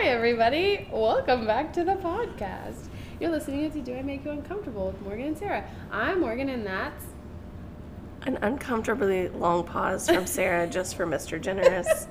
Hi, 0.00 0.06
everybody. 0.06 0.88
Welcome 0.90 1.46
back 1.46 1.74
to 1.74 1.84
the 1.84 1.92
podcast. 1.96 2.88
You're 3.20 3.30
listening 3.30 3.70
to 3.70 3.80
Do 3.82 3.94
I 3.94 4.00
Make 4.00 4.24
You 4.24 4.30
Uncomfortable 4.30 4.86
with 4.86 5.02
Morgan 5.02 5.26
and 5.26 5.36
Sarah. 5.36 5.62
I'm 5.92 6.20
Morgan, 6.22 6.48
and 6.48 6.64
that's. 6.64 7.04
An 8.22 8.38
uncomfortably 8.40 9.28
long 9.28 9.62
pause 9.62 10.08
from 10.08 10.26
Sarah 10.26 10.66
just 10.70 10.94
for 10.94 11.06
Mr. 11.06 11.38
Generous. 11.38 12.06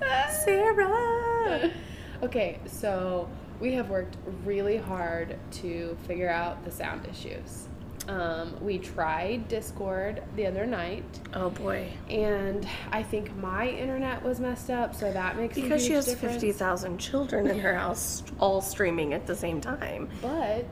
Sarah! 0.46 1.71
Okay, 2.21 2.60
so 2.68 3.28
we 3.60 3.73
have 3.73 3.89
worked 3.89 4.18
really 4.46 4.78
hard 4.78 5.39
to 5.54 5.97
figure 6.06 6.29
out 6.29 6.64
the 6.65 6.71
sound 6.71 7.07
issues. 7.07 7.68
Um, 8.10 8.55
we 8.60 8.80
tried 8.80 9.48
Discord 9.50 10.23
the 10.36 10.48
other 10.48 10.66
night, 10.66 11.04
Oh 11.36 11.52
boy. 11.52 11.89
and 12.10 12.68
I 12.92 13.04
think 13.04 13.36
my 13.38 13.68
internet 13.70 14.24
was 14.24 14.39
messed 14.39 14.71
up, 14.71 14.96
so 14.96 15.11
that 15.14 15.38
makes 15.38 15.54
Because 15.54 15.86
she 15.86 15.93
has 15.93 16.06
difference. 16.07 16.33
50,000 16.36 16.97
children 16.97 17.46
in 17.46 17.60
her 17.60 17.75
house 17.75 18.24
all 18.39 18.61
streaming 18.61 19.14
at 19.14 19.28
the 19.28 19.36
same 19.36 19.61
time. 19.61 20.10
But 20.24 20.66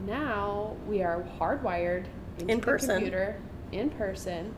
now 0.00 0.76
we 0.88 1.02
are 1.04 1.24
hardwired 1.38 2.06
into 2.40 2.52
In 2.52 2.60
person. 2.60 2.96
computer 2.96 3.36
in 3.70 3.88
person, 3.90 4.52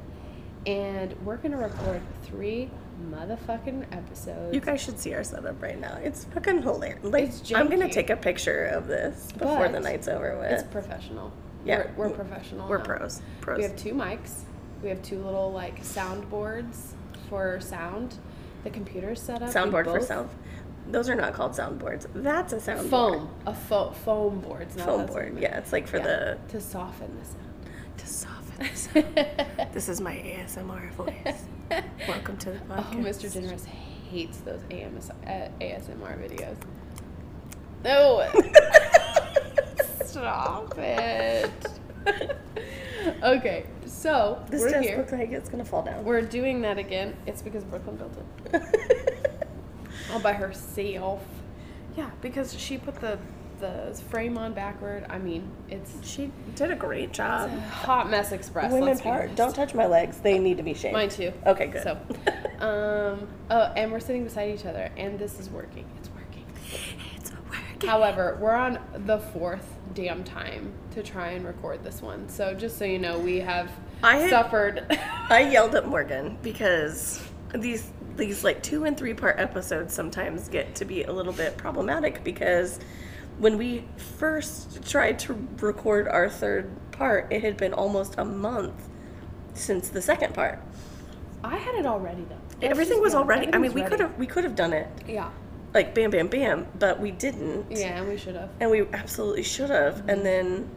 and 0.66 1.14
we're 1.26 1.36
gonna 1.36 1.58
record 1.58 2.00
three 2.22 2.70
motherfucking 3.10 3.84
episodes. 3.92 4.54
You 4.54 4.60
guys 4.62 4.80
should 4.80 4.98
see 4.98 5.12
our 5.12 5.24
setup 5.24 5.60
right 5.62 5.78
now. 5.78 5.98
It's 6.02 6.24
fucking 6.24 6.62
hilarious. 6.62 7.04
Like, 7.04 7.24
It's 7.24 7.52
I'm 7.52 7.68
gonna 7.68 7.92
take 7.92 8.08
a 8.08 8.16
picture 8.16 8.64
of 8.64 8.86
this 8.86 9.30
before 9.32 9.68
the 9.68 9.80
night's 9.80 10.08
over 10.08 10.38
with. 10.38 10.50
it's 10.52 10.62
professional. 10.62 11.30
Yeah. 11.64 11.86
we're, 11.96 12.08
we're 12.08 12.14
professional. 12.14 12.68
We're 12.68 12.78
now. 12.78 12.84
pros. 12.84 13.22
Pros. 13.40 13.56
We 13.58 13.62
have 13.64 13.76
two 13.76 13.92
mics. 13.92 14.40
We 14.82 14.88
have 14.90 15.02
two 15.02 15.18
little 15.22 15.50
like 15.52 15.82
soundboards 15.82 16.92
for 17.28 17.60
sound. 17.60 18.16
The 18.64 18.70
computer's 18.70 19.20
set 19.20 19.42
up. 19.42 19.50
Soundboard 19.50 19.84
for 19.84 20.00
sound. 20.00 20.28
Those 20.86 21.08
are 21.08 21.14
not 21.14 21.32
called 21.32 21.52
soundboards. 21.52 22.06
That's 22.14 22.52
a 22.52 22.56
soundboard. 22.56 22.90
Foam, 22.90 23.30
a 23.46 23.54
fo- 23.54 23.90
foam 23.92 24.40
board. 24.40 24.70
Foam 24.70 24.76
that's 24.76 25.10
what 25.12 25.22
I 25.22 25.28
board. 25.30 25.38
Yeah, 25.40 25.58
it's 25.58 25.72
like 25.72 25.86
for 25.88 25.96
Yeah, 25.98 26.34
to 26.48 26.60
soften 26.60 27.10
the 27.18 27.24
sound. 27.24 27.96
to 27.96 28.06
soften 28.06 28.66
the 28.66 29.24
sound. 29.64 29.72
this 29.72 29.88
is 29.88 30.00
my 30.02 30.14
ASMR 30.14 30.90
voice. 30.92 31.44
Welcome 32.08 32.36
to 32.38 32.50
the 32.50 32.58
podcast. 32.58 32.92
Oh, 32.92 32.96
Mr. 32.96 33.32
Generous 33.32 33.64
hates 34.10 34.36
those 34.38 34.60
AMS, 34.70 35.10
uh, 35.26 35.48
ASMR 35.60 36.18
videos. 36.20 36.56
No. 37.82 38.30
Stop 40.20 40.78
it. 40.78 41.50
okay, 43.22 43.66
so 43.84 44.44
This 44.48 44.60
we're 44.60 44.70
just 44.70 44.88
here. 44.88 44.98
looks 44.98 45.10
like 45.12 45.30
it's 45.32 45.48
gonna 45.48 45.64
fall 45.64 45.82
down. 45.82 46.04
We're 46.04 46.22
doing 46.22 46.60
that 46.62 46.78
again. 46.78 47.16
It's 47.26 47.42
because 47.42 47.64
Brooklyn 47.64 47.96
built 47.96 48.12
it 48.52 49.48
all 50.12 50.20
by 50.20 50.32
herself. 50.32 51.24
Yeah, 51.96 52.10
because 52.20 52.56
she 52.58 52.78
put 52.78 52.94
the 52.96 53.18
the 53.58 54.00
frame 54.10 54.38
on 54.38 54.52
backward. 54.52 55.06
I 55.10 55.18
mean, 55.18 55.50
it's 55.68 56.06
she 56.08 56.30
did 56.54 56.70
a 56.70 56.76
great 56.76 57.12
job. 57.12 57.50
a 57.50 57.60
hot 57.60 58.08
mess 58.08 58.30
express. 58.30 58.70
Women 58.70 58.88
let's 58.88 59.00
be 59.00 59.04
power. 59.04 59.22
honest. 59.22 59.34
Don't 59.36 59.54
touch 59.54 59.74
my 59.74 59.86
legs. 59.86 60.18
They 60.18 60.38
need 60.38 60.58
to 60.58 60.62
be 60.62 60.74
shaved. 60.74 60.92
Mine 60.92 61.08
too. 61.08 61.32
Okay, 61.46 61.66
good. 61.66 61.82
So, 61.82 61.92
um, 62.64 63.26
oh, 63.50 63.72
and 63.76 63.90
we're 63.90 64.00
sitting 64.00 64.22
beside 64.22 64.54
each 64.54 64.64
other, 64.66 64.90
and 64.96 65.18
this 65.18 65.40
is 65.40 65.50
working. 65.50 65.86
It's 65.98 66.08
working. 66.10 66.44
However, 67.86 68.38
we're 68.40 68.54
on 68.54 68.78
the 69.06 69.18
fourth 69.18 69.66
damn 69.94 70.24
time 70.24 70.72
to 70.92 71.02
try 71.02 71.28
and 71.28 71.44
record 71.46 71.84
this 71.84 72.02
one. 72.02 72.28
So 72.28 72.54
just 72.54 72.78
so 72.78 72.84
you 72.84 72.98
know, 72.98 73.18
we 73.18 73.38
have 73.40 73.70
I 74.02 74.16
had- 74.16 74.30
suffered. 74.30 74.86
I 75.30 75.48
yelled 75.50 75.74
at 75.74 75.86
Morgan 75.88 76.38
because 76.42 77.22
these 77.54 77.90
these 78.16 78.44
like 78.44 78.62
two 78.62 78.84
and 78.84 78.96
three 78.96 79.14
part 79.14 79.38
episodes 79.40 79.92
sometimes 79.92 80.48
get 80.48 80.74
to 80.76 80.84
be 80.84 81.02
a 81.04 81.12
little 81.12 81.32
bit 81.32 81.56
problematic 81.56 82.22
because 82.22 82.78
when 83.38 83.58
we 83.58 83.84
first 84.18 84.88
tried 84.88 85.18
to 85.20 85.34
record 85.60 86.06
our 86.06 86.28
third 86.28 86.70
part, 86.92 87.32
it 87.32 87.42
had 87.42 87.56
been 87.56 87.72
almost 87.72 88.14
a 88.18 88.24
month 88.24 88.88
since 89.54 89.88
the 89.88 90.00
second 90.00 90.32
part. 90.34 90.60
I 91.42 91.56
had 91.56 91.74
it 91.74 91.86
already 91.86 92.24
though. 92.24 92.38
Everything 92.62 93.00
was 93.00 93.14
already. 93.14 93.52
I 93.52 93.58
mean, 93.58 93.72
we 93.74 93.82
could 93.82 94.00
have 94.00 94.16
we 94.18 94.26
could 94.26 94.44
have 94.44 94.54
done 94.54 94.72
it 94.72 94.88
Yeah. 95.08 95.30
Like 95.74 95.94
bam, 95.94 96.10
bam, 96.10 96.28
bam, 96.28 96.66
but 96.78 97.00
we 97.00 97.10
didn't. 97.10 97.70
Yeah, 97.70 97.98
and 97.98 98.08
we 98.08 98.16
should 98.16 98.36
have. 98.36 98.48
And 98.60 98.70
we 98.70 98.86
absolutely 98.92 99.42
should 99.42 99.70
have. 99.70 99.98
And 100.08 100.08
mm-hmm. 100.08 100.22
then 100.22 100.70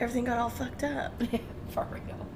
everything 0.00 0.24
got 0.24 0.38
all 0.38 0.50
fucked 0.50 0.82
up. 0.82 1.12
For 1.70 1.86
real. 1.90 2.26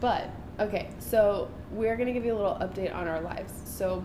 But 0.00 0.28
okay, 0.58 0.90
so 0.98 1.48
we're 1.70 1.96
gonna 1.96 2.12
give 2.12 2.24
you 2.24 2.34
a 2.34 2.36
little 2.36 2.56
update 2.56 2.94
on 2.94 3.06
our 3.06 3.20
lives. 3.20 3.52
So 3.64 4.04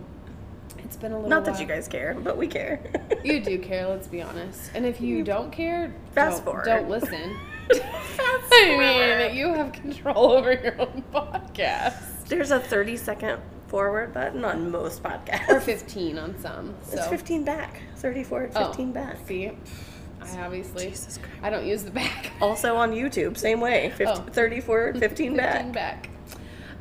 it's 0.78 0.96
been 0.96 1.12
a 1.12 1.16
little. 1.16 1.28
Not 1.28 1.44
that 1.44 1.60
you 1.60 1.66
guys 1.66 1.88
care, 1.88 2.14
but 2.14 2.36
we 2.36 2.46
care. 2.46 2.80
You 3.22 3.38
do 3.38 3.58
care. 3.58 3.86
Let's 3.86 4.06
be 4.06 4.22
honest. 4.22 4.70
And 4.74 4.86
if 4.86 4.98
you 4.98 5.22
don't 5.22 5.52
care, 5.52 5.94
Fast 6.14 6.36
don't, 6.36 6.44
forward. 6.44 6.64
Don't 6.64 6.88
listen. 6.88 7.36
Fast 7.70 8.52
I 8.52 9.28
mean, 9.28 9.36
you 9.36 9.52
have 9.52 9.72
control 9.72 10.32
over 10.32 10.54
your 10.54 10.80
own 10.80 11.04
podcast. 11.12 12.26
There's 12.28 12.50
a 12.50 12.58
30 12.58 12.96
second 12.96 13.42
forward 13.70 14.12
button 14.12 14.44
on 14.44 14.70
most 14.70 15.00
podcasts. 15.02 15.48
Or 15.48 15.60
15 15.60 16.18
on 16.18 16.38
some. 16.40 16.74
So. 16.82 16.98
It's 16.98 17.06
15 17.06 17.44
back. 17.44 17.80
30 17.96 18.24
forward, 18.24 18.52
Oh, 18.56 18.66
15 18.66 18.92
back. 18.92 19.16
See, 19.26 19.46
I 19.46 19.54
obviously. 20.40 20.92
I 21.42 21.50
don't 21.50 21.64
use 21.64 21.84
the 21.84 21.92
back. 21.92 22.32
Also 22.40 22.74
on 22.76 22.90
YouTube, 22.92 23.36
same 23.38 23.60
way. 23.60 23.90
50, 23.96 24.04
Oh. 24.06 24.16
30 24.32 24.60
forward, 24.60 24.98
15 25.06 25.36
back. 25.36 25.54
15 25.54 25.72
back. 25.72 26.08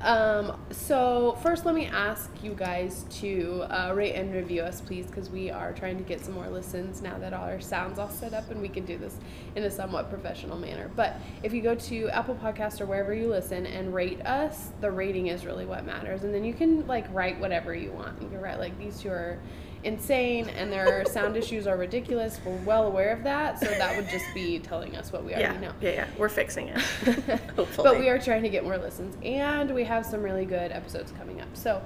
Um, 0.02 0.58
so 0.72 1.38
first, 1.44 1.66
let 1.66 1.76
me 1.76 1.88
ask 1.88 2.32
you 2.42 2.54
guys 2.54 3.06
to 3.20 3.66
uh, 3.70 3.92
rate 3.94 4.14
and 4.14 4.34
review 4.34 4.62
us, 4.62 4.80
please, 4.80 5.06
because 5.08 5.30
we 5.30 5.52
are 5.52 5.74
trying 5.74 5.98
to 5.98 6.04
get 6.04 6.24
some 6.24 6.36
more 6.36 6.48
listens 6.48 7.02
now 7.02 7.18
that 7.18 7.34
all 7.34 7.44
our 7.44 7.60
sounds 7.60 8.00
all 8.00 8.10
set 8.10 8.34
up, 8.34 8.50
and 8.50 8.62
we 8.62 8.70
can 8.70 8.86
do 8.86 8.98
this 8.98 9.18
in 9.56 9.64
a 9.64 9.72
somewhat 9.72 10.10
professional 10.10 10.58
manner. 10.58 10.90
But 10.96 11.18
if 11.44 11.54
you 11.54 11.62
go 11.62 11.76
to 11.76 12.10
Apple 12.10 12.36
Podcast 12.36 12.80
or 12.80 12.86
wherever 12.86 13.14
you 13.14 13.28
listen 13.28 13.66
and 13.66 13.94
rate 13.94 14.26
us, 14.26 14.70
the 14.80 14.90
rating 14.90 15.28
is 15.28 15.46
really 15.46 15.66
what 15.66 15.86
matters, 15.86 16.24
and 16.24 16.34
then 16.34 16.46
you 16.46 16.54
can 16.54 16.88
like 16.88 17.06
write 17.14 17.40
whatever 17.40 17.74
you 17.74 17.92
want. 17.92 18.22
You 18.22 18.30
can 18.30 18.40
write 18.40 18.60
like 18.60 18.78
these 18.80 19.02
two 19.02 19.10
are 19.10 19.38
insane 19.84 20.50
and 20.50 20.72
their 20.72 21.06
sound 21.06 21.38
issues 21.38 21.68
are 21.68 21.78
ridiculous. 21.78 22.40
We're 22.46 22.56
well 22.66 22.86
aware 22.88 23.12
of 23.14 23.24
that, 23.24 23.60
so 23.60 23.66
that 23.66 23.96
would 23.96 24.10
just 24.10 24.26
be 24.34 24.60
telling 24.60 24.96
us 24.96 25.12
what 25.14 25.24
we 25.24 25.32
already 25.34 25.54
Yeah, 25.56 25.60
know. 25.62 25.72
yeah, 25.82 25.90
yeah. 25.92 26.08
We're 26.18 26.30
fixing 26.30 26.68
it. 26.70 26.78
Hopefully. 27.56 27.84
But 27.90 28.00
we 28.00 28.10
are 28.10 28.20
trying 28.20 28.44
to 28.44 28.50
get 28.50 28.64
more 28.64 28.78
listens, 28.78 29.16
and 29.24 29.74
we 29.74 29.84
have 29.86 30.06
some 30.06 30.22
really 30.22 30.46
good 30.46 30.72
episodes 30.72 31.14
coming 31.18 31.40
up. 31.42 31.48
So, 31.54 31.82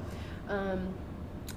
um, 0.49 0.93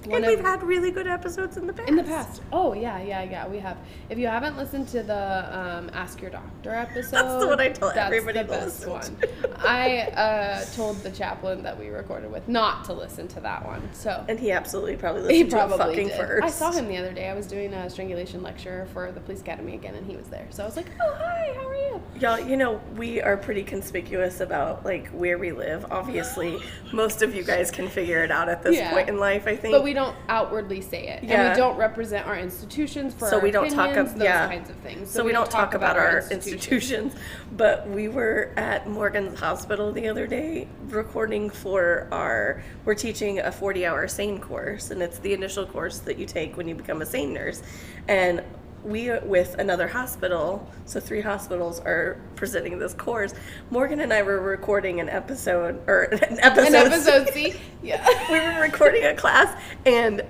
one 0.05 0.15
And 0.17 0.25
of- 0.25 0.29
we've 0.29 0.45
had 0.45 0.63
really 0.63 0.91
good 0.91 1.07
episodes 1.07 1.57
in 1.57 1.67
the 1.67 1.73
past. 1.73 1.89
in 1.89 1.95
the 1.95 2.03
past. 2.03 2.41
Oh 2.51 2.73
yeah, 2.73 3.01
yeah, 3.01 3.23
yeah. 3.23 3.47
We 3.47 3.59
have. 3.59 3.77
If 4.09 4.17
you 4.17 4.27
haven't 4.27 4.57
listened 4.57 4.87
to 4.89 5.03
the 5.03 5.57
um, 5.57 5.89
Ask 5.93 6.21
Your 6.21 6.31
Doctor 6.31 6.71
episode, 6.73 7.11
that's 7.11 7.41
the 7.43 7.47
one 7.47 7.59
I 7.59 7.69
tell 7.69 7.89
everybody 7.89 8.39
the 8.39 8.43
to 8.45 8.49
best 8.49 8.87
listen 8.87 8.91
one. 8.91 9.17
to. 9.21 9.49
I 9.67 9.99
uh, 10.11 10.65
told 10.75 10.97
the 11.03 11.11
chaplain 11.11 11.63
that 11.63 11.77
we 11.77 11.87
recorded 11.89 12.31
with 12.31 12.47
not 12.47 12.85
to 12.85 12.93
listen 12.93 13.27
to 13.29 13.39
that 13.41 13.65
one. 13.65 13.89
So 13.93 14.23
And 14.29 14.39
he 14.39 14.51
absolutely 14.51 14.95
probably 14.95 15.23
listened 15.23 15.37
he 15.37 15.43
to 15.45 15.49
probably 15.49 15.75
it 15.75 15.79
fucking 15.79 16.07
did. 16.09 16.17
first. 16.17 16.43
I 16.45 16.49
saw 16.49 16.71
him 16.71 16.87
the 16.87 16.97
other 16.97 17.11
day. 17.11 17.27
I 17.29 17.33
was 17.33 17.47
doing 17.47 17.73
a 17.73 17.89
strangulation 17.89 18.43
lecture 18.43 18.87
for 18.93 19.11
the 19.11 19.19
police 19.19 19.41
academy 19.41 19.73
again, 19.73 19.95
and 19.95 20.05
he 20.09 20.15
was 20.15 20.27
there. 20.27 20.47
So 20.51 20.63
I 20.63 20.65
was 20.67 20.77
like, 20.77 20.87
"Oh 21.01 21.15
hi, 21.17 21.53
how 21.55 21.67
are 21.67 21.75
you?" 21.75 22.01
Y'all, 22.19 22.39
you 22.39 22.55
know, 22.55 22.79
we 22.95 23.21
are 23.21 23.35
pretty 23.35 23.63
conspicuous 23.63 24.39
about 24.39 24.85
like 24.85 25.07
where 25.09 25.37
we 25.37 25.51
live. 25.51 25.85
Obviously, 25.91 26.57
most 26.93 27.21
of 27.21 27.35
you 27.35 27.43
guys 27.43 27.71
can 27.71 27.87
figure 27.89 28.23
it 28.23 28.31
out 28.31 28.47
at 28.49 28.63
this 28.63 28.75
Yeah. 28.77 28.91
point 28.93 29.09
in 29.09 29.17
life, 29.17 29.47
I 29.47 29.55
think. 29.55 29.73
But 29.73 29.83
we 29.87 29.93
don't 29.93 30.17
outwardly 30.27 30.81
say 30.81 31.07
it, 31.07 31.23
and 31.23 31.49
we 31.49 31.55
don't 31.55 31.77
represent 31.77 32.27
our 32.27 32.37
institutions 32.37 33.13
for 33.13 33.29
so 33.29 33.39
we 33.39 33.51
don't 33.51 33.69
talk 33.69 33.91
opinions, 33.91 34.09
about 34.09 34.19
those 34.19 34.25
yeah. 34.25 34.47
kinds 34.47 34.69
of 34.69 34.75
things. 34.77 35.09
So, 35.09 35.23
we, 35.23 35.31
don't 35.31 35.49
talk 35.49 35.75
about, 35.75 35.95
our 35.95 36.29
institutions. 36.29 37.15
But 37.55 37.87
we 37.87 38.09
were 38.09 38.51
at 38.57 38.89
Morgan's 38.89 39.39
hospital 39.39 39.93
the 39.93 40.09
other 40.09 40.27
day 40.27 40.67
recording 40.89 41.49
for 41.49 42.09
our 42.11 42.61
we're 42.83 42.95
teaching 42.95 43.39
a 43.39 43.43
40-hour 43.43 44.09
SANE 44.09 44.41
course 44.41 44.91
and 44.91 45.01
it's 45.01 45.19
the 45.19 45.33
initial 45.33 45.65
course 45.65 45.99
that 45.99 46.17
you 46.17 46.25
take 46.25 46.57
when 46.57 46.67
you 46.67 46.75
become 46.75 47.01
a 47.01 47.05
SANE 47.05 47.33
nurse. 47.33 47.63
And 48.09 48.43
we 48.83 49.11
with 49.19 49.55
another 49.59 49.87
hospital, 49.87 50.69
so 50.85 50.99
three 50.99 51.21
hospitals 51.21 51.79
are 51.81 52.17
presenting 52.35 52.79
this 52.79 52.93
course. 52.93 53.33
Morgan 53.69 53.99
and 53.99 54.13
I 54.13 54.21
were 54.21 54.39
recording 54.39 54.99
an 54.99 55.09
episode 55.09 55.81
or 55.87 56.03
an 56.11 56.39
episode 56.39 56.67
An 56.67 56.75
episode, 56.75 57.29
see, 57.33 57.55
yeah. 57.83 58.05
we 58.31 58.39
were 58.39 58.61
recording 58.61 59.03
a 59.05 59.13
class 59.13 59.59
and 59.85 60.23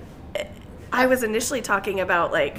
I 0.91 1.05
was 1.07 1.23
initially 1.23 1.61
talking 1.61 1.99
about 1.99 2.31
like 2.31 2.57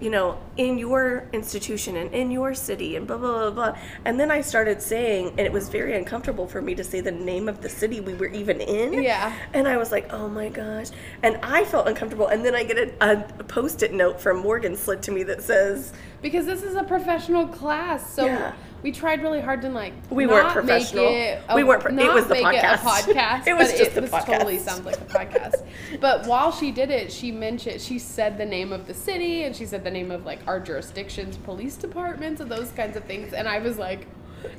you 0.00 0.10
know 0.10 0.38
in 0.56 0.78
your 0.78 1.28
institution 1.32 1.96
and 1.96 2.12
in 2.14 2.30
your 2.30 2.54
city 2.54 2.96
and 2.96 3.06
blah 3.06 3.18
blah 3.18 3.50
blah 3.50 3.50
blah. 3.50 3.78
And 4.04 4.18
then 4.18 4.30
I 4.30 4.40
started 4.40 4.80
saying 4.82 5.28
and 5.30 5.40
it 5.40 5.52
was 5.52 5.68
very 5.68 5.96
uncomfortable 5.96 6.46
for 6.46 6.62
me 6.62 6.74
to 6.74 6.84
say 6.84 7.00
the 7.00 7.10
name 7.12 7.48
of 7.48 7.60
the 7.60 7.68
city 7.68 8.00
we 8.00 8.14
were 8.14 8.28
even 8.28 8.60
in. 8.60 9.02
Yeah. 9.02 9.34
and 9.54 9.68
I 9.68 9.76
was 9.76 9.92
like 9.92 10.12
oh 10.12 10.28
my 10.28 10.48
gosh. 10.48 10.88
And 11.22 11.36
I 11.42 11.64
felt 11.64 11.86
uncomfortable. 11.88 12.28
And 12.28 12.44
then 12.44 12.54
I 12.54 12.64
get 12.64 12.78
a, 12.78 13.18
a 13.40 13.44
post-it 13.44 13.92
note 13.92 14.20
from 14.20 14.38
Morgan 14.38 14.76
slid 14.76 15.02
to 15.02 15.12
me 15.12 15.22
that 15.24 15.42
says 15.42 15.92
because 16.22 16.46
this 16.46 16.62
is 16.62 16.74
a 16.74 16.84
professional 16.84 17.46
class, 17.46 18.12
so 18.12 18.26
Yeah. 18.26 18.52
We 18.82 18.92
tried 18.92 19.22
really 19.22 19.40
hard 19.40 19.62
to 19.62 19.68
like 19.68 19.92
We 20.10 20.26
weren't 20.26 20.48
professional. 20.50 21.04
Make 21.06 21.16
it 21.16 21.42
a, 21.48 21.54
We 21.56 21.64
weren't 21.64 21.82
pro- 21.82 21.96
it 21.96 22.12
was 22.14 22.26
the 22.26 22.34
podcast. 22.36 23.08
It 23.08 23.16
podcast. 23.16 23.46
It 23.46 23.54
was 23.54 23.68
but 23.70 23.78
just 23.78 23.90
it 23.90 23.94
the 23.94 24.00
was 24.02 24.24
totally 24.24 24.58
sounds 24.58 24.84
like 24.86 24.96
a 25.00 25.04
podcast. 25.04 25.66
but 26.00 26.26
while 26.26 26.50
she 26.52 26.70
did 26.70 26.90
it, 26.90 27.12
she 27.12 27.30
mentioned 27.32 27.80
she 27.80 27.98
said 27.98 28.38
the 28.38 28.46
name 28.46 28.72
of 28.72 28.86
the 28.86 28.94
city 28.94 29.44
and 29.44 29.54
she 29.54 29.66
said 29.66 29.84
the 29.84 29.90
name 29.90 30.10
of 30.10 30.24
like 30.24 30.40
our 30.46 30.60
jurisdictions, 30.60 31.36
police 31.38 31.76
departments, 31.76 32.40
and 32.40 32.50
those 32.50 32.70
kinds 32.72 32.96
of 32.96 33.04
things. 33.04 33.32
And 33.32 33.48
I 33.48 33.58
was 33.58 33.78
like. 33.78 34.06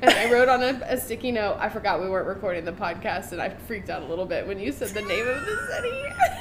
And 0.00 0.12
I 0.12 0.30
wrote 0.30 0.48
on 0.48 0.62
a, 0.62 0.80
a 0.84 0.96
sticky 0.96 1.32
note. 1.32 1.56
I 1.58 1.68
forgot 1.68 2.00
we 2.00 2.08
weren't 2.08 2.28
recording 2.28 2.64
the 2.64 2.70
podcast, 2.70 3.32
and 3.32 3.42
I 3.42 3.48
freaked 3.48 3.90
out 3.90 4.02
a 4.02 4.06
little 4.06 4.26
bit 4.26 4.46
when 4.46 4.60
you 4.60 4.70
said 4.70 4.90
the 4.90 5.02
name 5.02 5.26
of 5.26 5.40
the 5.44 5.56
city. 5.72 5.90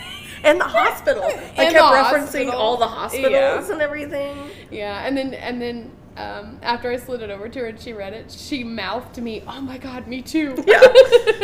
And 0.44 0.60
the 0.60 0.66
hospital. 0.66 1.24
I 1.58 1.66
And 1.66 1.74
kept 1.76 1.76
referencing 1.76 2.20
hospital. 2.46 2.52
all 2.52 2.78
the 2.78 2.88
hospitals 2.88 3.32
Yeah. 3.32 3.72
and 3.72 3.82
everything. 3.82 4.38
Yeah, 4.70 5.06
and 5.08 5.18
then 5.18 5.34
and 5.34 5.60
then 5.62 5.92
um, 6.18 6.60
after 6.62 6.92
I 6.92 6.98
slid 6.98 7.22
it 7.22 7.30
over 7.30 7.48
to 7.48 7.60
her 7.60 7.66
and 7.68 7.80
she 7.80 7.94
read 7.94 8.14
it, 8.14 8.32
she 8.32 8.64
mouthed 8.64 9.14
to 9.16 9.22
me, 9.22 9.44
"Oh 9.48 9.62
my 9.62 9.78
God, 9.78 10.08
me 10.08 10.22
too." 10.22 10.56
Yeah, 10.68 10.82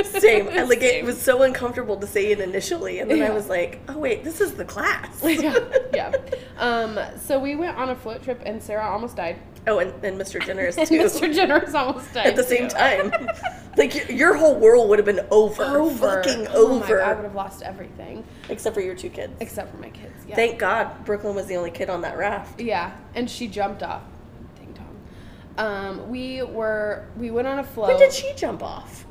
same. 0.04 0.48
And 0.58 0.70
like 0.70 0.82
it 0.82 1.04
was 1.06 1.22
so 1.22 1.44
uncomfortable 1.44 1.98
to 1.98 2.08
say 2.08 2.32
it 2.32 2.40
initially, 2.40 3.00
and 3.00 3.10
then 3.10 3.22
I 3.24 3.30
was 3.30 3.48
like, 3.50 3.80
"Oh 3.88 3.98
wait, 3.98 4.24
this 4.24 4.42
is 4.42 4.54
the 4.54 4.66
class." 4.66 5.22
yeah, 5.24 5.58
yeah. 5.94 6.12
Um, 6.58 7.00
so 7.20 7.40
we 7.40 7.56
went 7.56 7.78
on 7.78 7.90
a 7.90 7.96
float 7.96 8.24
trip, 8.24 8.42
and 8.46 8.62
Sarah 8.62 8.88
almost 8.90 9.16
died. 9.16 9.38
Oh, 9.68 9.80
and, 9.80 9.92
and 10.04 10.20
Mr. 10.20 10.44
Generous 10.46 10.76
too. 10.78 10.84
Mr. 10.86 11.34
Generous 11.34 11.74
almost 11.74 12.14
died 12.14 12.28
At 12.28 12.36
the 12.38 12.44
same 12.44 12.70
too. 12.70 12.76
time, 12.78 13.12
like 13.76 14.10
your 14.10 14.34
whole 14.36 14.56
world 14.56 14.88
would 14.90 14.98
have 14.98 15.06
been 15.06 15.26
over, 15.30 15.64
Over, 15.64 16.24
fucking 16.24 16.48
Oh 16.52 16.80
my 16.80 16.86
over, 16.86 17.00
God, 17.00 17.10
I 17.10 17.14
would 17.16 17.26
have 17.26 17.36
lost 17.36 17.62
everything 17.64 18.24
except 18.48 18.74
for 18.76 18.82
your 18.82 18.96
two 18.96 19.10
kids. 19.10 19.34
except 19.42 19.72
for 19.72 19.78
my 19.78 19.90
kids. 19.90 20.14
Yeah. 20.26 20.36
Thank 20.36 20.58
God, 20.58 21.04
Brooklyn 21.04 21.36
was 21.36 21.48
the 21.48 21.56
only 21.58 21.72
kid 21.72 21.90
on 21.90 22.00
that 22.02 22.18
raft. 22.18 22.62
yeah, 22.62 22.92
and 23.14 23.30
she 23.30 23.48
jumped 23.50 23.84
off. 23.84 24.04
Um, 25.58 26.10
we 26.10 26.44
were 26.44 27.06
we 27.18 27.32
went 27.32 27.48
on 27.48 27.60
a 27.60 27.64
float. 27.64 27.88
When 27.90 27.98
did 28.00 28.14
she 28.14 28.34
jump 28.36 28.62
off? 28.64 29.06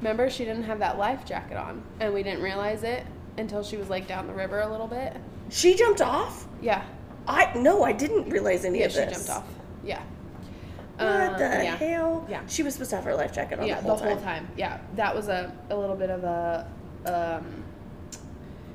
Remember, 0.00 0.28
she 0.28 0.44
didn't 0.44 0.64
have 0.64 0.80
that 0.80 0.98
life 0.98 1.24
jacket 1.24 1.56
on, 1.56 1.82
and 2.00 2.12
we 2.12 2.22
didn't 2.24 2.42
realize 2.42 2.82
it 2.82 3.06
until 3.38 3.62
she 3.62 3.76
was 3.76 3.88
like 3.88 4.08
down 4.08 4.26
the 4.26 4.32
river 4.32 4.60
a 4.60 4.68
little 4.68 4.88
bit. 4.88 5.16
She 5.48 5.74
jumped 5.76 6.00
off. 6.00 6.46
Yeah, 6.60 6.82
I 7.28 7.52
no, 7.56 7.84
I 7.84 7.92
didn't 7.92 8.28
realize 8.30 8.64
any 8.64 8.80
yeah, 8.80 8.86
of 8.86 8.94
this. 8.94 9.08
she 9.08 9.14
jumped 9.14 9.30
off. 9.30 9.44
Yeah. 9.84 10.02
What 10.96 11.06
Um, 11.08 11.32
the 11.34 11.38
yeah. 11.64 11.76
hell? 11.76 12.26
Yeah. 12.28 12.42
She 12.46 12.62
was 12.62 12.74
supposed 12.74 12.90
to 12.90 12.96
have 12.96 13.04
her 13.06 13.14
life 13.14 13.32
jacket 13.32 13.58
on 13.58 13.66
Yeah, 13.66 13.80
the 13.80 13.94
whole 13.94 14.16
time. 14.20 14.46
Yeah, 14.56 14.78
that 14.96 15.14
was 15.14 15.28
a, 15.28 15.52
a 15.70 15.76
little 15.76 15.96
bit 15.96 16.10
of 16.10 16.22
a 16.24 16.68
um, 17.06 17.61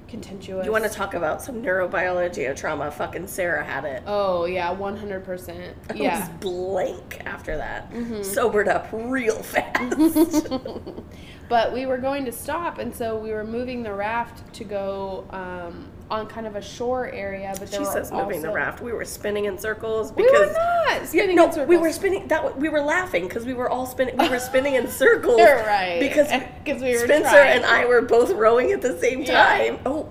contentious. 0.08 0.66
You 0.66 0.72
want 0.72 0.84
to 0.86 0.90
talk 0.90 1.14
about 1.14 1.42
some 1.42 1.62
neurobiology 1.62 2.50
of 2.50 2.56
trauma? 2.58 2.90
Fucking 2.92 3.28
Sarah 3.28 3.64
had 3.64 3.86
it. 3.86 4.04
Oh 4.08 4.46
yeah, 4.46 4.72
one 4.72 4.96
hundred 4.98 5.24
percent. 5.26 5.76
I 5.90 5.94
was 5.94 6.02
Yeah. 6.02 6.22
Mm-hmm. 6.28 6.38
blank 6.40 7.22
after 7.26 7.58
that. 7.58 7.92
Sobered 8.26 8.68
up 8.68 8.88
real 8.92 9.42
fast. 9.44 10.50
But 11.50 11.72
we 11.72 11.86
were 11.86 11.98
going 11.98 12.26
to 12.26 12.32
stop, 12.34 12.78
and 12.78 12.94
so 12.94 13.18
we 13.18 13.32
were 13.32 13.46
moving 13.46 13.82
the 13.82 13.94
raft 13.94 14.54
to 14.56 14.66
go 14.66 15.24
um, 15.30 15.88
on 16.10 16.28
kind 16.28 16.48
of 16.48 16.56
a 16.56 16.62
shore 16.62 17.10
area. 17.10 17.54
But 17.60 17.70
there 17.72 17.80
she 17.82 17.86
were 17.86 17.92
says 17.92 18.12
moving 18.12 18.42
the 18.42 18.52
raft. 18.52 18.82
We 18.82 18.94
were 18.94 19.06
spinning 19.06 19.46
in 19.46 19.58
circles 19.58 20.12
because 20.12 20.32
We 20.32 20.40
because 20.40 20.56
were 20.56 20.86
not 21.00 21.08
spinning 21.08 21.36
no, 21.36 21.46
in 21.46 21.52
circles. 21.52 21.68
we 21.70 21.78
were 21.78 21.92
spinning. 21.92 22.28
That 22.28 22.58
we 22.58 22.70
were 22.70 22.82
laughing 22.82 23.28
because 23.28 23.46
we 23.46 23.54
were 23.54 23.70
all 23.70 23.86
spinning. 23.86 24.16
We 24.18 24.30
were 24.30 24.40
spinning 24.40 24.76
in 24.76 24.88
circles. 25.04 25.38
You're 25.38 25.58
right. 25.58 26.00
Because 26.00 26.28
'Cause 26.66 26.82
we 26.82 26.92
were 26.94 27.00
Spencer 27.06 27.30
trying. 27.30 27.58
and 27.58 27.66
I 27.66 27.86
were 27.86 28.02
both 28.02 28.32
rowing 28.32 28.72
at 28.72 28.82
the 28.82 28.98
same 29.00 29.22
Yeah. 29.22 29.34
time. 29.74 29.80
Oh, 29.86 30.10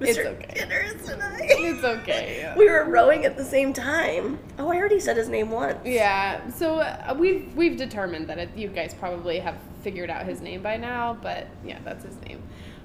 Mr. 0.00 0.08
It's 0.08 0.18
okay. 0.18 0.54
Generous 0.56 1.08
and 1.10 1.22
I. 1.22 1.38
It's 1.42 1.84
okay. 1.84 2.54
We 2.56 2.70
were 2.70 2.84
rowing 2.84 3.26
at 3.26 3.36
the 3.36 3.44
same 3.44 3.74
time. 3.74 4.38
Oh, 4.58 4.70
I 4.72 4.76
already 4.76 4.98
said 4.98 5.16
his 5.18 5.28
name 5.28 5.50
once. 5.50 5.76
Yeah, 5.84 6.48
so 6.50 6.76
uh, 6.78 7.14
we've 7.18 7.54
we've 7.54 7.76
determined 7.76 8.26
that 8.28 8.38
it, 8.38 8.48
you 8.56 8.68
guys 8.68 8.94
probably 8.94 9.40
have 9.40 9.56
figured 9.82 10.08
out 10.08 10.24
his 10.24 10.40
name 10.40 10.62
by 10.62 10.78
now, 10.78 11.18
but 11.20 11.48
yeah, 11.64 11.80
that's 11.84 12.04
his 12.04 12.16
name. 12.22 12.42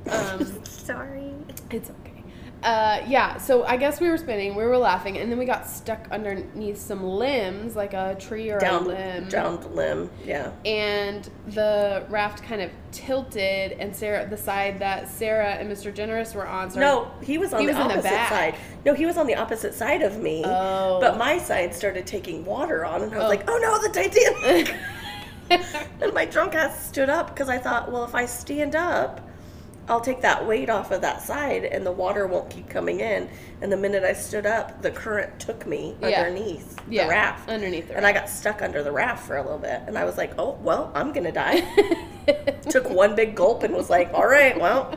Um, 0.09 0.45
Sorry. 0.65 1.31
it's 1.71 1.89
okay. 1.89 2.14
Uh, 2.65 3.03
yeah, 3.07 3.37
so 3.37 3.63
I 3.63 3.77
guess 3.77 4.01
we 4.01 4.09
were 4.09 4.17
spinning, 4.17 4.55
we 4.55 4.63
were 4.63 4.75
laughing, 4.79 5.19
and 5.19 5.31
then 5.31 5.37
we 5.37 5.45
got 5.45 5.67
stuck 5.67 6.07
underneath 6.09 6.79
some 6.79 7.03
limbs, 7.03 7.75
like 7.75 7.93
a 7.93 8.15
tree 8.19 8.49
or 8.49 8.57
Down, 8.57 8.85
a 8.85 8.87
limb. 8.87 9.29
the 9.29 9.69
limb. 9.71 10.09
Yeah. 10.25 10.49
And 10.65 11.29
the 11.45 12.03
raft 12.09 12.41
kind 12.41 12.63
of 12.63 12.71
tilted, 12.91 13.73
and 13.73 13.95
Sarah, 13.95 14.25
the 14.27 14.35
side 14.37 14.79
that 14.79 15.07
Sarah 15.09 15.49
and 15.51 15.71
Mr. 15.71 15.93
Generous 15.93 16.33
were 16.33 16.47
on. 16.47 16.71
started- 16.71 16.87
No, 16.87 17.11
he 17.21 17.37
was 17.37 17.53
on 17.53 17.59
He 17.61 17.67
the 17.67 17.73
was 17.73 17.81
in 17.81 17.87
the 17.87 17.93
opposite 17.93 18.09
back. 18.09 18.29
side. 18.29 18.55
No, 18.83 18.95
he 18.95 19.05
was 19.05 19.17
on 19.17 19.27
the 19.27 19.35
opposite 19.35 19.75
side 19.75 20.01
of 20.01 20.17
me. 20.19 20.41
Oh. 20.43 20.99
But 20.99 21.19
my 21.19 21.37
side 21.37 21.75
started 21.75 22.07
taking 22.07 22.45
water 22.45 22.83
on, 22.83 23.03
and 23.03 23.13
I 23.13 23.17
was 23.17 23.25
Oh. 23.25 23.29
like, 23.29 23.47
"Oh 23.47 23.59
no, 23.61 23.79
the 23.79 23.89
Titanic!" 23.89 24.73
and 26.01 26.13
my 26.15 26.25
drunk 26.25 26.55
ass 26.55 26.87
stood 26.87 27.09
up 27.09 27.27
because 27.27 27.47
I 27.49 27.59
thought, 27.59 27.91
well, 27.91 28.03
if 28.05 28.15
I 28.15 28.25
stand 28.25 28.75
up, 28.75 29.21
I'll 29.87 30.01
take 30.01 30.21
that 30.21 30.45
weight 30.47 30.69
off 30.69 30.89
of 30.91 31.01
that 31.01 31.21
side, 31.21 31.63
and 31.65 31.85
the 31.85 31.91
water 31.91 32.25
won't 32.25 32.49
keep 32.49 32.69
coming 32.69 33.01
in. 33.01 33.29
And 33.61 33.71
the 33.71 33.77
minute 33.77 34.03
I 34.03 34.13
stood 34.13 34.45
up, 34.47 34.81
the 34.81 34.89
current 34.91 35.39
took 35.39 35.67
me 35.67 35.95
Yeah. 36.01 36.21
underneath 36.23 36.79
Yeah, 36.89 37.03
the 37.03 37.09
raft, 37.11 37.49
underneath 37.49 37.89
the 37.89 37.97
and 37.97 38.05
I 38.05 38.11
got 38.11 38.27
stuck 38.29 38.61
under 38.63 38.81
the 38.83 38.91
raft 38.91 39.25
for 39.27 39.37
a 39.37 39.43
little 39.43 39.59
bit. 39.59 39.81
And 39.87 39.97
I 39.97 40.03
was 40.05 40.17
like, 40.17 40.31
"Oh 40.39 40.57
well, 40.61 40.91
I'm 40.95 41.11
gonna 41.13 41.31
die." 41.31 41.61
Took 42.69 42.89
one 42.89 43.15
big 43.15 43.35
gulp 43.35 43.61
and 43.63 43.73
was 43.75 43.89
like, 43.89 44.11
"All 44.13 44.25
right, 44.27 44.59
well." 44.59 44.95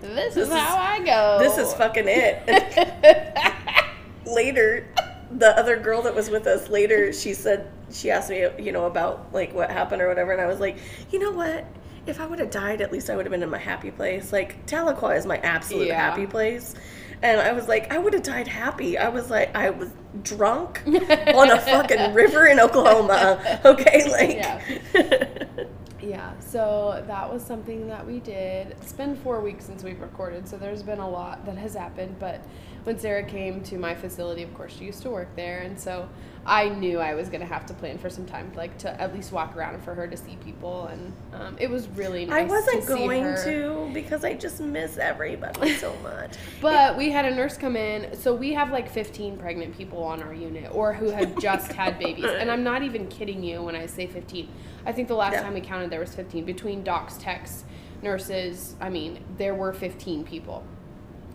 this, 0.00 0.34
This 0.34 0.36
is 0.36 0.48
is- 0.48 0.54
how 0.54 0.76
I 0.76 0.98
go. 1.00 1.38
this 1.40 1.56
is 1.58 1.72
fucking 1.74 2.04
it. 2.06 2.42
later, 4.26 4.86
the 5.30 5.56
other 5.58 5.76
girl 5.78 6.02
that 6.02 6.14
was 6.14 6.28
with 6.30 6.46
us 6.46 6.68
later, 6.68 7.12
she 7.12 7.34
said 7.34 7.68
she 7.90 8.10
asked 8.10 8.30
me, 8.30 8.46
you 8.58 8.72
know, 8.72 8.84
about 8.86 9.32
like 9.32 9.52
what 9.54 9.70
happened 9.70 10.02
or 10.02 10.08
whatever, 10.08 10.32
and 10.32 10.40
I 10.40 10.46
was 10.46 10.60
like, 10.60 10.76
you 11.10 11.18
know 11.18 11.32
what? 11.32 11.64
If 12.06 12.20
I 12.20 12.26
would 12.26 12.38
have 12.40 12.50
died, 12.50 12.80
at 12.80 12.90
least 12.92 13.10
I 13.10 13.16
would 13.16 13.26
have 13.26 13.30
been 13.30 13.42
in 13.42 13.50
my 13.50 13.58
happy 13.58 13.90
place. 13.90 14.32
Like 14.32 14.66
Tahlequah 14.66 15.16
is 15.16 15.26
my 15.26 15.38
absolute 15.38 15.86
Yeah. 15.88 15.94
happy 16.10 16.26
place. 16.26 16.74
And 17.22 17.40
I 17.40 17.52
was 17.52 17.68
like, 17.68 17.92
I 17.92 17.98
would 17.98 18.14
have 18.14 18.24
died 18.24 18.48
happy. 18.48 18.98
I 18.98 19.08
was 19.08 19.30
like, 19.30 19.54
I 19.54 19.70
was 19.70 19.90
drunk 20.24 20.82
on 20.86 21.50
a 21.50 21.60
fucking 21.60 22.12
river 22.14 22.46
in 22.46 22.58
Oklahoma. 22.58 23.60
Okay, 23.64 24.10
like, 24.10 25.54
Yeah, 26.00 26.36
so 26.40 27.04
that 27.06 27.32
was 27.32 27.44
something 27.44 27.86
that 27.86 28.04
we 28.04 28.18
did. 28.18 28.72
It's 28.72 28.92
been 28.92 29.14
four 29.14 29.40
weeks 29.40 29.64
since 29.66 29.84
we've 29.84 30.00
recorded, 30.00 30.48
so 30.48 30.56
there's 30.58 30.82
been 30.82 30.98
a 30.98 31.08
lot 31.08 31.46
that 31.46 31.56
has 31.56 31.74
happened. 31.74 32.16
But 32.18 32.40
when 32.82 32.98
Sarah 32.98 33.22
came 33.22 33.62
to 33.62 33.78
my 33.78 33.94
facility, 33.94 34.42
of 34.42 34.52
course, 34.52 34.74
she 34.76 34.84
used 34.86 35.02
to 35.02 35.10
work 35.10 35.28
there, 35.36 35.60
and 35.60 35.78
so 35.78 36.08
I 36.44 36.70
knew 36.70 36.98
I 36.98 37.14
was 37.14 37.28
gonna 37.28 37.46
have 37.46 37.66
to 37.66 37.74
plan 37.74 37.98
for 37.98 38.10
some 38.10 38.26
time, 38.26 38.50
like 38.56 38.76
to 38.78 39.00
at 39.00 39.14
least 39.14 39.30
walk 39.30 39.56
around 39.56 39.80
for 39.84 39.94
her 39.94 40.08
to 40.08 40.16
see 40.16 40.36
people, 40.44 40.86
and 40.86 41.12
um, 41.32 41.56
it 41.60 41.70
was 41.70 41.86
really 41.90 42.24
nice. 42.26 42.42
I 42.42 42.44
wasn't 42.44 42.82
to 42.82 42.88
going 42.88 43.22
to 43.44 43.90
because 43.94 44.24
I 44.24 44.34
just 44.34 44.60
miss 44.60 44.98
everybody 44.98 45.74
so 45.76 45.94
much. 46.02 46.34
But 46.60 46.96
we 46.96 47.10
had 47.10 47.24
a 47.26 47.34
nurse 47.34 47.56
come 47.56 47.76
in, 47.76 48.16
so 48.18 48.34
we 48.34 48.52
have 48.54 48.72
like 48.72 48.90
15 48.90 49.38
pregnant 49.38 49.76
people 49.76 50.02
on 50.02 50.20
our 50.20 50.34
unit 50.34 50.68
or 50.74 50.92
who 50.92 51.10
have 51.10 51.38
just 51.38 51.72
had 51.74 51.98
babies. 52.00 52.24
And 52.26 52.50
I'm 52.50 52.64
not 52.64 52.82
even 52.82 53.06
kidding 53.06 53.44
you 53.44 53.62
when 53.62 53.76
I 53.76 53.86
say 53.86 54.08
15. 54.08 54.48
I 54.84 54.90
think 54.90 55.06
the 55.06 55.14
last 55.14 55.34
Yeah. 55.34 55.42
time 55.42 55.54
we 55.54 55.60
counted 55.60 55.90
there 55.90 56.00
was 56.00 56.12
15 56.14 56.44
between 56.44 56.82
docs, 56.82 57.18
techs, 57.18 57.62
nurses. 58.02 58.74
I 58.80 58.90
mean, 58.90 59.22
there 59.38 59.54
were 59.54 59.72
15 59.72 60.24
people. 60.24 60.64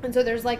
And 0.04 0.14
so 0.14 0.22
there's 0.22 0.44
like 0.44 0.60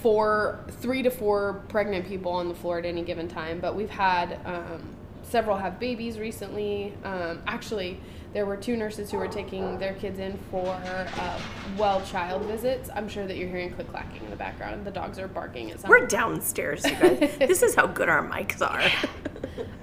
four, 0.00 0.60
three 0.80 1.02
to 1.02 1.10
four 1.10 1.62
pregnant 1.68 2.06
people 2.06 2.32
on 2.32 2.48
the 2.48 2.54
floor 2.54 2.78
at 2.78 2.84
any 2.84 3.02
given 3.02 3.28
time. 3.28 3.60
But 3.60 3.76
we've 3.76 3.90
had 3.90 4.38
um, 4.44 4.96
several 5.22 5.56
have 5.56 5.78
babies 5.78 6.18
recently. 6.18 6.94
Um, 7.04 7.42
actually, 7.46 8.00
there 8.32 8.46
were 8.46 8.56
two 8.56 8.76
nurses 8.76 9.10
who 9.10 9.18
were 9.18 9.28
taking 9.28 9.78
their 9.78 9.94
kids 9.94 10.18
in 10.18 10.38
for 10.50 10.66
uh, 10.68 11.40
well 11.76 12.00
child 12.06 12.42
visits. 12.46 12.88
I'm 12.94 13.08
sure 13.08 13.26
that 13.26 13.36
you're 13.36 13.48
hearing 13.48 13.72
click 13.72 13.90
clacking 13.90 14.24
in 14.24 14.30
the 14.30 14.36
background. 14.36 14.84
The 14.86 14.90
dogs 14.90 15.18
are 15.18 15.28
barking 15.28 15.70
at 15.70 15.86
We're 15.86 15.98
something. 16.00 16.08
downstairs, 16.08 16.84
you 16.84 16.92
guys. 16.92 17.18
this 17.38 17.62
is 17.62 17.74
how 17.74 17.86
good 17.86 18.08
our 18.08 18.26
mics 18.26 18.60
are. 18.62 18.82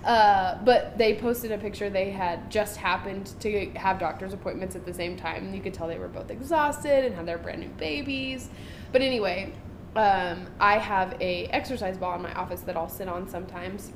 Uh, 0.04 0.58
but 0.64 0.98
they 0.98 1.14
posted 1.14 1.52
a 1.52 1.58
picture 1.58 1.90
they 1.90 2.10
had 2.10 2.50
just 2.50 2.78
happened 2.78 3.34
to 3.40 3.70
have 3.76 4.00
doctor's 4.00 4.34
appointments 4.34 4.76
at 4.76 4.86
the 4.86 4.94
same 4.94 5.16
time. 5.18 5.54
You 5.54 5.62
could 5.62 5.74
tell 5.74 5.88
they 5.88 6.00
were 6.00 6.08
both 6.08 6.32
exhausted 6.32 7.06
and 7.06 7.14
had 7.14 7.26
their 7.28 7.38
brand 7.38 7.60
new 7.60 7.68
babies. 7.70 8.50
But 8.92 9.02
anyway, 9.02 9.54
um, 10.00 10.48
I 10.62 10.78
have 10.78 11.18
a 11.20 11.46
exercise 11.48 11.98
ball 11.98 12.16
in 12.16 12.22
my 12.22 12.34
office 12.34 12.62
that 12.62 12.78
I'll 12.78 12.88
sit 12.88 13.10
on 13.10 13.28
sometimes, 13.28 13.92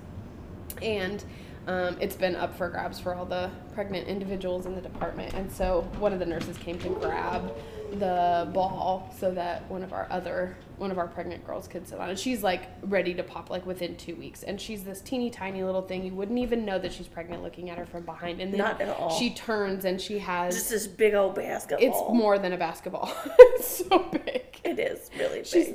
and 0.82 1.24
um, 1.66 1.96
it's 2.02 2.18
been 2.18 2.36
up 2.36 2.58
for 2.58 2.68
grabs 2.68 3.00
for 3.00 3.16
all 3.16 3.26
the 3.26 3.50
pregnant 3.74 4.08
individuals 4.10 4.66
in 4.66 4.76
the 4.76 4.82
department. 4.82 5.34
And 5.34 5.50
so 5.50 5.88
one 6.00 6.12
of 6.12 6.20
the 6.20 6.26
nurses 6.26 6.58
came 6.58 6.78
to 6.80 6.90
grab 6.90 7.56
the 8.00 8.50
ball 8.52 9.14
so 9.18 9.32
that 9.32 9.70
one 9.70 9.84
of 9.84 9.94
our 9.94 10.08
other 10.10 10.58
one 10.78 10.92
of 10.92 10.98
our 10.98 11.08
pregnant 11.08 11.46
girls 11.46 11.68
could 11.68 11.88
sit 11.88 12.00
on 12.00 12.10
it. 12.10 12.20
She's 12.20 12.44
like 12.44 12.64
ready 12.82 13.14
to 13.14 13.24
pop 13.24 13.50
like 13.50 13.66
within 13.66 13.96
two 13.96 14.16
weeks, 14.16 14.44
and 14.44 14.60
she's 14.60 14.84
this 14.84 15.00
teeny 15.00 15.30
tiny 15.30 15.64
little 15.64 15.84
thing. 15.84 16.04
You 16.04 16.14
wouldn't 16.14 16.40
even 16.40 16.66
know 16.66 16.80
that 16.80 16.92
she's 16.92 17.08
pregnant 17.08 17.44
looking 17.44 17.70
at 17.70 17.78
her 17.78 17.86
from 17.86 18.04
behind. 18.04 18.42
And 18.42 18.52
then 18.52 18.58
Not 18.58 18.82
at 18.82 18.90
all. 18.90 19.18
She 19.18 19.30
turns 19.34 19.86
and 19.86 20.02
she 20.02 20.20
has. 20.20 20.54
Just 20.56 20.70
this 20.70 20.88
big 20.88 21.14
old 21.14 21.36
basketball. 21.36 21.88
it's 21.88 22.14
more 22.14 22.38
than 22.40 22.52
a 22.52 22.58
basketball. 22.58 23.16
it's 23.40 23.88
so 23.88 24.00
big. 24.00 24.44
It 24.66 24.80
is 24.80 25.10
really 25.18 25.40
big. 25.40 25.46
She's 25.48 25.74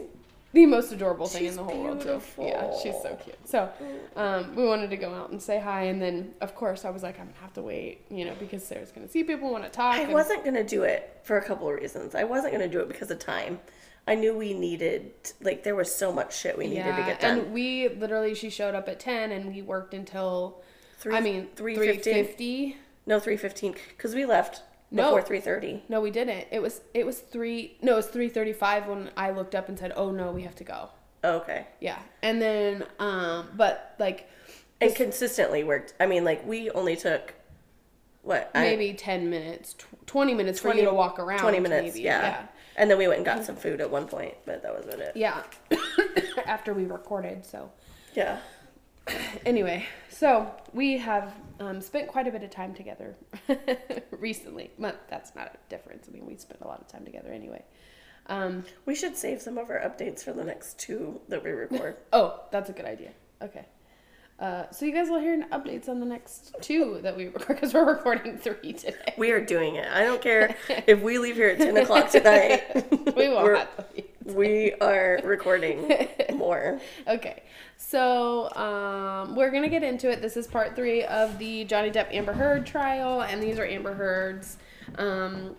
the 0.52 0.66
most 0.66 0.92
adorable 0.92 1.26
thing 1.26 1.42
She's 1.42 1.50
in 1.50 1.56
the 1.56 1.64
whole 1.64 1.82
world 1.82 2.00
too. 2.00 2.20
Yeah, 2.38 2.72
she's 2.82 2.94
so 3.02 3.18
cute. 3.22 3.36
So, 3.46 3.70
um, 4.16 4.54
we 4.54 4.64
wanted 4.66 4.90
to 4.90 4.96
go 4.96 5.12
out 5.12 5.30
and 5.30 5.40
say 5.42 5.60
hi, 5.60 5.84
and 5.84 6.00
then 6.00 6.34
of 6.40 6.54
course 6.54 6.84
I 6.84 6.90
was 6.90 7.02
like, 7.02 7.18
I'm 7.20 7.26
gonna 7.26 7.40
have 7.40 7.52
to 7.54 7.62
wait, 7.62 8.04
you 8.10 8.24
know, 8.24 8.34
because 8.38 8.64
Sarah's 8.66 8.90
gonna 8.90 9.08
see 9.08 9.24
people, 9.24 9.50
want 9.50 9.64
to 9.64 9.70
talk. 9.70 9.96
I 9.96 10.02
and- 10.02 10.12
wasn't 10.12 10.44
gonna 10.44 10.64
do 10.64 10.84
it 10.84 11.20
for 11.22 11.36
a 11.36 11.44
couple 11.44 11.68
of 11.68 11.74
reasons. 11.74 12.14
I 12.14 12.24
wasn't 12.24 12.52
gonna 12.52 12.68
do 12.68 12.80
it 12.80 12.88
because 12.88 13.10
of 13.10 13.18
time. 13.18 13.60
I 14.06 14.14
knew 14.14 14.34
we 14.34 14.54
needed 14.54 15.12
like 15.42 15.64
there 15.64 15.74
was 15.74 15.94
so 15.94 16.10
much 16.12 16.34
shit 16.34 16.56
we 16.56 16.66
needed 16.66 16.96
to 16.96 17.02
get 17.02 17.20
done. 17.20 17.40
and 17.40 17.52
we 17.52 17.88
literally 17.88 18.34
she 18.34 18.48
showed 18.48 18.74
up 18.74 18.88
at 18.88 19.00
ten, 19.00 19.32
and 19.32 19.54
we 19.54 19.60
worked 19.62 19.92
until. 19.92 20.62
Three- 20.98 21.14
I 21.14 21.20
mean, 21.20 21.48
three 21.54 21.76
fifty. 21.98 22.76
No, 23.06 23.20
three 23.20 23.36
fifteen 23.36 23.74
because 23.90 24.14
we 24.14 24.24
left. 24.24 24.62
Before 24.94 25.22
three 25.22 25.40
thirty. 25.40 25.82
No, 25.88 26.00
we 26.00 26.10
didn't. 26.10 26.46
It 26.50 26.60
was 26.62 26.80
it 26.94 27.04
was 27.06 27.18
three. 27.18 27.76
No, 27.82 27.92
it 27.94 27.96
was 27.96 28.06
three 28.06 28.28
thirty 28.28 28.52
five 28.52 28.86
when 28.86 29.10
I 29.16 29.30
looked 29.30 29.54
up 29.54 29.68
and 29.68 29.78
said, 29.78 29.92
"Oh 29.96 30.10
no, 30.10 30.30
we 30.32 30.42
have 30.42 30.54
to 30.56 30.64
go." 30.64 30.90
Okay, 31.24 31.66
Yeah, 31.80 31.98
and 32.22 32.40
then 32.40 32.84
um, 33.00 33.48
but 33.56 33.94
like 33.98 34.28
and 34.80 34.94
consistently 34.94 35.64
worked. 35.64 35.94
I 35.98 36.06
mean, 36.06 36.24
like 36.24 36.46
we 36.46 36.70
only 36.70 36.94
took 36.96 37.34
what 38.22 38.50
I- 38.54 38.62
maybe 38.62 38.94
ten 38.94 39.28
minutes, 39.28 39.74
tw- 39.74 40.06
twenty 40.06 40.32
minutes 40.34 40.60
for 40.60 40.68
20 40.68 40.80
you 40.80 40.86
to 40.86 40.94
walk 40.94 41.18
around. 41.18 41.40
Twenty 41.40 41.58
minutes, 41.60 41.96
yeah. 41.98 42.20
yeah, 42.22 42.46
And 42.76 42.88
then 42.90 42.98
we 42.98 43.08
went 43.08 43.18
and 43.18 43.26
got 43.26 43.44
some 43.44 43.56
food 43.56 43.80
at 43.80 43.90
one 43.90 44.06
point, 44.06 44.34
but 44.46 44.62
that 44.62 44.72
was 44.72 44.84
about 44.86 45.00
it. 45.00 45.16
yeah. 45.16 45.42
After 46.46 46.72
we 46.72 46.84
recorded, 46.84 47.44
so 47.44 47.70
Yeah. 48.14 48.38
anyway, 49.46 49.86
so 50.10 50.50
we 50.72 50.98
have 50.98 51.34
um, 51.60 51.80
spent 51.80 52.08
quite 52.08 52.26
a 52.26 52.30
bit 52.30 52.42
of 52.42 52.50
time 52.50 52.74
together 52.74 53.16
recently. 54.10 54.70
But 54.78 55.06
that's 55.08 55.34
not 55.34 55.54
a 55.54 55.70
difference. 55.70 56.08
I 56.08 56.12
mean, 56.12 56.26
we 56.26 56.36
spent 56.36 56.60
a 56.62 56.66
lot 56.66 56.80
of 56.80 56.88
time 56.88 57.04
together 57.04 57.30
anyway. 57.32 57.64
Um, 58.26 58.64
We 58.84 58.94
should 58.94 59.16
save 59.16 59.40
some 59.40 59.58
of 59.58 59.70
our 59.70 59.80
updates 59.80 60.22
for 60.22 60.32
the 60.32 60.44
next 60.44 60.78
two 60.78 61.20
that 61.28 61.42
we 61.42 61.50
record. 61.50 61.96
oh, 62.12 62.40
that's 62.50 62.68
a 62.70 62.72
good 62.72 62.84
idea. 62.84 63.10
Okay. 63.42 63.64
Uh, 64.38 64.70
so 64.70 64.84
you 64.84 64.92
guys 64.92 65.08
will 65.08 65.18
hear 65.18 65.36
updates 65.50 65.88
on 65.88 65.98
the 65.98 66.06
next 66.06 66.54
two 66.60 67.00
that 67.02 67.16
we 67.16 67.26
record 67.26 67.48
because 67.48 67.74
we're 67.74 67.84
recording 67.84 68.38
three 68.38 68.72
today. 68.72 69.14
we 69.16 69.32
are 69.32 69.44
doing 69.44 69.74
it. 69.74 69.88
I 69.90 70.04
don't 70.04 70.22
care 70.22 70.54
if 70.86 71.02
we 71.02 71.18
leave 71.18 71.34
here 71.34 71.48
at 71.48 71.58
ten 71.58 71.76
o'clock 71.76 72.08
tonight. 72.10 72.62
We 73.16 73.28
won't 73.30 73.68
We're- 74.34 74.70
have 74.70 74.80
to 74.80 74.80
leave. 74.80 74.80
we 74.80 74.86
are 74.86 75.20
recording 75.24 76.08
more. 76.34 76.80
Okay, 77.08 77.42
so 77.76 78.52
um, 78.54 79.34
we're 79.34 79.50
gonna 79.50 79.68
get 79.68 79.82
into 79.82 80.10
it. 80.10 80.20
This 80.20 80.36
is 80.36 80.46
part 80.46 80.76
three 80.76 81.04
of 81.04 81.38
the 81.38 81.64
Johnny 81.64 81.90
Depp 81.90 82.12
Amber 82.12 82.32
Heard 82.32 82.66
trial, 82.66 83.22
and 83.22 83.42
these 83.42 83.58
are 83.58 83.64
Amber 83.64 83.94
Heard's 83.94 84.58
um, 84.96 85.56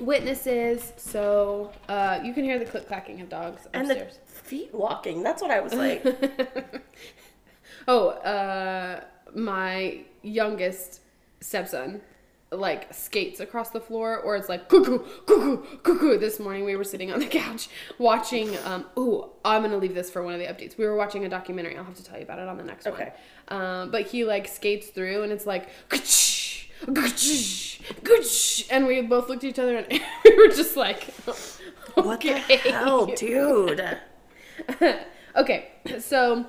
witnesses. 0.00 0.92
So 0.96 1.72
uh, 1.88 2.20
you 2.22 2.32
can 2.34 2.44
hear 2.44 2.58
the 2.58 2.64
click 2.64 2.86
clacking 2.88 3.20
of 3.20 3.28
dogs 3.28 3.66
And 3.72 3.88
the 3.88 4.06
feet 4.26 4.74
walking. 4.74 5.22
That's 5.22 5.40
what 5.42 5.50
I 5.50 5.60
was 5.60 5.74
like. 5.74 6.04
oh, 7.88 8.08
uh, 8.08 9.00
my 9.34 10.00
youngest 10.22 11.00
stepson 11.40 12.02
like 12.52 12.92
skates 12.92 13.38
across 13.38 13.70
the 13.70 13.80
floor 13.80 14.18
or 14.18 14.34
it's 14.34 14.48
like 14.48 14.68
cuckoo 14.68 14.98
cuckoo 15.24 15.58
cuckoo 15.84 16.18
this 16.18 16.40
morning 16.40 16.64
we 16.64 16.74
were 16.74 16.82
sitting 16.82 17.12
on 17.12 17.20
the 17.20 17.26
couch 17.40 17.68
watching 17.98 18.56
um 18.64 18.84
ooh 18.98 19.24
i'm 19.44 19.62
gonna 19.62 19.76
leave 19.76 19.94
this 19.94 20.10
for 20.10 20.22
one 20.24 20.34
of 20.34 20.40
the 20.40 20.46
updates 20.46 20.76
we 20.76 20.84
were 20.84 20.96
watching 20.96 21.24
a 21.24 21.28
documentary 21.28 21.76
i'll 21.76 21.84
have 21.84 21.94
to 21.94 22.02
tell 22.02 22.16
you 22.16 22.24
about 22.24 22.40
it 22.40 22.48
on 22.48 22.56
the 22.56 22.64
next 22.64 22.86
one. 22.86 22.94
Okay. 22.94 23.12
one 23.48 23.60
um 23.62 23.90
but 23.92 24.08
he 24.08 24.24
like 24.24 24.48
skates 24.48 24.88
through 24.88 25.22
and 25.22 25.32
it's 25.32 25.46
like 25.46 25.68
"Ka-ch, 25.88 26.70
ka-ch, 26.92 27.80
ka-ch," 28.02 28.66
and 28.68 28.84
we 28.86 29.00
both 29.00 29.28
looked 29.28 29.44
at 29.44 29.50
each 29.50 29.58
other 29.60 29.76
and 29.76 29.86
we 30.24 30.36
were 30.36 30.48
just 30.48 30.76
like 30.76 31.14
What 31.94 32.20
the 32.20 32.34
hell, 32.34 33.06
dude? 33.06 33.98
okay, 35.36 35.68
so 35.98 36.46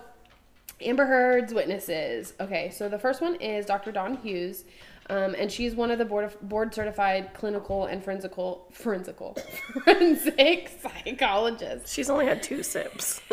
Amber 0.82 1.06
Heard's 1.06 1.54
witnesses. 1.54 2.34
Okay, 2.40 2.70
so 2.70 2.90
the 2.90 3.00
first 3.00 3.22
one 3.22 3.36
is 3.36 3.66
Dr. 3.66 3.92
Dawn 3.92 4.18
Hughes, 4.18 4.66
um, 5.10 5.36
and 5.38 5.52
she's 5.52 5.76
one 5.76 5.92
of 5.92 5.98
the 5.98 6.06
board 6.06 6.26
of, 6.26 6.42
board 6.42 6.74
certified 6.74 7.34
clinical 7.34 7.86
and 7.86 8.04
forensical 8.04 8.68
forensical 8.72 9.38
forensic 9.84 10.72
psychologists. 10.82 11.92
She's 11.92 12.10
only 12.10 12.26
had 12.26 12.42
two 12.44 12.64
sips. 12.64 13.22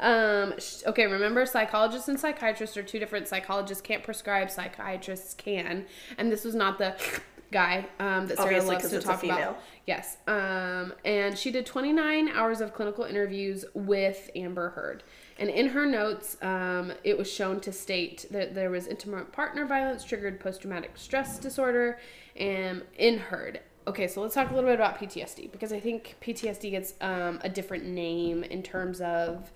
Um, 0.00 0.54
sh- 0.58 0.82
okay, 0.86 1.06
remember 1.06 1.46
psychologists 1.46 2.08
and 2.08 2.18
psychiatrists 2.18 2.76
are 2.76 2.82
two 2.82 2.98
different. 2.98 3.28
Psychologists 3.28 3.80
can't 3.80 4.02
prescribe, 4.02 4.50
psychiatrists 4.50 5.34
can, 5.34 5.86
and 6.18 6.32
this 6.32 6.44
was 6.44 6.54
not 6.54 6.78
the 6.78 6.96
guy 7.54 7.86
um, 8.00 8.26
that 8.26 8.36
Sarah 8.36 8.56
Obviously, 8.56 8.74
loves 8.74 8.90
to 8.90 9.00
talk 9.00 9.22
about. 9.22 9.62
Yes. 9.86 10.18
Um, 10.26 10.92
and 11.04 11.38
she 11.38 11.50
did 11.50 11.64
29 11.64 12.28
hours 12.28 12.60
of 12.60 12.74
clinical 12.74 13.04
interviews 13.04 13.64
with 13.74 14.30
Amber 14.34 14.70
Heard. 14.70 15.04
And 15.38 15.50
in 15.50 15.68
her 15.68 15.86
notes, 15.86 16.36
um, 16.42 16.92
it 17.02 17.18
was 17.18 17.30
shown 17.30 17.60
to 17.60 17.72
state 17.72 18.26
that 18.30 18.54
there 18.54 18.70
was 18.70 18.86
intimate 18.86 19.32
partner 19.32 19.66
violence 19.66 20.04
triggered 20.04 20.38
post 20.38 20.60
traumatic 20.60 20.92
stress 20.94 21.38
disorder 21.38 21.98
and 22.36 22.82
in 22.96 23.18
Heard. 23.18 23.60
Okay, 23.86 24.06
so 24.06 24.22
let's 24.22 24.34
talk 24.34 24.50
a 24.50 24.54
little 24.54 24.70
bit 24.70 24.76
about 24.76 24.98
PTSD 24.98 25.52
because 25.52 25.72
I 25.72 25.80
think 25.80 26.16
PTSD 26.22 26.70
gets 26.70 26.94
um, 27.00 27.38
a 27.42 27.48
different 27.48 27.84
name 27.84 28.42
in 28.44 28.62
terms 28.62 29.00
of 29.00 29.52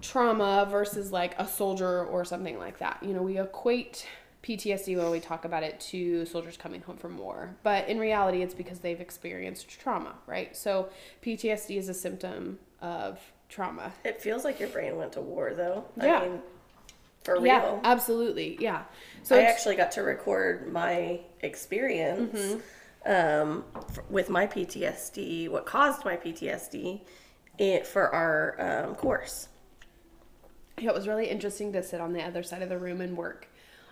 trauma 0.00 0.68
versus 0.70 1.10
like 1.10 1.38
a 1.38 1.46
soldier 1.46 2.04
or 2.04 2.24
something 2.24 2.58
like 2.58 2.78
that. 2.78 3.02
You 3.02 3.12
know, 3.12 3.22
we 3.22 3.40
equate 3.40 4.06
PTSD 4.42 4.96
when 4.96 5.10
we 5.10 5.20
talk 5.20 5.44
about 5.44 5.62
it 5.62 5.80
to 5.80 6.24
soldiers 6.26 6.56
coming 6.56 6.80
home 6.82 6.96
from 6.96 7.18
war, 7.18 7.56
but 7.62 7.88
in 7.88 7.98
reality, 7.98 8.40
it's 8.42 8.54
because 8.54 8.78
they've 8.78 9.00
experienced 9.00 9.68
trauma, 9.68 10.14
right? 10.26 10.56
So 10.56 10.88
PTSD 11.22 11.76
is 11.76 11.88
a 11.88 11.94
symptom 11.94 12.58
of 12.80 13.18
trauma. 13.50 13.92
It 14.04 14.20
feels 14.22 14.44
like 14.44 14.58
your 14.60 14.68
brain 14.70 14.96
went 14.96 15.12
to 15.12 15.20
war, 15.20 15.52
though. 15.54 15.84
Yeah. 15.96 16.20
I 16.20 16.28
mean, 16.28 16.40
for 17.24 17.34
real. 17.34 17.44
Yeah, 17.44 17.80
absolutely. 17.84 18.56
Yeah. 18.60 18.84
So 19.22 19.36
I 19.36 19.42
actually 19.42 19.76
got 19.76 19.90
to 19.92 20.02
record 20.02 20.72
my 20.72 21.20
experience 21.40 22.34
Mm-hmm. 23.06 23.40
um, 23.50 23.64
f- 23.76 23.98
with 24.08 24.30
my 24.30 24.46
PTSD, 24.46 25.50
what 25.50 25.66
caused 25.66 26.04
my 26.04 26.16
PTSD, 26.16 27.00
it, 27.58 27.86
for 27.86 28.08
our 28.14 28.84
um, 28.86 28.94
course. 28.94 29.48
Yeah, 30.78 30.88
it 30.90 30.94
was 30.94 31.06
really 31.06 31.26
interesting 31.28 31.72
to 31.74 31.82
sit 31.82 32.00
on 32.00 32.14
the 32.14 32.22
other 32.22 32.42
side 32.42 32.62
of 32.62 32.70
the 32.70 32.78
room 32.78 33.02
and 33.02 33.14
work 33.16 33.48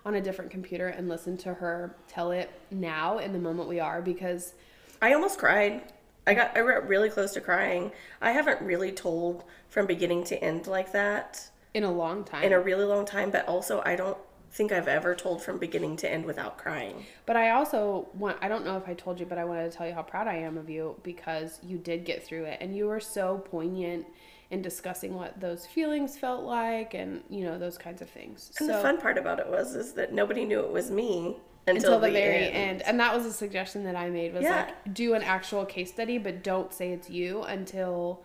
on 0.07 0.15
a 0.15 0.21
different 0.23 0.51
computer 0.51 0.89
and 0.89 1.07
listen 1.09 1.37
to 1.37 1.53
her 1.53 1.95
tell 2.09 2.31
it 2.31 2.51
now 2.71 3.19
in 3.19 3.35
the 3.35 3.39
moment 3.39 3.69
we 3.69 3.79
are 3.79 4.01
because 4.01 4.55
I 5.03 5.13
almost 5.13 5.39
cried. 5.39 5.93
I 6.29 6.35
got 6.35 6.57
I 6.57 6.61
got 6.61 6.87
really 6.87 7.09
close 7.09 7.33
to 7.33 7.41
crying. 7.41 7.91
I 8.21 8.33
haven't 8.33 8.61
really 8.61 8.93
told 8.93 9.45
from 9.69 9.87
beginning 9.87 10.25
to 10.25 10.43
end 10.43 10.67
like 10.67 10.93
that 10.93 11.51
in 11.75 11.85
a 11.85 11.93
long 11.93 12.25
time. 12.25 12.45
in 12.45 12.53
a 12.53 12.61
really 12.61 12.85
long 12.85 13.07
time, 13.07 13.31
but 13.31 13.47
also 13.49 13.83
I 13.85 13.97
don't 13.97 14.19
think 14.51 14.73
I've 14.73 14.89
ever 14.89 15.15
told 15.15 15.43
from 15.43 15.59
beginning 15.59 15.97
to 15.97 16.11
end 16.11 16.25
without 16.25 16.59
crying. 16.59 17.05
But 17.27 17.37
I 17.37 17.51
also 17.51 18.09
want, 18.15 18.39
I 18.41 18.49
don't 18.49 18.65
know 18.65 18.77
if 18.77 18.89
I 18.89 18.95
told 18.95 19.21
you, 19.21 19.27
but 19.27 19.39
I 19.39 19.45
wanted 19.45 19.71
to 19.71 19.77
tell 19.77 19.87
you 19.87 19.93
how 19.95 20.03
proud 20.03 20.27
I 20.27 20.37
am 20.37 20.57
of 20.57 20.71
you 20.71 20.99
because 21.03 21.61
you 21.63 21.77
did 21.79 22.05
get 22.05 22.25
through 22.25 22.45
it 22.45 22.59
and 22.61 22.75
you 22.75 22.87
were 22.87 23.01
so 23.01 23.39
poignant 23.39 24.07
in 24.51 24.63
discussing 24.63 25.15
what 25.15 25.39
those 25.39 25.67
feelings 25.67 26.17
felt 26.17 26.45
like 26.45 26.95
and, 26.95 27.23
you 27.29 27.45
know, 27.45 27.59
those 27.59 27.77
kinds 27.77 28.01
of 28.01 28.09
things. 28.09 28.51
And 28.59 28.69
so, 28.69 28.77
the 28.77 28.83
fun 28.83 28.99
part 28.99 29.19
about 29.19 29.39
it 29.39 29.47
was 29.47 29.75
is 29.75 29.93
that 29.93 30.15
nobody 30.15 30.47
knew 30.47 30.61
it 30.61 30.73
was 30.73 30.91
me 30.91 31.37
until, 31.69 31.95
until 31.95 32.01
the, 32.01 32.11
very 32.11 32.47
end. 32.47 32.55
end. 32.55 32.83
And 32.83 33.01
that 33.01 33.15
was 33.15 33.27
a 33.27 33.33
suggestion 33.33 33.85
that 33.85 33.97
I 33.97 34.11
made 34.11 34.35
was 34.35 34.43
Yeah. 34.43 34.67
like, 34.67 34.95
do 34.95 35.15
an 35.15 35.23
actual 35.23 35.65
case 35.65 35.91
study, 35.91 36.19
but 36.19 36.43
don't 36.43 36.73
say 36.73 36.93
it's 36.93 37.09
you 37.11 37.43
until 37.43 38.23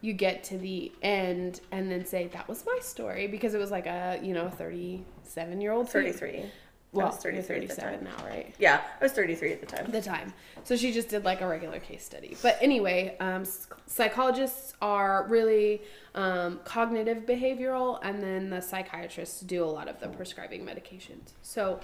you 0.00 0.12
get 0.12 0.44
to 0.44 0.58
the 0.58 0.92
end 1.02 1.60
and 1.72 1.90
then 1.90 2.04
say 2.04 2.28
that 2.28 2.48
was 2.48 2.64
my 2.66 2.78
story 2.82 3.26
because 3.26 3.54
it 3.54 3.58
was 3.58 3.70
like 3.70 3.86
a, 3.86 4.20
you 4.22 4.32
know, 4.34 4.48
37 4.48 5.60
year 5.60 5.72
old. 5.72 5.88
33. 5.88 6.44
Well, 6.92 7.06
I 7.06 7.10
was 7.10 7.18
33 7.18 7.56
you're 7.56 7.62
at 7.64 7.68
the 7.68 7.74
37 7.74 8.04
now, 8.04 8.24
right? 8.26 8.54
Yeah, 8.58 8.80
I 9.00 9.04
was 9.04 9.12
33 9.12 9.52
at 9.52 9.60
the 9.60 9.66
time. 9.66 9.90
the 9.90 10.00
time. 10.00 10.32
So 10.64 10.76
she 10.76 10.92
just 10.92 11.08
did 11.08 11.24
like 11.24 11.40
a 11.42 11.46
regular 11.46 11.78
case 11.78 12.04
study. 12.04 12.36
But 12.42 12.56
anyway, 12.60 13.16
um, 13.20 13.44
psychologists 13.86 14.74
are 14.80 15.26
really 15.28 15.82
um, 16.14 16.60
cognitive 16.64 17.26
behavioral, 17.26 17.98
and 18.02 18.22
then 18.22 18.50
the 18.50 18.60
psychiatrists 18.60 19.40
do 19.40 19.62
a 19.64 19.66
lot 19.66 19.88
of 19.88 20.00
the 20.00 20.08
prescribing 20.08 20.64
medications. 20.64 21.32
So, 21.42 21.80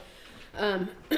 um, 0.56 0.88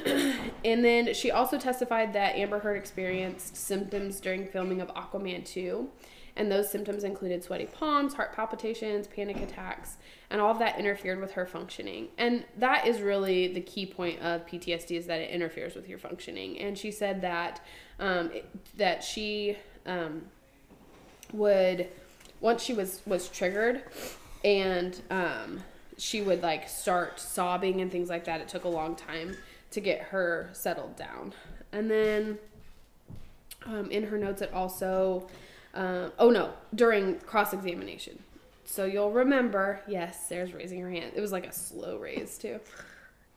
and 0.64 0.84
then 0.84 1.12
she 1.14 1.30
also 1.30 1.58
testified 1.58 2.12
that 2.12 2.36
Amber 2.36 2.60
Heard 2.60 2.76
experienced 2.76 3.56
symptoms 3.56 4.20
during 4.20 4.46
filming 4.46 4.80
of 4.80 4.88
Aquaman 4.94 5.44
2. 5.44 5.88
And 6.36 6.50
those 6.50 6.68
symptoms 6.68 7.04
included 7.04 7.44
sweaty 7.44 7.66
palms, 7.66 8.14
heart 8.14 8.34
palpitations, 8.34 9.06
panic 9.06 9.36
attacks, 9.36 9.98
and 10.30 10.40
all 10.40 10.50
of 10.50 10.58
that 10.58 10.80
interfered 10.80 11.20
with 11.20 11.32
her 11.32 11.46
functioning. 11.46 12.08
And 12.18 12.44
that 12.58 12.88
is 12.88 13.00
really 13.00 13.46
the 13.46 13.60
key 13.60 13.86
point 13.86 14.20
of 14.20 14.44
PTSD 14.44 14.98
is 14.98 15.06
that 15.06 15.20
it 15.20 15.30
interferes 15.30 15.76
with 15.76 15.88
your 15.88 15.98
functioning. 15.98 16.58
And 16.58 16.76
she 16.76 16.90
said 16.90 17.20
that 17.20 17.60
um, 18.00 18.32
it, 18.32 18.48
that 18.76 19.04
she 19.04 19.56
um, 19.86 20.22
would 21.32 21.86
once 22.40 22.62
she 22.62 22.74
was 22.74 23.00
was 23.06 23.28
triggered 23.28 23.84
and 24.44 25.00
um, 25.10 25.60
she 25.98 26.22
would 26.22 26.42
like 26.42 26.68
start 26.68 27.20
sobbing 27.20 27.80
and 27.80 27.90
things 27.90 28.08
like 28.08 28.24
that. 28.24 28.40
It 28.40 28.48
took 28.48 28.64
a 28.64 28.68
long 28.68 28.96
time 28.96 29.36
to 29.70 29.80
get 29.80 30.00
her 30.00 30.50
settled 30.52 30.96
down. 30.96 31.32
And 31.72 31.90
then 31.90 32.38
um, 33.66 33.90
in 33.90 34.04
her 34.04 34.18
notes, 34.18 34.42
it 34.42 34.52
also 34.52 35.28
Um, 35.74 36.12
oh 36.18 36.30
no, 36.30 36.52
during 36.74 37.18
cross 37.20 37.52
examination. 37.52 38.22
So 38.64 38.84
you'll 38.84 39.10
remember, 39.10 39.80
yes, 39.88 40.28
Sarah's 40.28 40.52
raising 40.52 40.80
her 40.80 40.90
hand. 40.90 41.12
It 41.16 41.20
was 41.20 41.32
like 41.32 41.46
a 41.46 41.52
slow 41.52 41.98
raise 41.98 42.38
too. 42.38 42.60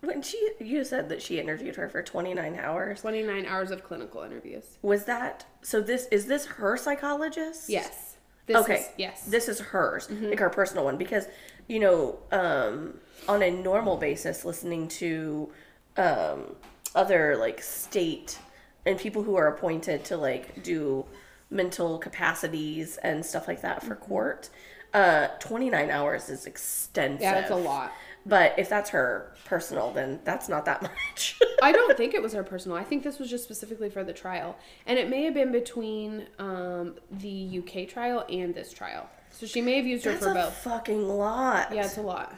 When 0.02 0.22
she, 0.22 0.52
you 0.60 0.84
said 0.86 1.10
that 1.10 1.22
she 1.24 1.40
interviewed 1.40 1.76
her 1.78 1.90
for 1.90 2.04
29 2.04 2.60
hours. 2.60 3.02
29 3.02 3.46
hours 3.48 3.72
of 3.72 3.84
clinical 3.84 4.22
interviews. 4.22 4.78
Was 4.84 5.06
that, 5.06 5.46
so 5.64 5.82
this, 5.82 6.08
is 6.12 6.28
this 6.28 6.46
her 6.46 6.78
psychologist? 6.78 7.70
Yes. 7.70 8.16
This 8.46 8.58
okay. 8.58 8.76
Is, 8.76 8.90
yes. 8.98 9.26
This 9.26 9.50
is 9.50 9.60
hers, 9.60 10.08
like 10.12 10.40
her 10.40 10.50
personal 10.52 10.86
one, 10.86 10.98
because 10.98 11.28
you 11.68 11.80
know, 11.80 12.20
um, 12.32 12.96
on 13.28 13.44
a 13.44 13.52
normal 13.52 13.98
basis, 13.98 14.46
listening 14.46 14.88
to 14.88 15.50
um, 15.98 16.56
other 16.96 17.36
like 17.38 17.62
state 17.62 18.40
and 18.86 18.98
people 18.98 19.24
who 19.24 19.36
are 19.36 19.48
appointed 19.48 20.06
to 20.06 20.18
like 20.18 20.64
do 20.64 21.06
mental 21.50 21.98
capacities 21.98 22.98
and 22.98 23.26
stuff 23.26 23.48
like 23.48 23.62
that 23.62 23.84
for 23.84 23.96
court, 23.96 24.50
uh, 24.94 25.28
twenty 25.40 25.70
nine 25.70 25.90
hours 25.90 26.30
is 26.30 26.46
extensive. 26.46 27.22
yeah, 27.22 27.34
that's 27.34 27.52
a 27.52 27.56
lot. 27.56 27.92
But 28.26 28.60
if 28.60 28.68
that's 28.68 28.90
her 28.90 29.32
personal, 29.46 29.92
then 29.92 30.20
that's 30.26 30.50
not 30.50 30.66
that 30.66 30.82
much. 31.12 31.40
I 31.62 31.72
don't 31.72 31.96
think 31.96 32.14
it 32.14 32.22
was 32.22 32.34
her 32.34 32.44
personal. 32.44 32.78
I 32.78 32.84
think 32.84 33.04
this 33.04 33.20
was 33.20 33.30
just 33.30 33.46
specifically 33.46 33.90
for 33.90 34.04
the 34.04 34.14
trial, 34.14 34.58
and 34.86 35.00
it 35.00 35.10
may 35.10 35.24
have 35.24 35.34
been 35.34 35.52
between 35.52 36.28
um, 36.38 36.96
the 37.10 37.62
UK 37.62 37.88
trial 37.88 38.26
and 38.30 38.54
this 38.54 38.74
trial. 38.74 39.10
So 39.38 39.46
she 39.46 39.62
may 39.62 39.78
have 39.78 39.86
used 39.86 40.04
her 40.06 40.12
that's 40.12 40.24
for 40.24 40.32
a 40.32 40.34
both. 40.34 40.54
fucking 40.58 41.08
lot. 41.08 41.74
Yeah, 41.74 41.86
it's 41.86 41.98
a 41.98 42.02
lot. 42.02 42.36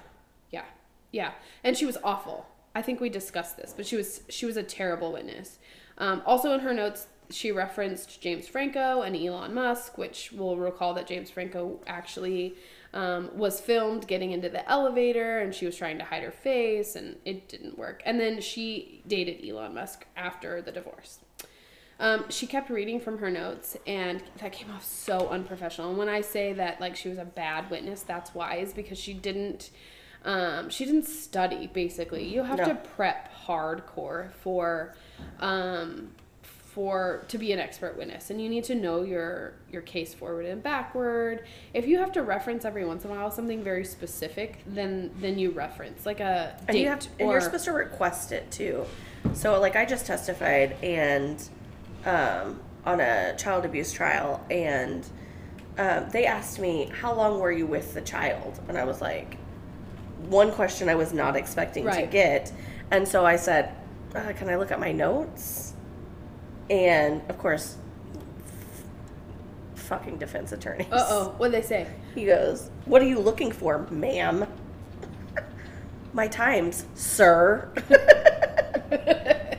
Yeah, 0.51 0.65
yeah, 1.11 1.31
and 1.63 1.77
she 1.77 1.85
was 1.85 1.97
awful. 2.03 2.45
I 2.75 2.81
think 2.81 2.99
we 2.99 3.07
discussed 3.07 3.55
this, 3.55 3.73
but 3.75 3.85
she 3.85 3.95
was 3.95 4.21
she 4.27 4.45
was 4.45 4.57
a 4.57 4.63
terrible 4.63 5.13
witness. 5.13 5.59
Um, 5.97 6.21
also, 6.25 6.53
in 6.53 6.59
her 6.59 6.73
notes, 6.73 7.07
she 7.29 7.51
referenced 7.53 8.21
James 8.21 8.47
Franco 8.49 9.01
and 9.01 9.15
Elon 9.15 9.53
Musk, 9.53 9.97
which 9.97 10.31
we'll 10.33 10.57
recall 10.57 10.93
that 10.95 11.07
James 11.07 11.29
Franco 11.29 11.79
actually 11.87 12.55
um, 12.93 13.29
was 13.33 13.61
filmed 13.61 14.05
getting 14.07 14.31
into 14.31 14.49
the 14.49 14.69
elevator, 14.69 15.39
and 15.39 15.55
she 15.55 15.65
was 15.65 15.77
trying 15.77 15.97
to 15.99 16.03
hide 16.03 16.23
her 16.23 16.31
face, 16.31 16.95
and 16.97 17.15
it 17.23 17.47
didn't 17.47 17.77
work. 17.77 18.01
And 18.05 18.19
then 18.19 18.41
she 18.41 19.03
dated 19.07 19.47
Elon 19.47 19.73
Musk 19.73 20.05
after 20.17 20.61
the 20.61 20.71
divorce. 20.71 21.19
Um, 21.99 22.25
she 22.29 22.47
kept 22.47 22.69
reading 22.69 22.99
from 22.99 23.17
her 23.17 23.29
notes, 23.29 23.75
and 23.85 24.23
that 24.37 24.53
came 24.53 24.71
off 24.71 24.85
so 24.85 25.27
unprofessional. 25.29 25.89
And 25.89 25.97
when 25.97 26.07
I 26.09 26.21
say 26.21 26.53
that, 26.53 26.79
like 26.79 26.95
she 26.95 27.09
was 27.09 27.17
a 27.17 27.25
bad 27.25 27.69
witness, 27.69 28.03
that's 28.03 28.33
why 28.33 28.55
is 28.57 28.71
because 28.71 28.97
she 28.97 29.13
didn't, 29.13 29.69
um, 30.23 30.69
she 30.69 30.85
didn't 30.85 31.05
study. 31.07 31.67
Basically, 31.71 32.23
you 32.25 32.43
have 32.43 32.57
No. 32.59 32.65
to 32.65 32.75
prep 32.75 33.29
hardcore 33.45 34.31
for, 34.31 34.95
um, 35.41 36.11
for 36.41 37.25
to 37.27 37.37
be 37.37 37.51
an 37.51 37.59
expert 37.59 37.97
witness, 37.97 38.29
and 38.29 38.41
you 38.41 38.47
need 38.47 38.63
to 38.65 38.75
know 38.75 39.01
your 39.03 39.53
your 39.69 39.81
case 39.81 40.13
forward 40.13 40.45
and 40.45 40.63
backward. 40.63 41.43
If 41.73 41.85
you 41.85 41.97
have 41.97 42.13
to 42.13 42.21
reference 42.21 42.63
every 42.63 42.85
once 42.85 43.03
in 43.03 43.11
a 43.11 43.13
while 43.15 43.29
something 43.31 43.61
very 43.61 43.83
specific, 43.83 44.59
then 44.65 45.11
then 45.19 45.37
you 45.37 45.49
reference 45.51 46.05
like 46.05 46.21
a 46.21 46.55
and 46.69 46.77
you 46.77 46.87
have 46.87 46.99
to, 46.99 47.09
and 47.19 47.29
you're 47.29 47.41
supposed 47.41 47.65
to 47.65 47.73
request 47.73 48.31
it 48.31 48.49
too. 48.51 48.85
So 49.33 49.59
like 49.59 49.75
I 49.75 49.83
just 49.83 50.05
testified 50.05 50.77
and 50.83 51.43
um, 52.09 52.59
on 52.85 52.99
a 52.99 53.35
child 53.37 53.65
abuse 53.65 53.91
trial, 53.93 54.43
and 54.49 55.05
um, 55.77 56.09
they 56.09 56.25
asked 56.25 56.59
me 56.59 56.91
how 56.99 57.13
long 57.13 57.39
were 57.39 57.51
you 57.51 57.67
with 57.67 57.93
the 57.93 58.01
child, 58.01 58.59
and 58.67 58.77
I 58.77 58.83
was 58.83 59.01
like, 59.01 59.37
one 60.27 60.51
question 60.51 60.89
I 60.89 60.95
was 60.95 61.13
not 61.13 61.35
expecting 61.35 61.85
to 61.85 62.07
get, 62.07 62.51
and 62.91 63.07
so 63.07 63.25
I 63.25 63.35
said, 63.35 63.75
uh, 64.15 64.33
can 64.35 64.49
I 64.49 64.55
look 64.55 64.71
at 64.71 64.79
my 64.79 64.91
notes? 64.91 65.73
And 66.69 67.21
of 67.29 67.37
course, 67.37 67.77
f- 68.45 69.79
fucking 69.83 70.17
defense 70.17 70.51
attorneys. 70.51 70.91
Uh 70.91 71.05
oh, 71.09 71.33
what 71.37 71.51
they 71.51 71.61
say? 71.61 71.87
He 72.15 72.25
goes, 72.25 72.69
What 72.85 73.01
are 73.01 73.07
you 73.07 73.19
looking 73.19 73.51
for, 73.51 73.87
ma'am? 73.89 74.45
My 76.13 76.27
times, 76.27 76.85
sir. 76.95 77.71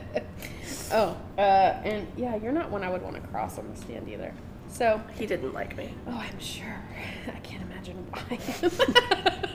Oh, 0.93 1.17
uh, 1.37 1.41
and 1.41 2.07
yeah, 2.17 2.35
you're 2.35 2.51
not 2.51 2.69
one 2.69 2.83
I 2.83 2.89
would 2.89 3.01
want 3.01 3.15
to 3.15 3.21
cross 3.21 3.57
on 3.57 3.69
the 3.69 3.77
stand 3.79 4.09
either. 4.09 4.33
So, 4.69 5.01
he 5.17 5.25
didn't 5.25 5.53
like 5.53 5.75
me. 5.75 5.93
oh, 6.07 6.11
I'm 6.17 6.39
sure. 6.39 6.81
I 7.27 7.39
can't 7.39 7.63
imagine 7.63 8.05
why. 8.09 8.39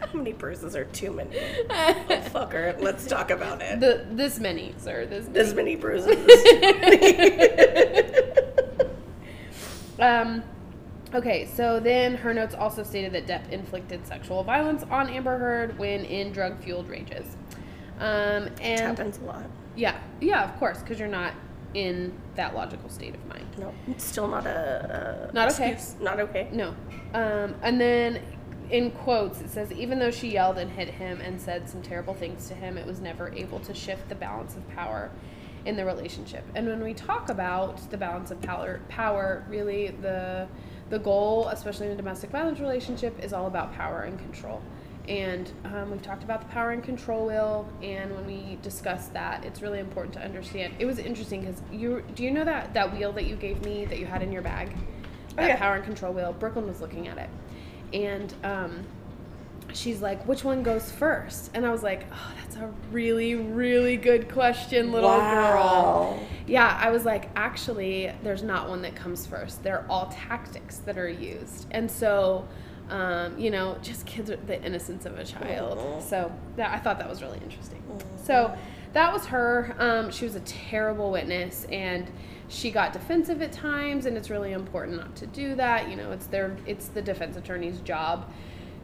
How 0.00 0.18
many 0.18 0.32
bruises 0.32 0.74
are 0.74 0.84
too 0.86 1.12
many? 1.12 1.36
Oh, 1.70 2.04
fucker, 2.32 2.80
let's 2.80 3.06
talk 3.06 3.30
about 3.30 3.60
it. 3.62 3.78
the 3.80 4.04
this 4.10 4.40
many, 4.40 4.74
sir. 4.78 5.04
This 5.06 5.26
many. 5.26 5.34
This 5.34 5.54
many 5.54 5.76
bruises. 5.76 6.16
Um, 10.00 10.42
okay, 11.12 11.46
so 11.46 11.80
then 11.80 12.14
her 12.14 12.32
notes 12.32 12.54
also 12.54 12.82
stated 12.84 13.12
that 13.12 13.26
Depp 13.26 13.50
inflicted 13.50 14.06
sexual 14.06 14.44
violence 14.44 14.84
on 14.90 15.08
Amber 15.10 15.38
Heard 15.38 15.76
when 15.78 16.04
in 16.04 16.32
drug 16.32 16.62
fueled 16.62 16.88
rages. 16.88 17.36
Um, 17.98 18.48
and 18.60 18.80
happens 18.80 19.18
a 19.18 19.24
lot. 19.24 19.44
yeah, 19.76 19.98
yeah, 20.20 20.44
of 20.44 20.56
course, 20.58 20.78
because 20.78 20.98
you're 20.98 21.08
not 21.08 21.34
in 21.74 22.12
that 22.34 22.54
logical 22.54 22.88
state 22.88 23.14
of 23.14 23.26
mind. 23.26 23.46
No, 23.58 23.72
it's 23.88 24.04
still 24.04 24.28
not 24.28 24.46
a. 24.46 25.28
a 25.30 25.34
Not 25.34 25.52
okay. 25.52 25.72
excuse. 25.72 26.00
Not 26.00 26.20
okay. 26.20 26.48
No. 26.52 26.74
Um, 27.12 27.54
and 27.62 27.80
then 27.80 28.22
in 28.70 28.90
quotes, 28.90 29.40
it 29.40 29.50
says, 29.50 29.72
even 29.72 29.98
though 29.98 30.10
she 30.10 30.28
yelled 30.30 30.58
and 30.58 30.70
hit 30.70 30.88
him 30.88 31.20
and 31.20 31.40
said 31.40 31.68
some 31.68 31.82
terrible 31.82 32.14
things 32.14 32.48
to 32.48 32.54
him, 32.54 32.76
it 32.78 32.86
was 32.86 33.00
never 33.00 33.32
able 33.34 33.58
to 33.60 33.74
shift 33.74 34.08
the 34.08 34.14
balance 34.14 34.56
of 34.56 34.68
power 34.70 35.10
in 35.64 35.76
the 35.76 35.84
relationship. 35.84 36.44
And 36.54 36.66
when 36.66 36.82
we 36.82 36.94
talk 36.94 37.28
about 37.30 37.90
the 37.90 37.96
balance 37.96 38.30
of 38.30 38.40
power, 38.40 38.80
power 38.88 39.44
really 39.48 39.88
the 39.88 40.48
the 40.90 40.98
goal, 40.98 41.48
especially 41.48 41.86
in 41.86 41.92
a 41.92 41.96
domestic 41.96 42.30
violence 42.30 42.60
relationship, 42.60 43.22
is 43.22 43.34
all 43.34 43.46
about 43.46 43.74
power 43.74 44.02
and 44.02 44.18
control. 44.18 44.62
And 45.08 45.50
um, 45.64 45.90
we've 45.90 46.02
talked 46.02 46.22
about 46.22 46.42
the 46.42 46.48
power 46.48 46.72
and 46.72 46.84
control 46.84 47.26
wheel, 47.26 47.66
and 47.82 48.14
when 48.14 48.26
we 48.26 48.58
discussed 48.60 49.14
that, 49.14 49.42
it's 49.42 49.62
really 49.62 49.78
important 49.78 50.12
to 50.14 50.22
understand. 50.22 50.74
It 50.78 50.84
was 50.84 50.98
interesting 50.98 51.40
because 51.40 51.62
you 51.72 52.04
do 52.14 52.22
you 52.22 52.30
know 52.30 52.44
that 52.44 52.74
that 52.74 52.94
wheel 52.94 53.10
that 53.12 53.24
you 53.24 53.34
gave 53.34 53.64
me 53.64 53.86
that 53.86 53.98
you 53.98 54.04
had 54.04 54.22
in 54.22 54.30
your 54.30 54.42
bag, 54.42 54.76
that 55.36 55.48
yeah. 55.48 55.56
power 55.56 55.76
and 55.76 55.84
control 55.84 56.12
wheel. 56.12 56.34
Brooklyn 56.38 56.66
was 56.66 56.82
looking 56.82 57.08
at 57.08 57.16
it, 57.16 57.30
and 57.94 58.34
um, 58.44 58.84
she's 59.72 60.02
like, 60.02 60.26
"Which 60.26 60.44
one 60.44 60.62
goes 60.62 60.92
first? 60.92 61.52
And 61.54 61.64
I 61.64 61.70
was 61.70 61.82
like, 61.82 62.04
"Oh, 62.12 62.32
that's 62.38 62.56
a 62.56 62.70
really, 62.92 63.34
really 63.34 63.96
good 63.96 64.30
question, 64.30 64.92
little 64.92 65.08
girl." 65.08 65.16
Wow. 65.24 66.18
Yeah, 66.46 66.78
I 66.82 66.90
was 66.90 67.06
like, 67.06 67.30
actually, 67.34 68.12
there's 68.22 68.42
not 68.42 68.68
one 68.68 68.82
that 68.82 68.94
comes 68.94 69.26
first. 69.26 69.62
They're 69.62 69.86
all 69.88 70.08
tactics 70.12 70.78
that 70.78 70.98
are 70.98 71.08
used, 71.08 71.66
and 71.70 71.90
so. 71.90 72.46
Um, 72.90 73.38
you 73.38 73.50
know, 73.50 73.76
just 73.82 74.06
kids, 74.06 74.30
are 74.30 74.36
the 74.36 74.62
innocence 74.62 75.04
of 75.06 75.18
a 75.18 75.24
child. 75.24 76.02
So 76.02 76.32
that 76.56 76.72
I 76.72 76.78
thought 76.78 76.98
that 76.98 77.08
was 77.08 77.22
really 77.22 77.38
interesting. 77.42 77.82
So 78.24 78.56
that 78.92 79.12
was 79.12 79.26
her. 79.26 79.74
Um, 79.78 80.10
she 80.10 80.24
was 80.24 80.34
a 80.34 80.40
terrible 80.40 81.10
witness, 81.10 81.66
and 81.70 82.10
she 82.48 82.70
got 82.70 82.92
defensive 82.92 83.42
at 83.42 83.52
times, 83.52 84.06
and 84.06 84.16
it's 84.16 84.30
really 84.30 84.52
important 84.52 84.96
not 84.96 85.14
to 85.16 85.26
do 85.26 85.54
that. 85.56 85.90
You 85.90 85.96
know, 85.96 86.12
it's 86.12 86.26
their 86.26 86.56
it's 86.66 86.88
the 86.88 87.02
defense 87.02 87.36
attorney's 87.36 87.80
job 87.80 88.30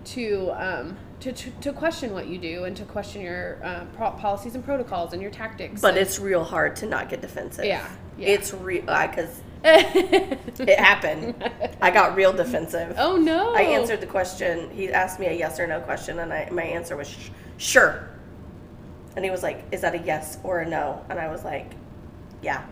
to 0.05 0.51
um, 0.57 0.97
to, 1.21 1.33
to 1.33 1.51
to 1.51 1.73
question 1.73 2.13
what 2.13 2.27
you 2.27 2.39
do 2.39 2.65
and 2.65 2.77
to 2.77 2.85
question 2.85 3.23
your 3.23 3.59
uh, 3.65 3.85
pro- 3.97 4.11
policies 4.13 4.55
and 4.55 4.65
protocols 4.65 5.13
and 5.15 5.23
your 5.23 5.31
tactics. 5.31 5.81
But 5.81 5.95
and- 5.95 5.99
it's 5.99 6.19
real 6.19 6.45
hard 6.45 6.77
to 6.77 6.87
not 6.87 7.09
get 7.09 7.23
defensive. 7.23 7.65
Yeah, 7.65 7.89
yeah. 8.19 8.29
It's 8.29 8.53
real 8.53 8.83
because 8.83 9.41
it 9.65 10.79
happened. 10.79 11.51
I 11.81 11.91
got 11.91 12.15
real 12.15 12.33
defensive. 12.33 12.95
oh 12.99 13.17
no! 13.17 13.55
I 13.55 13.63
answered 13.63 14.01
the 14.01 14.07
question. 14.07 14.69
He 14.71 14.93
asked 14.93 15.19
me 15.19 15.27
a 15.27 15.33
yes 15.33 15.59
or 15.59 15.67
no 15.67 15.81
question, 15.81 16.19
and 16.19 16.33
I 16.33 16.49
my 16.51 16.65
answer 16.65 16.97
was 16.97 17.09
sh- 17.09 17.31
sure. 17.57 18.09
And 19.17 19.25
he 19.25 19.31
was 19.31 19.43
like, 19.43 19.65
"Is 19.73 19.81
that 19.81 19.95
a 19.95 19.99
yes 19.99 20.39
or 20.43 20.61
a 20.61 20.69
no?" 20.69 21.05
And 21.09 21.19
I 21.19 21.29
was 21.31 21.45
like, 21.45 21.73
"Yeah." 22.43 22.65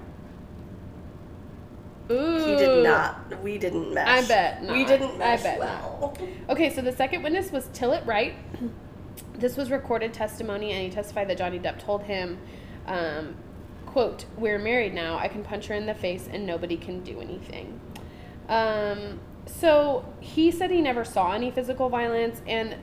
Ooh. 2.10 2.44
He 2.44 2.56
did 2.56 2.82
not. 2.84 3.42
We 3.42 3.56
didn't 3.58 3.94
mesh. 3.94 4.06
I 4.06 4.26
bet 4.28 4.60
We 4.62 4.84
didn't 4.84 5.22
I 5.22 5.36
bet 5.38 5.58
well. 5.58 6.14
Okay, 6.50 6.68
so 6.74 6.82
the 6.82 6.92
second 6.92 7.22
witness 7.22 7.50
was 7.50 7.66
Tillett 7.68 8.04
Wright. 8.06 8.34
This 9.34 9.56
was 9.56 9.70
recorded 9.70 10.12
testimony, 10.12 10.72
and 10.72 10.82
he 10.82 10.90
testified 10.90 11.28
that 11.30 11.38
Johnny 11.38 11.58
Depp 11.58 11.78
told 11.78 12.02
him, 12.02 12.38
um, 12.86 13.34
"quote 13.92 14.24
We're 14.36 14.58
married 14.58 14.94
now. 14.94 15.18
I 15.18 15.28
can 15.28 15.44
punch 15.44 15.66
her 15.66 15.74
in 15.74 15.86
the 15.86 15.94
face, 15.94 16.28
and 16.30 16.46
nobody 16.46 16.76
can 16.76 17.02
do 17.02 17.20
anything." 17.20 17.80
Um, 18.48 19.20
so 19.46 20.04
he 20.20 20.50
said 20.50 20.70
he 20.70 20.80
never 20.80 21.04
saw 21.04 21.32
any 21.32 21.50
physical 21.50 21.88
violence, 21.88 22.40
and 22.46 22.76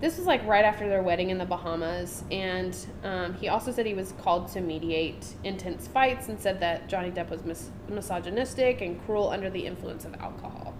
this 0.00 0.16
was 0.16 0.26
like 0.26 0.44
right 0.46 0.64
after 0.64 0.88
their 0.88 1.02
wedding 1.02 1.30
in 1.30 1.38
the 1.38 1.44
Bahamas. 1.44 2.24
And 2.30 2.76
um, 3.04 3.34
he 3.34 3.48
also 3.48 3.70
said 3.70 3.84
he 3.86 3.94
was 3.94 4.12
called 4.12 4.48
to 4.48 4.60
mediate 4.60 5.34
intense 5.44 5.86
fights, 5.86 6.28
and 6.28 6.40
said 6.40 6.60
that 6.60 6.88
Johnny 6.88 7.10
Depp 7.10 7.30
was 7.30 7.44
mis- 7.44 7.70
misogynistic 7.88 8.80
and 8.80 9.00
cruel 9.04 9.30
under 9.30 9.50
the 9.50 9.66
influence 9.66 10.04
of 10.04 10.14
alcohol. 10.14 10.74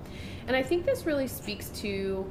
And 0.47 0.57
I 0.57 0.63
think 0.63 0.85
this 0.85 1.07
really 1.07 1.29
speaks 1.29 1.69
to 1.81 2.31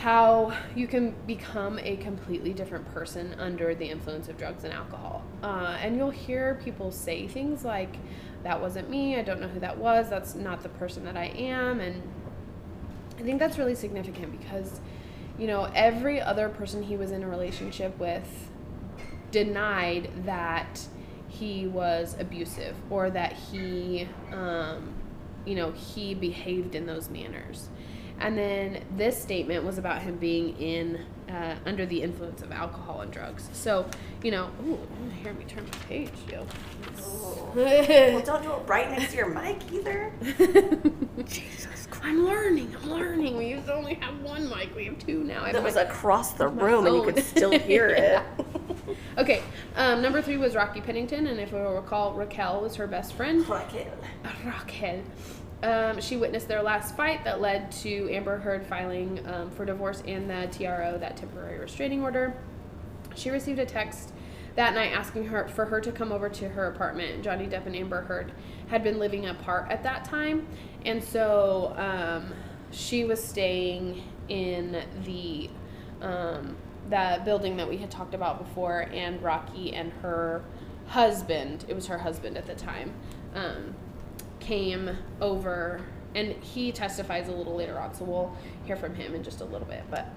how 0.00 0.50
you 0.74 0.86
can 0.86 1.14
become 1.26 1.78
a 1.78 1.94
completely 1.96 2.54
different 2.54 2.90
person 2.94 3.34
under 3.38 3.74
the 3.74 3.84
influence 3.84 4.30
of 4.30 4.38
drugs 4.38 4.64
and 4.64 4.72
alcohol. 4.72 5.22
Uh, 5.42 5.76
and 5.78 5.94
you'll 5.94 6.08
hear 6.08 6.58
people 6.64 6.90
say 6.90 7.28
things 7.28 7.66
like, 7.66 7.96
that 8.42 8.58
wasn't 8.58 8.88
me, 8.88 9.18
I 9.18 9.22
don't 9.22 9.42
know 9.42 9.48
who 9.48 9.60
that 9.60 9.76
was, 9.76 10.08
that's 10.08 10.34
not 10.34 10.62
the 10.62 10.70
person 10.70 11.04
that 11.04 11.18
I 11.18 11.26
am. 11.26 11.80
And 11.80 12.02
I 13.18 13.22
think 13.22 13.38
that's 13.38 13.58
really 13.58 13.74
significant 13.74 14.40
because, 14.40 14.80
you 15.38 15.46
know, 15.46 15.70
every 15.74 16.18
other 16.18 16.48
person 16.48 16.82
he 16.82 16.96
was 16.96 17.10
in 17.10 17.22
a 17.22 17.28
relationship 17.28 17.98
with 17.98 18.48
denied 19.30 20.10
that 20.24 20.86
he 21.28 21.66
was 21.66 22.16
abusive 22.18 22.74
or 22.88 23.10
that 23.10 23.34
he, 23.34 24.08
um, 24.32 24.94
you 25.44 25.54
know, 25.54 25.72
he 25.72 26.14
behaved 26.14 26.74
in 26.74 26.86
those 26.86 27.10
manners. 27.10 27.68
And 28.20 28.36
then 28.36 28.84
this 28.96 29.20
statement 29.20 29.64
was 29.64 29.78
about 29.78 30.02
him 30.02 30.16
being 30.16 30.56
in 30.58 31.00
uh, 31.30 31.54
under 31.64 31.86
the 31.86 32.02
influence 32.02 32.42
of 32.42 32.52
alcohol 32.52 33.00
and 33.00 33.10
drugs. 33.10 33.48
So, 33.52 33.86
you 34.22 34.30
know, 34.30 34.50
ooh, 34.66 34.78
hear 35.22 35.32
me 35.32 35.44
turn 35.44 35.64
my 35.64 35.78
page, 35.88 36.10
yo. 36.30 36.46
Oh. 37.02 37.52
well, 37.54 38.20
don't 38.20 38.42
do 38.42 38.52
it 38.52 38.68
right 38.68 38.90
next 38.90 39.12
to 39.12 39.16
your 39.16 39.28
mic 39.28 39.58
either. 39.72 40.12
Jesus 41.24 41.86
Christ. 41.86 42.04
I'm 42.04 42.24
learning. 42.24 42.74
I'm 42.82 42.90
learning. 42.90 43.36
We 43.36 43.46
used 43.46 43.66
to 43.66 43.74
only 43.74 43.94
have 43.94 44.20
one 44.22 44.48
mic. 44.48 44.74
We 44.74 44.86
have 44.86 44.98
two 44.98 45.24
now. 45.24 45.50
That 45.50 45.62
was 45.62 45.76
across 45.76 46.32
the 46.32 46.48
room, 46.48 46.86
and 46.86 46.96
you 46.96 47.02
could 47.02 47.22
still 47.22 47.52
hear 47.52 47.88
it. 47.96 48.22
okay. 49.18 49.42
Um, 49.76 50.02
number 50.02 50.20
three 50.20 50.36
was 50.36 50.54
Rocky 50.54 50.80
Pennington, 50.80 51.26
and 51.26 51.38
if 51.38 51.52
you'll 51.52 51.74
recall, 51.74 52.12
Raquel 52.14 52.60
was 52.60 52.74
her 52.76 52.86
best 52.86 53.14
friend. 53.14 53.48
Raquel. 53.48 53.92
Raquel. 54.44 55.02
Um, 55.62 56.00
she 56.00 56.16
witnessed 56.16 56.48
their 56.48 56.62
last 56.62 56.96
fight 56.96 57.22
that 57.24 57.40
led 57.40 57.70
to 57.72 58.08
Amber 58.10 58.38
Heard 58.38 58.66
filing 58.66 59.20
um, 59.26 59.50
for 59.50 59.64
divorce 59.66 60.02
and 60.06 60.30
the 60.30 60.48
TRO, 60.50 60.96
that 60.98 61.16
temporary 61.16 61.58
restraining 61.58 62.02
order. 62.02 62.34
She 63.14 63.30
received 63.30 63.58
a 63.58 63.66
text 63.66 64.12
that 64.56 64.74
night 64.74 64.92
asking 64.92 65.26
her 65.26 65.48
for 65.48 65.66
her 65.66 65.80
to 65.80 65.92
come 65.92 66.12
over 66.12 66.28
to 66.28 66.48
her 66.48 66.66
apartment. 66.66 67.22
Johnny 67.22 67.46
Depp 67.46 67.66
and 67.66 67.76
Amber 67.76 68.02
Heard 68.02 68.32
had 68.68 68.82
been 68.82 68.98
living 68.98 69.26
apart 69.26 69.70
at 69.70 69.82
that 69.82 70.04
time, 70.04 70.46
and 70.84 71.02
so 71.02 71.74
um, 71.76 72.32
she 72.70 73.04
was 73.04 73.22
staying 73.22 74.02
in 74.28 74.82
the 75.04 75.50
um, 76.00 76.56
that 76.88 77.24
building 77.24 77.56
that 77.56 77.68
we 77.68 77.76
had 77.76 77.90
talked 77.90 78.14
about 78.14 78.38
before, 78.38 78.88
and 78.92 79.22
Rocky 79.22 79.74
and 79.74 79.92
her 80.02 80.42
husband, 80.86 81.64
it 81.68 81.74
was 81.74 81.86
her 81.86 81.98
husband 81.98 82.36
at 82.36 82.46
the 82.46 82.54
time, 82.54 82.92
um, 83.34 83.74
came 84.50 84.90
over, 85.20 85.80
and 86.16 86.32
he 86.42 86.72
testifies 86.72 87.28
a 87.28 87.32
little 87.32 87.54
later 87.54 87.78
on, 87.78 87.94
so 87.94 88.04
we'll 88.04 88.36
hear 88.64 88.74
from 88.74 88.96
him 88.96 89.14
in 89.14 89.22
just 89.22 89.40
a 89.40 89.44
little 89.44 89.66
bit. 89.68 89.84
But 89.88 90.08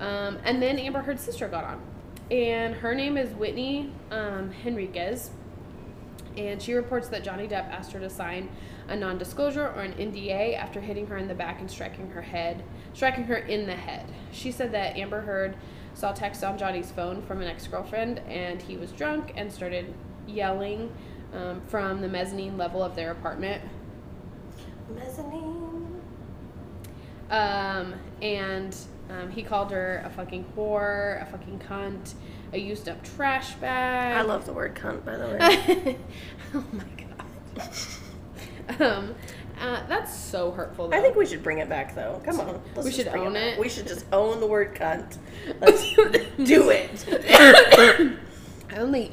um, 0.00 0.38
and 0.44 0.62
then 0.62 0.78
Amber 0.78 1.02
Heard's 1.02 1.22
sister 1.22 1.46
got 1.46 1.64
on, 1.64 1.82
and 2.30 2.74
her 2.74 2.94
name 2.94 3.18
is 3.18 3.34
Whitney 3.34 3.92
um, 4.10 4.50
Henriquez, 4.50 5.28
and 6.38 6.62
she 6.62 6.72
reports 6.72 7.08
that 7.08 7.22
Johnny 7.22 7.46
Depp 7.46 7.68
asked 7.70 7.92
her 7.92 8.00
to 8.00 8.08
sign 8.08 8.48
a 8.88 8.96
non-disclosure 8.96 9.66
or 9.66 9.82
an 9.82 9.92
NDA 9.92 10.56
after 10.56 10.80
hitting 10.80 11.06
her 11.08 11.18
in 11.18 11.28
the 11.28 11.34
back 11.34 11.60
and 11.60 11.70
striking 11.70 12.08
her 12.12 12.22
head, 12.22 12.64
striking 12.94 13.24
her 13.24 13.36
in 13.36 13.66
the 13.66 13.76
head. 13.76 14.06
She 14.32 14.52
said 14.52 14.72
that 14.72 14.96
Amber 14.96 15.20
Heard 15.20 15.54
saw 15.92 16.12
text 16.12 16.42
on 16.42 16.56
Johnny's 16.56 16.90
phone 16.90 17.20
from 17.20 17.42
an 17.42 17.48
ex-girlfriend, 17.48 18.20
and 18.20 18.62
he 18.62 18.78
was 18.78 18.90
drunk 18.90 19.34
and 19.36 19.52
started 19.52 19.92
yelling 20.26 20.90
um, 21.34 21.60
from 21.68 22.00
the 22.00 22.08
mezzanine 22.08 22.56
level 22.56 22.82
of 22.82 22.94
their 22.96 23.10
apartment. 23.10 23.62
Mezzanine. 24.94 26.00
Um, 27.30 27.94
and 28.20 28.76
um, 29.10 29.30
he 29.30 29.42
called 29.42 29.70
her 29.70 30.02
a 30.04 30.10
fucking 30.10 30.44
whore, 30.56 31.22
a 31.22 31.26
fucking 31.26 31.60
cunt, 31.68 32.14
a 32.52 32.58
used 32.58 32.88
up 32.88 33.02
trash 33.02 33.54
bag. 33.54 34.16
I 34.16 34.22
love 34.22 34.46
the 34.46 34.52
word 34.52 34.74
cunt, 34.74 35.04
by 35.04 35.16
the 35.16 35.26
way. 35.28 35.98
oh 36.54 36.64
my 36.72 36.84
god. 37.56 38.80
um, 38.80 39.14
uh, 39.60 39.86
that's 39.86 40.14
so 40.14 40.50
hurtful. 40.50 40.88
Though. 40.88 40.96
I 40.96 41.00
think 41.00 41.16
we 41.16 41.24
should 41.24 41.42
bring 41.42 41.58
it 41.58 41.68
back, 41.68 41.94
though. 41.94 42.20
Come 42.24 42.40
on, 42.40 42.60
we 42.82 42.90
should 42.90 43.08
own 43.08 43.36
it, 43.36 43.54
it. 43.54 43.58
We 43.60 43.68
should 43.68 43.86
just 43.86 44.06
own 44.12 44.40
the 44.40 44.46
word 44.46 44.74
cunt. 44.74 45.18
Let's 45.60 45.94
do 46.36 46.70
it. 46.70 47.06
I 48.70 48.76
only. 48.76 49.10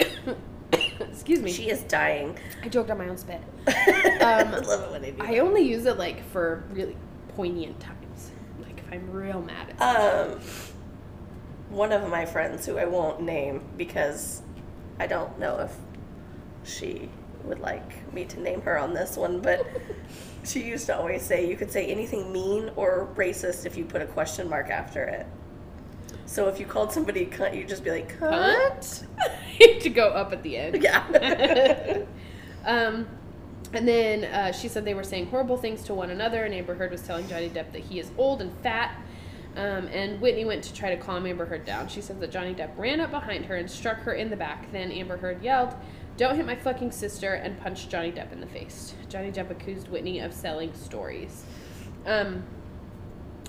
Excuse 1.12 1.40
me. 1.40 1.52
She 1.52 1.70
is 1.70 1.84
dying. 1.84 2.38
I 2.64 2.70
joked 2.70 2.90
on 2.90 2.98
my 2.98 3.08
own 3.08 3.18
spit. 3.18 3.42
Um, 4.22 4.50
I 4.50 4.60
love 4.60 4.84
it 4.84 4.92
when 4.92 5.02
they 5.02 5.12
do. 5.12 5.22
I 5.22 5.36
that. 5.36 5.40
only 5.40 5.62
use 5.62 5.86
it 5.86 5.98
like 5.98 6.24
for 6.32 6.64
really 6.72 6.98
poignant 7.36 7.80
times, 7.80 8.32
like 8.62 8.78
if 8.80 8.86
I'm 8.92 9.10
real 9.12 9.42
mad 9.42 9.74
at. 9.80 9.82
Um, 9.82 10.40
one 11.70 11.94
of 11.94 12.10
my 12.10 12.26
friends 12.26 12.66
who 12.66 12.78
I 12.78 12.86
won't 12.86 13.22
name 13.22 13.62
because 13.78 14.42
I 15.00 15.08
don't 15.08 15.40
know 15.40 15.60
if 15.60 15.74
she 16.64 17.10
would 17.46 17.60
like 17.60 18.14
me 18.14 18.26
to 18.26 18.42
name 18.42 18.62
her 18.62 18.78
on 18.78 18.94
this 18.94 19.16
one, 19.16 19.40
but 19.40 19.66
she 20.44 20.64
used 20.64 20.86
to 20.88 20.98
always 20.98 21.22
say 21.22 21.48
you 21.48 21.56
could 21.56 21.72
say 21.72 21.86
anything 21.88 22.32
mean 22.34 22.72
or 22.76 23.08
racist 23.16 23.66
if 23.66 23.78
you 23.78 23.86
put 23.86 24.02
a 24.02 24.08
question 24.08 24.50
mark 24.50 24.70
after 24.70 25.04
it. 25.04 25.26
So 26.30 26.48
if 26.48 26.60
you 26.60 26.68
called 26.68 26.92
somebody 26.92 27.26
cunt, 27.26 27.58
you'd 27.58 27.68
just 27.68 27.84
be 27.84 27.90
like, 27.90 28.20
cunt? 28.20 29.04
to 29.82 29.90
go 29.90 30.10
up 30.10 30.32
at 30.32 30.44
the 30.44 30.58
end. 30.58 30.84
Yeah. 30.84 32.04
um, 32.66 33.08
and 33.74 33.88
then 33.88 34.26
uh, 34.26 34.52
she 34.52 34.68
said 34.68 34.86
they 34.86 34.94
were 34.94 35.04
saying 35.04 35.26
horrible 35.26 35.58
things 35.58 35.82
to 35.86 35.96
one 35.96 36.12
another, 36.12 36.44
and 36.44 36.54
Amber 36.54 36.76
Heard 36.76 36.92
was 36.92 37.02
telling 37.02 37.28
Johnny 37.28 37.50
Depp 37.50 37.72
that 37.72 37.82
he 37.82 38.00
is 38.00 38.12
old 38.16 38.44
and 38.44 38.56
fat. 38.62 38.96
Um, 39.56 39.88
and 39.88 40.22
Whitney 40.22 40.46
went 40.46 40.64
to 40.66 40.74
try 40.74 40.94
to 40.94 41.02
calm 41.02 41.26
Amber 41.26 41.48
Heard 41.48 41.66
down. 41.66 41.88
She 41.88 42.00
says 42.00 42.20
that 42.20 42.30
Johnny 42.30 42.54
Depp 42.54 42.78
ran 42.78 43.00
up 43.00 43.10
behind 43.10 43.46
her 43.46 43.56
and 43.56 43.70
struck 43.70 43.98
her 44.02 44.14
in 44.14 44.30
the 44.30 44.38
back. 44.38 44.72
Then 44.72 44.92
Amber 44.92 45.18
Heard 45.18 45.42
yelled, 45.42 45.74
Don't 46.16 46.36
hit 46.36 46.46
my 46.46 46.56
fucking 46.56 46.92
sister, 46.92 47.34
and 47.34 47.60
punched 47.60 47.90
Johnny 47.90 48.12
Depp 48.12 48.32
in 48.32 48.40
the 48.40 48.46
face. 48.46 48.94
Johnny 49.10 49.32
Depp 49.32 49.50
accused 49.50 49.88
Whitney 49.88 50.20
of 50.20 50.32
selling 50.32 50.76
stories. 50.76 51.44
Um, 52.06 52.44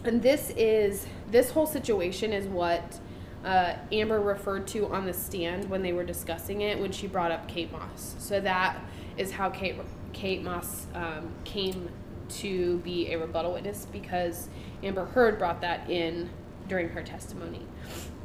and 0.05 0.23
this 0.23 0.51
is, 0.57 1.07
this 1.31 1.51
whole 1.51 1.67
situation 1.67 2.33
is 2.33 2.47
what 2.47 2.99
uh, 3.45 3.75
Amber 3.93 4.21
referred 4.21 4.67
to 4.69 4.87
on 4.93 5.07
the 5.07 5.13
stand 5.13 5.69
when 5.69 5.83
they 5.83 5.93
were 5.93 6.05
discussing 6.05 6.61
it 6.63 6.79
when 6.79 6.93
she 6.93 7.07
brought 7.07 7.31
up 7.31 7.49
Kate 7.49 7.73
Moss. 7.73 8.17
So 8.19 8.41
that 8.41 8.79
is 9.17 9.33
how 9.33 9.51
Kate 9.51 9.77
Kate 10.13 10.43
Moss 10.43 10.87
um, 10.95 11.33
came 11.45 11.89
to 12.29 12.79
be 12.79 13.13
a 13.13 13.19
rebuttal 13.19 13.53
witness 13.53 13.87
because 13.91 14.49
Amber 14.83 15.07
Heard 15.07 15.39
brought 15.39 15.61
that 15.63 15.89
in 15.89 16.31
during 16.69 16.89
her 16.91 17.03
testimony. 17.03 17.67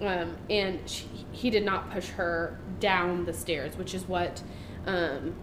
Um, 0.02 0.38
and 0.50 0.80
she, 0.88 1.08
he 1.32 1.50
did 1.50 1.66
not 1.66 1.92
push 1.92 2.10
her 2.10 2.60
down 2.80 3.26
the 3.26 3.34
stairs, 3.34 3.78
which 3.78 3.94
is 3.94 4.08
what 4.08 4.42
um, 4.86 5.36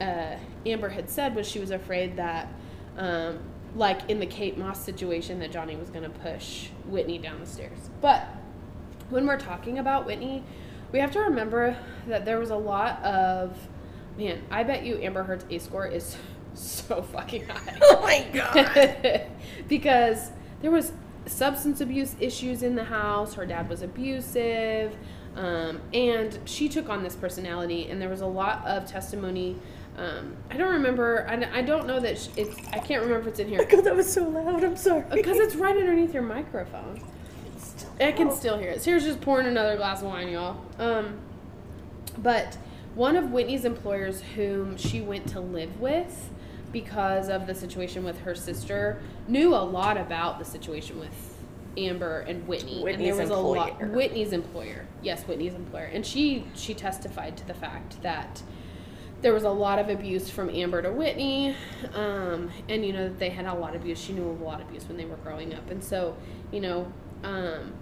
uh, 0.00 0.36
Amber 0.66 0.88
had 0.88 1.08
said 1.08 1.34
was 1.34 1.46
she 1.46 1.60
was 1.60 1.70
afraid 1.70 2.16
that, 2.16 2.48
um, 2.96 3.38
like 3.74 4.08
in 4.10 4.18
the 4.20 4.26
Kate 4.26 4.58
Moss 4.58 4.84
situation, 4.84 5.38
that 5.40 5.52
Johnny 5.52 5.76
was 5.76 5.90
going 5.90 6.02
to 6.02 6.10
push 6.10 6.68
Whitney 6.86 7.18
down 7.18 7.40
the 7.40 7.46
stairs. 7.46 7.90
But 8.00 8.26
when 9.10 9.26
we're 9.26 9.38
talking 9.38 9.78
about 9.78 10.06
Whitney, 10.06 10.42
we 10.92 10.98
have 10.98 11.12
to 11.12 11.20
remember 11.20 11.76
that 12.06 12.24
there 12.24 12.38
was 12.38 12.50
a 12.50 12.56
lot 12.56 13.02
of 13.04 13.56
man. 14.16 14.42
I 14.50 14.64
bet 14.64 14.84
you 14.84 14.98
Amber 14.98 15.22
Heard's 15.22 15.44
ACE 15.50 15.64
score 15.64 15.86
is 15.86 16.16
so 16.54 17.02
fucking 17.02 17.46
high. 17.48 17.78
Oh 17.82 18.02
my 18.02 18.26
god! 18.32 19.26
because 19.68 20.30
there 20.62 20.70
was 20.70 20.92
substance 21.26 21.80
abuse 21.80 22.16
issues 22.20 22.62
in 22.62 22.74
the 22.74 22.84
house. 22.84 23.34
Her 23.34 23.46
dad 23.46 23.68
was 23.68 23.82
abusive, 23.82 24.96
um, 25.36 25.80
and 25.92 26.38
she 26.44 26.68
took 26.68 26.88
on 26.88 27.02
this 27.02 27.14
personality. 27.14 27.88
And 27.88 28.00
there 28.00 28.08
was 28.08 28.20
a 28.20 28.26
lot 28.26 28.66
of 28.66 28.86
testimony. 28.86 29.56
Um, 29.96 30.36
I 30.50 30.56
don't 30.56 30.72
remember. 30.72 31.26
I, 31.28 31.58
I 31.58 31.62
don't 31.62 31.86
know 31.86 32.00
that 32.00 32.28
it's. 32.36 32.56
I 32.72 32.78
can't 32.78 33.02
remember 33.02 33.20
if 33.20 33.26
it's 33.26 33.40
in 33.40 33.48
here. 33.48 33.60
Oh 33.62 33.66
god, 33.76 33.84
that 33.84 33.96
was 33.96 34.10
so 34.10 34.28
loud. 34.28 34.64
I'm 34.64 34.76
sorry. 34.76 35.04
Because 35.12 35.38
it's 35.38 35.54
right 35.54 35.76
underneath 35.76 36.14
your 36.14 36.22
microphone. 36.22 37.02
I 38.00 38.12
can 38.12 38.30
still 38.30 38.58
hear 38.58 38.70
it. 38.70 38.82
Sarah's 38.82 39.04
just 39.04 39.20
pouring 39.20 39.46
another 39.46 39.76
glass 39.76 40.00
of 40.00 40.08
wine, 40.08 40.28
y'all. 40.28 40.64
Um, 40.78 41.18
but 42.18 42.56
one 42.94 43.16
of 43.16 43.30
Whitney's 43.30 43.64
employers, 43.64 44.22
whom 44.34 44.76
she 44.76 45.00
went 45.00 45.28
to 45.28 45.40
live 45.40 45.80
with 45.80 46.30
because 46.72 47.28
of 47.28 47.46
the 47.46 47.54
situation 47.54 48.04
with 48.04 48.20
her 48.20 48.34
sister, 48.34 49.02
knew 49.28 49.54
a 49.54 49.62
lot 49.62 49.96
about 49.96 50.38
the 50.38 50.44
situation 50.44 50.98
with 50.98 51.38
Amber 51.76 52.20
and 52.20 52.46
Whitney. 52.46 52.82
Whitney's 52.82 53.10
and 53.10 53.18
there 53.18 53.28
was 53.28 53.30
employer. 53.30 53.56
a 53.56 53.70
lot 53.70 53.90
Whitney's 53.90 54.32
employer. 54.32 54.86
Yes, 55.02 55.24
Whitney's 55.24 55.54
employer. 55.54 55.90
And 55.92 56.04
she 56.04 56.46
she 56.54 56.74
testified 56.74 57.36
to 57.38 57.46
the 57.46 57.54
fact 57.54 58.02
that 58.02 58.42
there 59.22 59.34
was 59.34 59.44
a 59.44 59.50
lot 59.50 59.78
of 59.78 59.88
abuse 59.88 60.30
from 60.30 60.48
Amber 60.50 60.82
to 60.82 60.92
Whitney, 60.92 61.54
um, 61.94 62.50
and 62.68 62.84
you 62.84 62.92
know 62.92 63.08
they 63.08 63.30
had 63.30 63.46
a 63.46 63.54
lot 63.54 63.74
of 63.74 63.82
abuse. 63.82 64.00
She 64.00 64.12
knew 64.12 64.28
of 64.28 64.40
a 64.40 64.44
lot 64.44 64.60
of 64.60 64.68
abuse 64.68 64.86
when 64.88 64.96
they 64.96 65.04
were 65.04 65.16
growing 65.16 65.54
up, 65.54 65.70
and 65.70 65.82
so 65.82 66.16
you 66.50 66.60
know 66.60 66.90
um, 67.22 67.72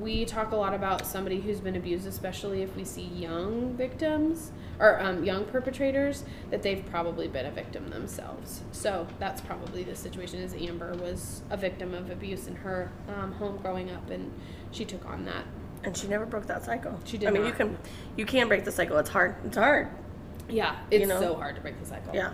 we 0.00 0.24
talk 0.24 0.52
a 0.52 0.56
lot 0.56 0.74
about 0.74 1.06
somebody 1.06 1.40
who's 1.40 1.60
been 1.60 1.76
abused, 1.76 2.06
especially 2.06 2.62
if 2.62 2.74
we 2.76 2.84
see 2.84 3.02
young 3.02 3.74
victims 3.74 4.50
or 4.78 5.00
um, 5.00 5.24
young 5.24 5.44
perpetrators, 5.44 6.24
that 6.50 6.62
they've 6.62 6.84
probably 6.86 7.26
been 7.26 7.46
a 7.46 7.50
victim 7.50 7.88
themselves. 7.90 8.62
So 8.70 9.06
that's 9.18 9.40
probably 9.40 9.82
the 9.82 9.96
situation. 9.96 10.40
Is 10.40 10.54
Amber 10.54 10.94
was 10.94 11.42
a 11.50 11.56
victim 11.56 11.94
of 11.94 12.10
abuse 12.10 12.46
in 12.46 12.56
her 12.56 12.90
um, 13.08 13.32
home 13.32 13.58
growing 13.58 13.90
up, 13.90 14.08
and 14.10 14.32
she 14.70 14.84
took 14.84 15.04
on 15.06 15.24
that. 15.24 15.44
And 15.84 15.96
she 15.96 16.08
never 16.08 16.26
broke 16.26 16.46
that 16.46 16.64
cycle. 16.64 16.98
She 17.04 17.18
did 17.18 17.28
I 17.28 17.32
mean, 17.32 17.42
not. 17.42 17.48
you 17.48 17.54
can 17.54 17.78
you 18.16 18.26
can 18.26 18.48
break 18.48 18.64
the 18.64 18.72
cycle. 18.72 18.98
It's 18.98 19.10
hard. 19.10 19.36
It's 19.44 19.56
hard. 19.56 19.88
Yeah, 20.48 20.76
it's 20.90 21.08
know? 21.08 21.20
so 21.20 21.34
hard 21.34 21.56
to 21.56 21.60
break 21.60 21.78
the 21.80 21.86
cycle. 21.86 22.14
Yeah. 22.14 22.32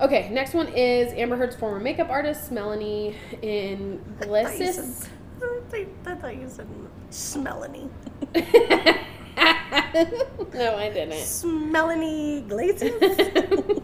Okay, 0.00 0.28
next 0.30 0.52
one 0.52 0.68
is 0.68 1.12
Amber 1.14 1.36
Heard's 1.36 1.56
former 1.56 1.80
makeup 1.80 2.10
artist, 2.10 2.52
Melanie 2.52 3.16
in 3.40 4.02
I 4.20 4.24
Glissis. 4.24 5.08
thought 6.04 6.36
you 6.36 6.48
said 6.48 6.66
Smelanie. 7.10 7.88
no, 10.54 10.76
I 10.76 10.90
didn't. 10.92 11.12
Smelanie 11.12 12.38
Iglesias. 12.38 12.94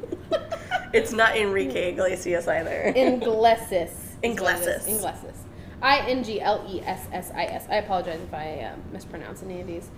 it's 0.93 1.13
not 1.13 1.37
Enrique 1.37 1.93
Iglesias 1.93 2.47
either. 2.47 2.93
Inglessis. 2.95 4.17
Inglessis. 4.23 4.87
Inglessis. 4.87 5.37
I 5.81 5.99
N 6.09 6.23
G 6.23 6.41
L 6.41 6.65
E 6.69 6.81
S 6.83 7.07
S 7.13 7.33
I 7.35 7.45
S. 7.45 7.67
I 7.71 7.77
apologize 7.77 8.21
if 8.21 8.33
I 8.33 8.71
um, 8.73 8.83
mispronounce 8.93 9.43
any 9.43 9.61
of 9.61 9.67
these. 9.67 9.91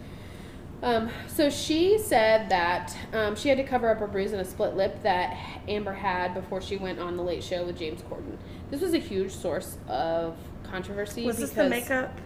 Um, 0.85 1.09
so 1.29 1.49
she 1.49 1.99
said 1.99 2.51
that 2.51 2.94
um, 3.14 3.35
she 3.37 3.49
had 3.49 3.57
to 3.57 3.64
cover 3.64 3.88
up 3.88 4.03
a 4.03 4.07
bruise 4.07 4.33
and 4.33 4.40
a 4.42 4.44
split 4.44 4.77
lip 4.77 5.03
that 5.03 5.35
Amber 5.66 5.94
had 5.94 6.35
before 6.35 6.61
she 6.61 6.77
went 6.77 6.99
on 6.99 7.16
the 7.16 7.23
Late 7.23 7.42
Show 7.42 7.64
with 7.64 7.79
James 7.79 8.03
Corden. 8.03 8.37
This 8.70 8.83
was 8.83 8.92
a 8.92 8.99
huge 8.99 9.33
source 9.33 9.79
of 9.88 10.37
controversy. 10.62 11.25
was 11.25 11.38
this 11.38 11.51
the 11.53 11.70
makeup? 11.70 12.20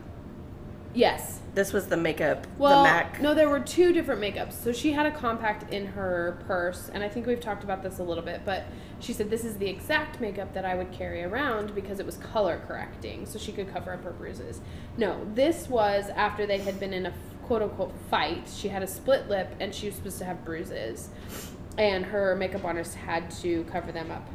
Yes. 0.92 1.40
This 1.54 1.72
was 1.72 1.86
the 1.86 1.96
makeup. 1.96 2.48
Well, 2.56 2.82
the 2.82 2.90
Mac. 2.90 3.20
no, 3.20 3.32
there 3.32 3.48
were 3.48 3.60
two 3.60 3.92
different 3.92 4.20
makeups. 4.20 4.54
So 4.54 4.72
she 4.72 4.92
had 4.92 5.06
a 5.06 5.12
compact 5.12 5.72
in 5.72 5.86
her 5.86 6.42
purse, 6.48 6.90
and 6.92 7.04
I 7.04 7.08
think 7.08 7.26
we've 7.26 7.40
talked 7.40 7.62
about 7.62 7.84
this 7.84 8.00
a 8.00 8.02
little 8.02 8.24
bit, 8.24 8.42
but 8.44 8.64
she 8.98 9.12
said 9.12 9.30
this 9.30 9.44
is 9.44 9.58
the 9.58 9.68
exact 9.68 10.20
makeup 10.20 10.52
that 10.54 10.64
I 10.64 10.74
would 10.74 10.90
carry 10.90 11.22
around 11.22 11.74
because 11.76 12.00
it 12.00 12.06
was 12.06 12.16
color 12.16 12.60
correcting, 12.66 13.26
so 13.26 13.38
she 13.38 13.52
could 13.52 13.72
cover 13.72 13.92
up 13.92 14.02
her 14.02 14.10
bruises. 14.10 14.60
No, 14.96 15.24
this 15.34 15.68
was 15.68 16.08
after 16.08 16.46
they 16.46 16.58
had 16.58 16.80
been 16.80 16.92
in 16.92 17.06
a 17.06 17.12
quote 17.48 17.62
unquote 17.62 17.92
fight. 18.10 18.48
She 18.54 18.68
had 18.68 18.84
a 18.84 18.86
split 18.86 19.28
lip, 19.28 19.52
and 19.58 19.74
she 19.74 19.86
was 19.86 19.96
supposed 19.96 20.18
to 20.18 20.24
have 20.26 20.44
bruises, 20.44 21.08
and 21.76 22.04
her 22.04 22.36
makeup 22.36 22.64
artist 22.64 22.94
had 22.94 23.30
to 23.42 23.64
cover 23.64 23.90
them 23.90 24.10
up. 24.10 24.28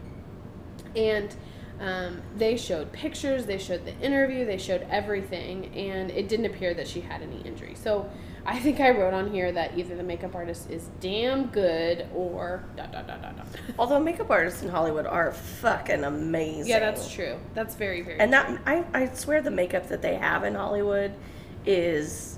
And 0.96 1.34
um, 1.80 2.22
they 2.36 2.58
showed 2.58 2.92
pictures, 2.92 3.46
they 3.46 3.58
showed 3.60 3.86
the 3.86 3.98
interview, 4.00 4.46
they 4.46 4.58
showed 4.58 4.86
everything, 4.90 5.68
and 5.76 6.10
it 6.12 6.28
didn't 6.28 6.48
appear 6.48 6.74
that 6.74 6.88
she 6.88 7.02
had 7.02 7.22
any 7.22 7.42
injury. 7.42 7.76
So 7.76 8.10
I 8.46 8.60
think 8.60 8.80
I 8.80 8.90
wrote 8.90 9.14
on 9.14 9.32
here 9.32 9.52
that 9.52 9.78
either 9.78 9.96
the 9.96 10.04
makeup 10.04 10.34
artist 10.34 10.70
is 10.72 10.90
damn 11.00 11.48
good 11.48 12.08
or 12.16 12.64
dot 12.76 12.92
dot 12.92 13.08
dot 13.08 13.22
dot 13.22 13.38
dot. 13.38 13.48
Although 13.80 14.00
makeup 14.00 14.32
artists 14.32 14.64
in 14.64 14.70
Hollywood 14.70 15.06
are 15.06 15.32
fucking 15.32 16.04
amazing. 16.04 16.68
yeah, 16.68 16.80
that's 16.80 17.12
true. 17.12 17.38
That's 17.54 17.76
very 17.76 18.02
very. 18.02 18.20
And 18.20 18.34
that 18.34 18.60
I, 18.66 18.84
I 18.94 19.14
swear 19.14 19.42
the 19.42 19.52
makeup 19.52 19.88
that 19.90 20.02
they 20.02 20.16
have 20.16 20.44
in 20.44 20.56
Hollywood 20.56 21.14
is 21.66 22.33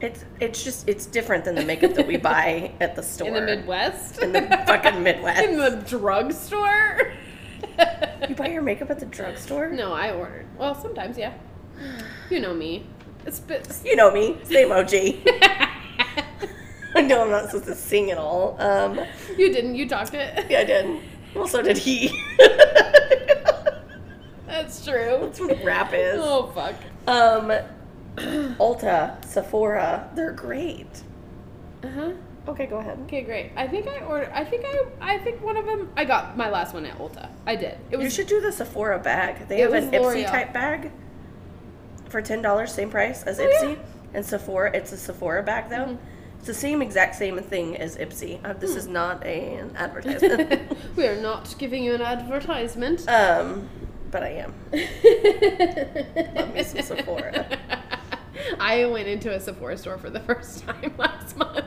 it's 0.00 0.24
it's 0.40 0.62
just 0.62 0.88
it's 0.88 1.06
different 1.06 1.44
than 1.44 1.54
the 1.54 1.64
makeup 1.64 1.94
that 1.94 2.06
we 2.06 2.16
buy 2.32 2.72
at 2.80 2.94
the 2.94 3.02
store 3.02 3.28
in 3.28 3.34
the 3.34 3.40
Midwest. 3.56 4.22
in 4.22 4.32
the 4.32 4.42
fucking 4.66 5.02
Midwest. 5.02 5.42
in 5.42 5.58
the 5.58 5.82
drugstore. 5.88 7.12
you 8.28 8.34
buy 8.34 8.48
your 8.48 8.62
makeup 8.62 8.90
at 8.90 8.98
the 9.00 9.06
drugstore? 9.06 9.68
no, 9.70 9.92
I 9.92 10.12
ordered. 10.12 10.46
Well, 10.56 10.74
sometimes, 10.74 11.16
yeah. 11.18 11.32
You 12.30 12.40
know 12.40 12.52
me. 12.54 12.84
It's 13.26 13.40
bit. 13.40 13.66
You 13.84 13.96
know 13.96 14.10
me, 14.12 14.36
same 14.44 14.70
OG. 14.70 14.92
I 16.94 17.00
know 17.02 17.22
I'm 17.24 17.30
not 17.30 17.46
supposed 17.46 17.64
to 17.66 17.74
sing 17.74 18.10
at 18.10 18.18
all. 18.18 18.56
Um, 18.60 19.00
you 19.36 19.52
didn't. 19.52 19.74
You 19.76 19.88
talked 19.88 20.14
it. 20.14 20.46
yeah, 20.50 20.60
I 20.60 20.64
did. 20.64 21.00
Well, 21.34 21.46
so 21.48 21.62
did 21.62 21.76
he. 21.78 22.08
That's 24.46 24.84
true. 24.84 25.18
That's 25.20 25.40
what 25.40 25.62
rap 25.64 25.92
is. 25.94 26.18
Oh 26.22 26.46
fuck. 26.54 26.74
Um, 27.06 27.52
Ulta, 28.58 29.24
Sephora, 29.24 30.08
they're 30.14 30.32
great. 30.32 31.02
Uh 31.82 31.88
huh. 31.88 32.10
Okay, 32.48 32.66
go 32.66 32.78
ahead. 32.78 32.98
Okay, 33.04 33.22
great. 33.22 33.52
I 33.56 33.66
think 33.68 33.86
I 33.86 34.00
ordered. 34.04 34.30
I 34.32 34.42
think 34.44 34.64
I. 34.66 34.84
I 35.00 35.18
think 35.18 35.42
one 35.42 35.56
of 35.56 35.66
them. 35.66 35.90
I 35.96 36.04
got 36.04 36.36
my 36.36 36.48
last 36.48 36.72
one 36.74 36.86
at 36.86 36.96
Ulta. 36.98 37.28
I 37.46 37.54
did. 37.56 37.76
It 37.90 37.96
was. 37.98 38.04
You 38.04 38.10
should 38.10 38.26
do 38.26 38.40
the 38.40 38.50
Sephora 38.52 38.98
bag. 38.98 39.46
They 39.48 39.60
have 39.60 39.72
an 39.74 39.90
Ipsy 39.90 40.26
type 40.26 40.52
bag 40.52 40.90
for 42.08 42.22
ten 42.22 42.40
dollars, 42.42 42.72
same 42.72 42.90
price 42.90 43.22
as 43.24 43.38
Oh, 43.38 43.44
Ipsy. 43.46 43.74
yeah. 43.74 43.82
And 44.14 44.24
Sephora, 44.24 44.70
it's 44.74 44.92
a 44.92 44.96
Sephora 44.96 45.42
bag 45.42 45.68
though. 45.68 45.84
Mhm. 45.86 45.98
It's 46.38 46.46
the 46.46 46.54
same 46.54 46.80
exact 46.82 47.16
same 47.16 47.38
thing 47.40 47.76
as 47.76 47.96
Ipsy. 47.98 48.38
Uh, 48.44 48.54
this 48.54 48.72
Hmm. 48.72 48.78
is 48.78 48.86
not 48.88 49.24
a, 49.26 49.56
an 49.56 49.72
advertisement. 49.76 50.72
we 50.96 51.06
are 51.06 51.20
not 51.20 51.54
giving 51.58 51.82
you 51.84 51.94
an 51.94 52.00
advertisement. 52.00 53.06
um, 53.08 53.68
but 54.10 54.22
I 54.22 54.28
am. 54.46 54.54
Love 56.34 56.54
me 56.54 56.62
some 56.62 56.82
Sephora. 56.82 57.46
I 58.60 58.86
went 58.86 59.08
into 59.08 59.32
a 59.34 59.40
Sephora 59.40 59.76
store 59.76 59.98
for 59.98 60.10
the 60.10 60.20
first 60.20 60.62
time 60.66 60.92
last 60.98 61.36
month. 61.36 61.64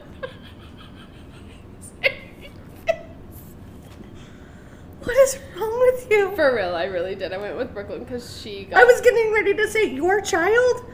What 5.04 5.18
is 5.18 5.40
wrong 5.58 5.80
with 5.80 6.12
you? 6.12 6.32
For 6.36 6.56
real, 6.56 6.76
I 6.76 6.84
really 6.86 7.16
did. 7.16 7.34
I 7.34 7.38
went 7.38 7.58
with 7.58 7.74
Brooklyn 7.74 8.04
because 8.04 8.40
she 8.40 8.66
got 8.66 8.80
I 8.80 8.84
was 8.84 9.02
getting 9.02 9.34
ready 9.34 9.54
to 9.56 9.68
say 9.68 9.86
your 9.90 10.22
child 10.22 10.86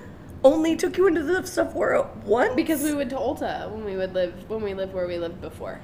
only 0.44 0.76
took 0.78 0.98
you 0.98 1.08
into 1.08 1.24
the 1.24 1.46
Sephora 1.46 2.10
once 2.24 2.56
because 2.56 2.84
we 2.84 2.94
went 2.94 3.10
to 3.10 3.18
Ulta 3.18 3.70
when 3.70 3.84
we 3.84 3.98
would 3.98 4.14
live 4.14 4.50
when 4.50 4.62
we 4.62 4.74
lived 4.74 4.94
where 4.94 5.08
we 5.08 5.18
lived 5.18 5.42
before. 5.42 5.82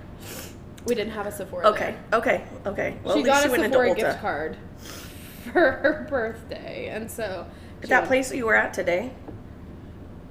We 0.86 0.96
didn't 0.96 1.12
have 1.14 1.28
a 1.28 1.32
Sephora. 1.32 1.68
Okay, 1.70 1.96
okay, 2.14 2.46
okay. 2.66 2.98
Well, 3.04 3.16
she 3.16 3.22
at 3.22 3.26
got 3.26 3.42
she 3.44 3.48
a 3.50 3.52
went 3.52 3.64
Sephora 3.64 3.94
gift 3.96 4.20
card 4.22 4.58
for 5.44 5.52
her 5.52 6.08
birthday, 6.10 6.88
and 6.90 7.12
so 7.12 7.46
she 7.82 7.88
That 7.90 8.00
went- 8.02 8.08
place 8.08 8.30
that 8.30 8.38
you 8.38 8.46
were 8.46 8.56
at 8.56 8.74
today? 8.74 9.12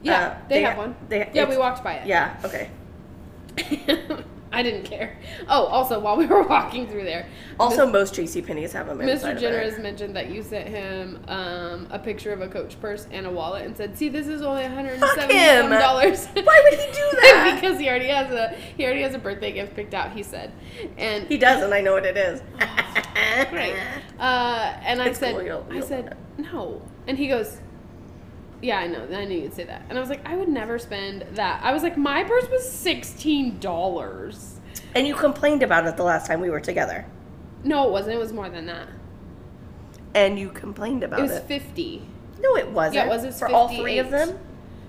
Yeah, 0.03 0.21
uh, 0.21 0.38
they, 0.49 0.55
they- 0.57 0.62
have 0.62 0.77
one. 0.79 0.95
they- 1.09 1.31
yeah, 1.33 1.49
we 1.49 1.57
walked 1.57 1.83
by 1.85 1.95
it. 1.95 2.07
Yeah. 2.07 2.37
Okay. 2.45 2.71
I 4.55 4.62
didn't 4.62 4.83
care. 4.85 5.17
Oh, 5.49 5.65
also 5.65 5.99
while 5.99 6.17
we 6.19 6.27
were 6.27 6.43
walking 6.47 6.87
through 6.87 7.05
there, 7.05 7.27
Also, 7.59 7.87
most 7.87 8.12
JC 8.15 8.47
Penney's 8.47 8.73
have 8.75 8.87
them 8.87 8.99
Mr. 8.99 9.38
Generous 9.38 9.79
mentioned 9.79 10.15
that 10.15 10.29
you 10.31 10.43
sent 10.43 10.69
him 10.69 11.23
um, 11.27 11.88
a 11.91 11.99
picture 11.99 12.35
of 12.35 12.43
a 12.43 12.49
Coach 12.49 12.79
purse 12.79 13.07
and 13.11 13.27
a 13.27 13.31
wallet 13.31 13.65
and 13.65 13.75
said, 13.75 13.97
"See, 13.97 14.11
this 14.11 14.27
is 14.27 14.43
only 14.43 14.62
one 14.65 14.73
hundred 14.73 14.93
and 14.93 15.01
Fuck 15.01 15.15
seventy 15.15 15.38
him! 15.38 15.71
dollars." 15.71 16.27
Why 16.35 16.61
would 16.71 16.79
he 16.79 16.87
do 16.93 17.09
that? 17.23 17.59
because 17.61 17.79
he 17.81 17.88
already 17.88 18.09
has 18.09 18.31
a 18.31 18.51
he 18.77 18.85
already 18.85 19.01
has 19.03 19.15
a 19.15 19.19
birthday 19.19 19.53
gift 19.53 19.75
picked 19.75 19.95
out. 19.95 20.12
He 20.12 20.23
said, 20.23 20.53
and 20.99 21.27
He 21.29 21.38
doesn't. 21.38 21.73
I 21.73 21.81
know 21.81 21.95
what 21.95 22.05
it 22.05 22.19
is. 22.19 22.43
Great. 23.49 23.75
Uh, 24.19 24.75
and 24.85 25.01
I 25.01 25.07
It's 25.09 25.19
said, 25.19 25.35
cool, 25.35 25.67
I 25.71 25.81
said, 25.81 26.15
no. 26.37 26.83
And 27.07 27.17
he 27.17 27.27
goes, 27.29 27.59
yeah, 28.62 28.79
I 28.79 28.87
know. 28.87 29.07
I 29.12 29.25
knew 29.27 29.38
you'd 29.38 29.55
say 29.55 29.64
that. 29.64 29.83
And 29.88 29.98
I 29.98 30.01
was 30.01 30.09
like, 30.09 30.25
I 30.27 30.37
would 30.37 30.48
never 30.48 30.79
spend 30.79 31.27
that. 31.33 31.62
I 31.62 31.72
was 31.72 31.83
like, 31.83 31.96
my 31.98 32.25
purse 32.25 32.48
was 32.48 32.70
sixteen 32.70 33.59
dollars. 33.59 34.61
And 34.94 35.07
you 35.07 35.14
complained 35.14 35.62
about 35.62 35.87
it 35.87 35.96
the 35.96 36.05
last 36.05 36.27
time 36.27 36.40
we 36.40 36.48
were 36.51 36.61
together. 36.61 37.05
No, 37.64 37.87
it 37.88 37.90
wasn't. 37.92 38.14
It 38.14 38.18
was 38.18 38.33
more 38.33 38.48
than 38.48 38.66
that. 38.66 38.88
And 40.14 40.38
you 40.38 40.51
complained 40.51 41.03
about 41.03 41.20
It 41.20 41.25
it. 41.25 41.29
was 41.31 41.40
fifty. 41.40 42.03
no, 42.40 42.57
it 42.57 42.68
wasn't. 42.70 42.94
Yeah, 42.96 43.05
it 43.07 43.09
was. 43.09 43.25
It 43.25 43.29
was 43.29 43.38
for 43.38 43.48
all 43.48 43.68
three 43.68 43.98
of 43.98 44.11
them. 44.11 44.38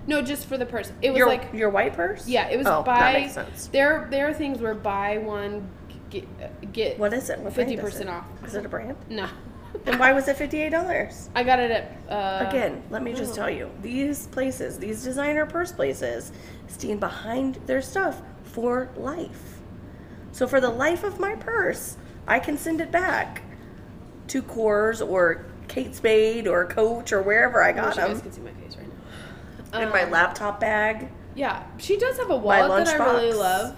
No, 0.05 0.21
just 0.21 0.47
for 0.47 0.57
the 0.57 0.65
purse. 0.65 0.91
It 1.01 1.11
was 1.11 1.17
your 1.17 1.27
like 1.27 1.53
your 1.53 1.69
white 1.69 1.93
purse. 1.93 2.27
yeah, 2.27 2.49
it 2.49 2.57
was 2.57 2.67
oh, 2.67 2.83
buy. 2.83 2.99
That 2.99 3.21
makes 3.21 3.33
sense. 3.33 3.67
There, 3.67 4.07
there 4.11 4.27
are 4.27 4.33
things 4.33 4.59
where 4.59 4.73
buy 4.75 5.17
one 5.17 5.69
get 6.09 6.73
get 6.73 6.99
What 6.99 7.13
is 7.13 7.29
it? 7.29 7.39
Fifty 7.53 7.77
percent 7.77 8.09
off. 8.09 8.25
Is 8.45 8.55
it 8.55 8.65
a 8.65 8.69
brand? 8.69 8.97
No. 9.09 9.27
Then 9.85 9.97
why 9.99 10.13
was 10.13 10.27
it 10.27 10.37
fifty 10.37 10.61
eight 10.61 10.69
dollars? 10.69 11.29
I 11.35 11.43
got 11.43 11.59
it 11.59 11.71
at 11.71 11.97
uh, 12.09 12.47
Again, 12.47 12.83
let 12.89 13.01
me 13.03 13.13
just 13.13 13.33
tell 13.35 13.49
you, 13.49 13.69
these 13.81 14.27
places, 14.27 14.77
these 14.79 15.03
designer 15.03 15.45
purse 15.45 15.71
places, 15.71 16.31
stand 16.67 16.99
behind 16.99 17.55
their 17.65 17.81
stuff 17.81 18.21
for 18.43 18.89
life. 18.95 19.59
So 20.31 20.47
for 20.47 20.61
the 20.61 20.69
life 20.69 21.03
of 21.03 21.19
my 21.19 21.35
purse, 21.35 21.97
I 22.27 22.39
can 22.39 22.57
send 22.57 22.81
it 22.81 22.91
back 22.91 23.41
to 24.27 24.41
Kors 24.41 25.05
or 25.05 25.45
Kate 25.67 25.95
Spade 25.95 26.47
or 26.47 26.65
Coach 26.65 27.11
or 27.11 27.21
wherever 27.21 27.61
I 27.63 27.69
I 27.69 27.71
got 27.73 27.85
wish 27.87 27.95
you 27.97 28.01
guys 28.01 28.11
them. 28.13 28.21
could 28.21 28.33
see 28.33 28.41
my 28.41 28.51
face 28.51 28.77
right 28.77 28.87
now. 29.73 29.79
In 29.81 29.89
my 29.89 30.03
Um, 30.03 30.11
laptop 30.11 30.59
bag. 30.59 31.09
Yeah, 31.35 31.63
she 31.77 31.97
does 31.97 32.17
have 32.19 32.29
a 32.29 32.37
wallet 32.37 32.85
that 32.85 33.01
I 33.01 33.05
really 33.13 33.33
love. 33.33 33.75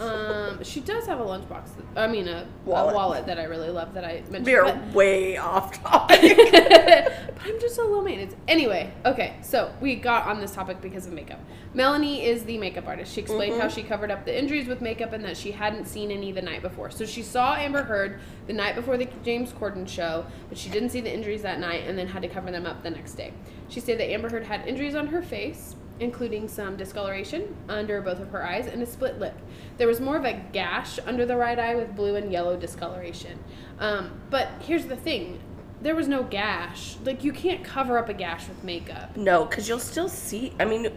Um, 0.00 0.62
she 0.64 0.80
does 0.80 1.06
have 1.06 1.20
a 1.20 1.24
lunchbox. 1.24 1.68
I 1.96 2.06
mean, 2.06 2.26
a 2.28 2.46
Wallet. 2.64 2.92
a 2.92 2.96
wallet 2.96 3.26
that 3.26 3.38
I 3.38 3.44
really 3.44 3.68
love 3.70 3.94
that 3.94 4.04
I 4.04 4.22
mentioned. 4.30 4.46
We 4.46 4.54
are 4.54 4.64
but- 4.64 4.94
way 4.94 5.36
off 5.36 5.82
topic. 5.82 6.36
But 6.52 7.12
I'm 7.44 7.60
just 7.60 7.74
so 7.76 7.86
low 7.86 8.00
maintenance. 8.00 8.34
Anyway, 8.48 8.92
okay, 9.04 9.36
so 9.42 9.72
we 9.80 9.96
got 9.96 10.26
on 10.26 10.40
this 10.40 10.52
topic 10.52 10.80
because 10.80 11.06
of 11.06 11.12
makeup. 11.12 11.40
Melanie 11.74 12.24
is 12.24 12.44
the 12.44 12.56
makeup 12.58 12.86
artist. 12.86 13.12
She 13.12 13.20
explained 13.20 13.60
how 13.60 13.68
she 13.68 13.82
covered 13.82 14.10
up 14.10 14.24
the 14.24 14.36
injuries 14.38 14.66
with 14.66 14.80
makeup 14.80 15.12
and 15.12 15.24
that 15.24 15.36
she 15.36 15.50
hadn't 15.50 15.86
seen 15.86 16.10
any 16.10 16.32
the 16.32 16.42
night 16.42 16.62
before. 16.62 16.90
So 16.90 17.04
she 17.04 17.22
saw 17.22 17.54
Amber 17.54 17.82
Heard 17.82 18.20
the 18.46 18.52
night 18.52 18.76
before 18.76 18.96
the 18.96 19.08
James 19.24 19.52
Corden 19.52 19.86
show, 19.88 20.24
but 20.48 20.56
she 20.56 20.70
didn't 20.70 20.90
see 20.90 21.00
the 21.00 21.12
injuries 21.12 21.42
that 21.42 21.58
night 21.60 21.84
and 21.86 21.98
then 21.98 22.06
had 22.06 22.22
to 22.22 22.28
cover 22.28 22.50
them 22.50 22.64
up 22.64 22.82
the 22.82 22.90
next 22.90 23.14
day. 23.14 23.32
She 23.68 23.80
said 23.80 23.98
that 23.98 24.10
Amber 24.10 24.30
Heard 24.30 24.44
had 24.44 24.66
injuries 24.66 24.94
on 24.94 25.08
her 25.08 25.20
face, 25.22 25.74
including 26.00 26.48
some 26.48 26.76
discoloration 26.76 27.54
under 27.68 28.00
both 28.00 28.18
of 28.20 28.30
her 28.30 28.44
eyes 28.44 28.66
and 28.66 28.82
a 28.82 28.86
split 28.86 29.18
lip. 29.20 29.34
There 29.78 29.86
was 29.86 30.00
more 30.00 30.16
of 30.16 30.24
a 30.24 30.32
gash 30.52 30.98
under 31.06 31.24
the 31.24 31.36
right 31.36 31.58
eye 31.58 31.74
with 31.74 31.94
blue 31.94 32.16
and 32.16 32.32
yellow 32.32 32.56
discoloration. 32.56 33.38
Um, 33.78 34.10
but 34.30 34.48
here's 34.60 34.86
the 34.86 34.96
thing 34.96 35.40
there 35.82 35.94
was 35.94 36.08
no 36.08 36.22
gash. 36.22 36.96
Like, 37.04 37.24
you 37.24 37.32
can't 37.32 37.62
cover 37.62 37.98
up 37.98 38.08
a 38.08 38.14
gash 38.14 38.48
with 38.48 38.64
makeup. 38.64 39.16
No, 39.18 39.44
because 39.44 39.68
you'll 39.68 39.78
still 39.78 40.08
see. 40.08 40.54
I 40.58 40.64
mean, 40.64 40.88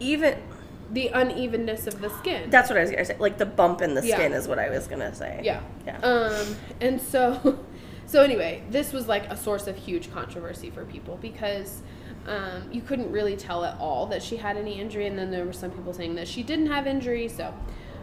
even 0.00 0.38
The 0.92 1.08
unevenness 1.08 1.86
of 1.86 2.00
the 2.00 2.10
skin. 2.10 2.50
that's 2.50 2.68
what 2.68 2.76
I 2.76 2.82
was 2.82 2.90
gonna 2.90 3.04
say. 3.04 3.16
Like 3.18 3.38
the 3.38 3.46
bump 3.46 3.82
in 3.82 3.94
the 3.94 4.04
Yeah. 4.04 4.16
skin 4.16 4.32
is 4.32 4.46
what 4.48 4.58
I 4.58 4.68
was 4.70 4.86
gonna 4.88 5.14
say. 5.14 5.40
Yeah. 5.44 5.60
Yeah. 5.86 5.98
Um, 5.98 6.56
and 6.80 7.00
so, 7.00 7.58
so 8.06 8.22
anyway, 8.22 8.62
this 8.70 8.92
was 8.92 9.06
like 9.08 9.30
a 9.30 9.36
source 9.36 9.66
of 9.66 9.76
huge 9.76 10.12
controversy 10.12 10.70
for 10.70 10.84
people 10.84 11.18
because 11.20 11.82
um, 12.26 12.68
you 12.72 12.80
couldn't 12.82 13.10
really 13.10 13.36
tell 13.36 13.64
at 13.64 13.78
all 13.78 14.06
that 14.06 14.22
she 14.22 14.36
had 14.36 14.56
any 14.56 14.80
injury, 14.80 15.06
and 15.06 15.18
then 15.18 15.30
there 15.30 15.44
were 15.44 15.52
some 15.52 15.70
people 15.70 15.92
saying 15.92 16.14
that 16.16 16.28
she 16.28 16.42
didn't 16.42 16.66
have 16.66 16.86
injury. 16.86 17.28
So 17.28 17.54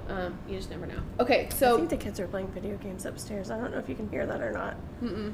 um, 0.10 0.38
you 0.48 0.58
just 0.58 0.70
never 0.70 0.86
know. 0.86 1.00
Okay, 1.20 1.50
so. 1.54 1.74
I 1.76 1.78
think 1.78 1.90
the 1.90 1.98
kids 1.98 2.20
are 2.20 2.28
playing 2.28 2.48
video 2.48 2.78
games 2.78 3.06
upstairs. 3.06 3.52
I 3.52 3.58
don't 3.60 3.72
know 3.72 3.80
if 3.80 3.88
you 3.90 3.96
can 3.96 4.10
hear 4.10 4.26
that 4.26 4.42
or 4.42 4.52
not. 4.52 4.76
mm-mm. 5.02 5.34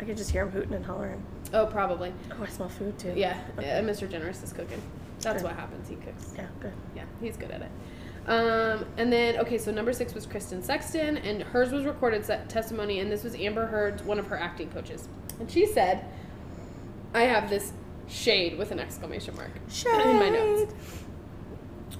I 0.00 0.04
could 0.04 0.16
just 0.16 0.30
hear 0.30 0.44
them 0.46 0.52
hooting 0.54 0.72
and 0.72 0.84
hollering. 0.86 1.22
oh, 1.52 1.66
probably, 1.66 2.12
Oh, 2.32 2.42
I 2.42 2.48
smell 2.48 2.70
food 2.70 2.98
too. 2.98 3.12
yeah. 3.14 3.38
yeah 3.60 3.82
Mr. 3.82 4.10
Generous 4.10 4.42
is 4.42 4.50
cooking. 4.52 4.80
That's 5.20 5.42
Good. 5.42 5.48
what 5.50 5.56
happens. 5.58 5.90
He 5.90 5.96
cooks. 5.96 6.32
Yeah, 6.34 6.46
good. 6.60 6.72
Yeah, 6.96 7.04
he's 7.20 7.36
good 7.36 7.50
at 7.50 7.60
it. 7.60 7.70
Um, 8.26 8.86
and 8.96 9.12
then 9.12 9.36
okay, 9.40 9.58
so 9.58 9.70
number 9.70 9.92
six 9.92 10.14
was 10.14 10.24
Kristen 10.24 10.62
Sexton, 10.62 11.18
and 11.18 11.42
hers 11.42 11.70
was 11.70 11.84
recorded 11.84 12.24
testimony, 12.48 13.00
and 13.00 13.12
this 13.12 13.24
was 13.24 13.34
Amber 13.34 13.66
Heard's 13.66 14.02
one 14.02 14.18
of 14.18 14.26
her 14.28 14.38
acting 14.38 14.70
coaches, 14.70 15.08
and 15.38 15.50
she 15.50 15.66
said, 15.66 16.04
"I 17.12 17.22
have 17.22 17.50
this 17.50 17.72
shade 18.10 18.58
with 18.58 18.70
an 18.70 18.80
exclamation 18.80 19.34
mark 19.36 19.52
in 19.86 20.18
my 20.18 20.28
notes." 20.28 20.74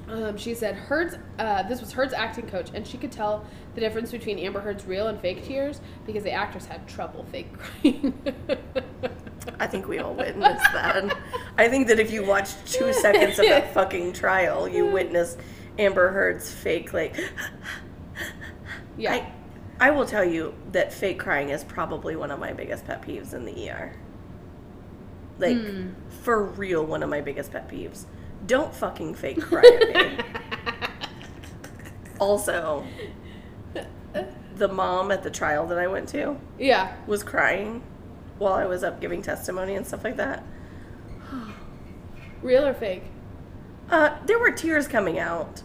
Um, 0.08 0.36
she 0.36 0.54
said 0.54 0.74
Heard's 0.74 1.16
uh, 1.38 1.62
this 1.64 1.80
was 1.80 1.92
Heard's 1.92 2.12
acting 2.12 2.48
coach, 2.48 2.70
and 2.74 2.86
she 2.86 2.98
could 2.98 3.12
tell 3.12 3.44
the 3.74 3.80
difference 3.80 4.10
between 4.10 4.38
Amber 4.38 4.60
Heard's 4.60 4.84
real 4.84 5.06
and 5.06 5.20
fake 5.20 5.44
tears 5.44 5.80
because 6.04 6.24
the 6.24 6.32
actress 6.32 6.66
had 6.66 6.86
trouble 6.88 7.24
fake 7.30 7.52
crying. 7.56 8.20
I 9.60 9.66
think 9.66 9.86
we 9.86 9.98
all 9.98 10.14
witnessed 10.14 10.72
that. 10.72 11.16
I 11.56 11.68
think 11.68 11.86
that 11.88 12.00
if 12.00 12.10
you 12.10 12.24
watched 12.24 12.66
two 12.66 12.92
seconds 12.92 13.38
of 13.38 13.46
that 13.46 13.72
fucking 13.72 14.12
trial, 14.12 14.68
you 14.68 14.86
witnessed 14.92 15.38
Amber 15.78 16.10
Heard's 16.10 16.50
fake 16.50 16.92
like. 16.92 17.14
yeah, 18.98 19.12
I, 19.12 19.32
I 19.88 19.90
will 19.92 20.06
tell 20.06 20.24
you 20.24 20.54
that 20.72 20.92
fake 20.92 21.20
crying 21.20 21.50
is 21.50 21.62
probably 21.62 22.16
one 22.16 22.30
of 22.30 22.40
my 22.40 22.52
biggest 22.52 22.84
pet 22.84 23.02
peeves 23.02 23.32
in 23.32 23.44
the 23.44 23.70
ER. 23.70 23.94
Like, 25.40 25.56
Hmm. 25.56 25.88
for 26.22 26.42
real, 26.44 26.84
one 26.84 27.02
of 27.02 27.08
my 27.08 27.20
biggest 27.20 27.52
pet 27.52 27.68
peeves. 27.68 28.04
Don't 28.46 28.74
fucking 28.74 29.14
fake 29.14 29.40
cry 29.40 29.62
at 29.62 30.18
me. 30.18 30.24
also, 32.18 32.84
the 34.56 34.68
mom 34.68 35.10
at 35.10 35.22
the 35.22 35.30
trial 35.30 35.66
that 35.68 35.78
I 35.78 35.86
went 35.86 36.08
to 36.10 36.36
yeah. 36.58 36.94
was 37.06 37.22
crying 37.22 37.82
while 38.38 38.54
I 38.54 38.66
was 38.66 38.82
up 38.84 39.00
giving 39.00 39.22
testimony 39.22 39.74
and 39.74 39.86
stuff 39.86 40.04
like 40.04 40.16
that. 40.16 40.44
Real 42.42 42.66
or 42.66 42.74
fake? 42.74 43.04
Uh, 43.90 44.16
there 44.26 44.38
were 44.38 44.50
tears 44.50 44.86
coming 44.86 45.18
out. 45.18 45.62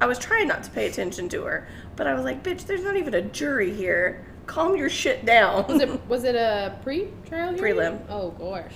I 0.00 0.06
was 0.06 0.18
trying 0.18 0.48
not 0.48 0.64
to 0.64 0.70
pay 0.70 0.86
attention 0.88 1.28
to 1.30 1.42
her, 1.44 1.68
but 1.96 2.06
I 2.06 2.14
was 2.14 2.24
like, 2.24 2.42
bitch, 2.42 2.66
there's 2.66 2.82
not 2.82 2.96
even 2.96 3.14
a 3.14 3.22
jury 3.22 3.72
here. 3.72 4.26
Calm 4.46 4.76
your 4.76 4.88
shit 4.90 5.24
down. 5.24 5.66
Was 5.68 5.80
it 5.80 6.00
was 6.08 6.24
it 6.24 6.34
a 6.34 6.76
pre-trial 6.82 7.54
hearing? 7.54 7.76
Prelim. 7.76 8.00
Oh 8.08 8.30
gosh, 8.32 8.74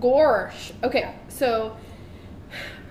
gosh. 0.00 0.72
Okay, 0.82 1.14
so 1.28 1.76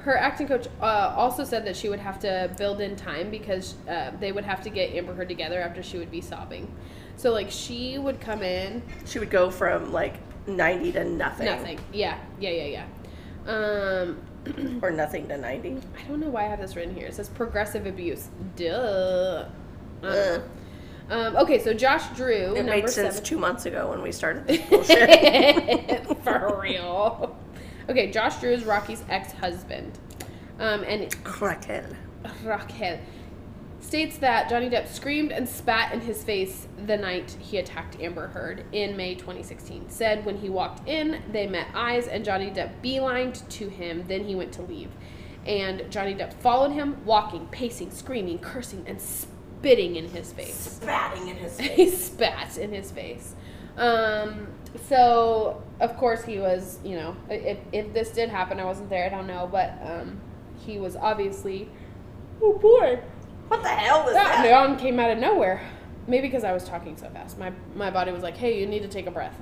her 0.03 0.17
acting 0.17 0.47
coach 0.47 0.67
uh, 0.81 1.13
also 1.15 1.43
said 1.43 1.65
that 1.65 1.75
she 1.75 1.87
would 1.89 1.99
have 1.99 2.19
to 2.19 2.51
build 2.57 2.81
in 2.81 2.95
time 2.95 3.31
because 3.31 3.75
uh, 3.89 4.11
they 4.19 4.31
would 4.31 4.43
have 4.43 4.61
to 4.63 4.69
get 4.69 4.93
Amber 4.93 5.13
Heard 5.13 5.29
together 5.29 5.61
after 5.61 5.81
she 5.81 5.97
would 5.97 6.11
be 6.11 6.21
sobbing. 6.21 6.73
So 7.15 7.31
like 7.31 7.49
she 7.49 7.97
would 7.97 8.19
come 8.19 8.41
in 8.41 8.81
she 9.05 9.19
would 9.19 9.29
go 9.29 9.49
from 9.49 9.93
like 9.93 10.15
90 10.47 10.91
to 10.93 11.05
nothing. 11.05 11.45
nothing. 11.45 11.79
Yeah, 11.93 12.17
yeah, 12.39 12.49
yeah, 12.49 12.85
yeah. 13.45 13.51
Um, 13.51 14.17
Or 14.81 14.91
nothing 14.91 15.27
to 15.29 15.37
90. 15.37 15.77
I 15.97 16.07
don't 16.07 16.19
know 16.19 16.27
why 16.27 16.45
I 16.45 16.47
have 16.49 16.59
this 16.59 16.75
written 16.75 16.93
here. 16.93 17.07
It 17.07 17.15
says 17.15 17.29
progressive 17.29 17.85
abuse. 17.85 18.29
Duh. 18.57 19.45
Know. 20.01 20.43
Um, 21.13 21.35
okay, 21.37 21.59
so 21.59 21.75
Josh 21.75 22.07
Drew, 22.15 22.53
It 22.53 22.65
number 22.65 22.71
made 22.71 22.89
sense 22.89 23.15
seven. 23.15 23.23
two 23.23 23.37
months 23.37 23.67
ago 23.67 23.91
when 23.91 24.01
we 24.01 24.11
started 24.11 24.47
this 24.47 24.61
bullshit. 24.67 26.17
For 26.23 26.59
real. 26.59 27.37
Okay, 27.87 28.09
Josh 28.09 28.39
Drew 28.39 28.51
is 28.51 28.63
Rocky's 28.63 29.03
ex-husband, 29.09 29.99
um, 30.59 30.83
and 30.85 31.13
Raquel. 31.39 31.83
Raquel 32.43 32.99
states 33.79 34.17
that 34.17 34.49
Johnny 34.49 34.71
Depp 34.71 34.87
screamed 34.87 35.31
and 35.31 35.47
spat 35.47 35.93
in 35.93 36.01
his 36.01 36.23
face 36.23 36.67
the 36.87 36.97
night 36.97 37.35
he 37.39 37.59
attacked 37.59 37.99
Amber 37.99 38.27
Heard 38.29 38.65
in 38.71 38.97
May 38.97 39.13
2016. 39.13 39.89
Said 39.89 40.25
when 40.25 40.37
he 40.37 40.49
walked 40.49 40.87
in, 40.89 41.21
they 41.31 41.45
met 41.45 41.67
eyes, 41.75 42.07
and 42.07 42.25
Johnny 42.25 42.49
Depp 42.49 42.71
beelined 42.83 43.47
to 43.49 43.69
him. 43.69 44.03
Then 44.07 44.23
he 44.23 44.33
went 44.33 44.51
to 44.53 44.63
leave, 44.63 44.89
and 45.45 45.85
Johnny 45.91 46.15
Depp 46.15 46.33
followed 46.33 46.71
him, 46.71 47.05
walking, 47.05 47.45
pacing, 47.51 47.91
screaming, 47.91 48.39
cursing, 48.39 48.83
and 48.87 48.99
spitting 49.63 49.95
in 49.95 50.09
his 50.09 50.33
face 50.33 50.79
Spatting 50.81 51.29
in 51.29 51.37
his 51.37 51.57
face. 51.57 51.75
he 51.75 51.89
spat 51.89 52.57
in 52.57 52.73
his 52.73 52.91
face. 52.91 53.33
Um, 53.77 54.47
so 54.87 55.63
of 55.79 55.95
course 55.97 56.23
he 56.25 56.39
was, 56.39 56.79
you 56.83 56.95
know, 56.95 57.15
if, 57.29 57.57
if 57.71 57.93
this 57.93 58.11
did 58.11 58.29
happen, 58.29 58.59
I 58.59 58.65
wasn't 58.65 58.89
there, 58.89 59.05
I 59.05 59.09
don't 59.09 59.25
know, 59.27 59.47
but 59.49 59.73
um, 59.85 60.19
he 60.65 60.77
was 60.79 60.95
obviously, 60.97 61.69
oh 62.41 62.53
boy, 62.57 62.99
what 63.47 63.63
the 63.63 63.69
hell 63.69 64.03
was 64.03 64.13
that 64.13 64.43
that? 64.43 64.79
came 64.79 64.99
out 64.99 65.11
of 65.11 65.17
nowhere. 65.17 65.61
Maybe 66.07 66.27
because 66.27 66.43
I 66.43 66.51
was 66.51 66.65
talking 66.65 66.97
so 66.97 67.07
fast. 67.09 67.37
My 67.37 67.53
my 67.75 67.89
body 67.89 68.11
was 68.11 68.21
like, 68.23 68.35
hey, 68.35 68.59
you 68.59 68.65
need 68.65 68.81
to 68.81 68.89
take 68.89 69.07
a 69.07 69.11
breath. 69.11 69.39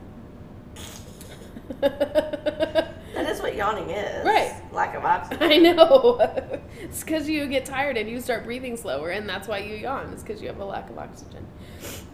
That 3.14 3.30
is 3.30 3.42
what 3.42 3.56
yawning 3.56 3.90
is. 3.90 4.26
Right. 4.26 4.56
Lack 4.72 4.96
of 4.96 5.04
oxygen. 5.04 5.44
I 5.44 5.58
know. 5.58 6.18
it's 6.82 7.04
because 7.04 7.30
you 7.30 7.46
get 7.48 7.66
tired 7.66 7.98
and 7.98 8.10
you 8.10 8.20
start 8.22 8.46
breathing 8.46 8.78
slower, 8.78 9.10
and 9.10 9.28
that's 9.28 9.48
why 9.48 9.60
you 9.60 9.76
yawn. 9.76 10.12
It's 10.14 10.24
because 10.24 10.42
you 10.42 10.48
have 10.48 10.60
a 10.60 10.66
lack 10.66 10.90
of 10.90 10.98
oxygen. 10.98 11.46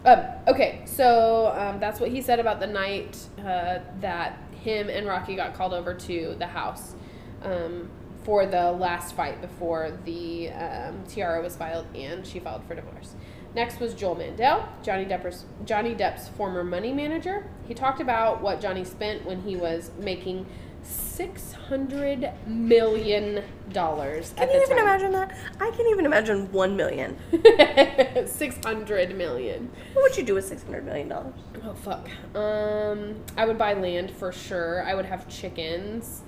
Um, 0.05 0.23
okay, 0.47 0.81
so 0.85 1.53
um, 1.55 1.79
that's 1.79 1.99
what 1.99 2.09
he 2.09 2.21
said 2.21 2.39
about 2.39 2.59
the 2.59 2.67
night 2.67 3.17
uh, 3.39 3.79
that 4.01 4.39
him 4.63 4.89
and 4.89 5.05
Rocky 5.07 5.35
got 5.35 5.53
called 5.53 5.73
over 5.73 5.93
to 5.93 6.35
the 6.39 6.47
house 6.47 6.95
um, 7.43 7.89
for 8.23 8.45
the 8.45 8.71
last 8.71 9.15
fight 9.15 9.39
before 9.41 9.97
the 10.05 10.49
um, 10.49 11.03
TRO 11.07 11.41
was 11.41 11.55
filed 11.55 11.85
and 11.95 12.25
she 12.25 12.39
filed 12.39 12.63
for 12.65 12.75
divorce. 12.75 13.15
Next 13.57 13.79
was 13.79 13.95
Joel 13.95 14.13
Mandel, 14.13 14.69
Johnny 14.83 15.03
Depp's, 15.03 15.45
Johnny 15.65 15.95
Depp's 15.95 16.29
former 16.29 16.63
money 16.63 16.93
manager. 16.93 17.43
He 17.67 17.73
talked 17.73 17.99
about 17.99 18.39
what 18.39 18.61
Johnny 18.61 18.83
spent 18.85 19.25
when 19.25 19.41
he 19.41 19.55
was 19.55 19.89
making 19.97 20.45
six 20.83 21.53
hundred 21.53 22.29
million 22.45 23.43
dollars 23.73 24.31
Can 24.37 24.51
you 24.51 24.57
even 24.61 24.77
time. 24.77 24.85
imagine 24.85 25.11
that? 25.13 25.35
I 25.59 25.71
can't 25.71 25.89
even 25.89 26.05
imagine 26.05 26.51
one 26.51 26.75
million. 26.77 27.17
Six 28.27 28.63
hundred 28.63 29.17
million. 29.17 29.71
What 29.93 30.03
would 30.03 30.17
you 30.17 30.23
do 30.23 30.35
with 30.35 30.45
six 30.45 30.61
hundred 30.61 30.85
million 30.85 31.09
dollars? 31.09 31.33
Oh 31.65 31.73
fuck. 31.73 32.07
Um, 32.35 33.15
I 33.35 33.45
would 33.47 33.57
buy 33.57 33.73
land 33.73 34.11
for 34.11 34.31
sure. 34.31 34.83
I 34.83 34.93
would 34.93 35.05
have 35.05 35.27
chickens. 35.27 36.21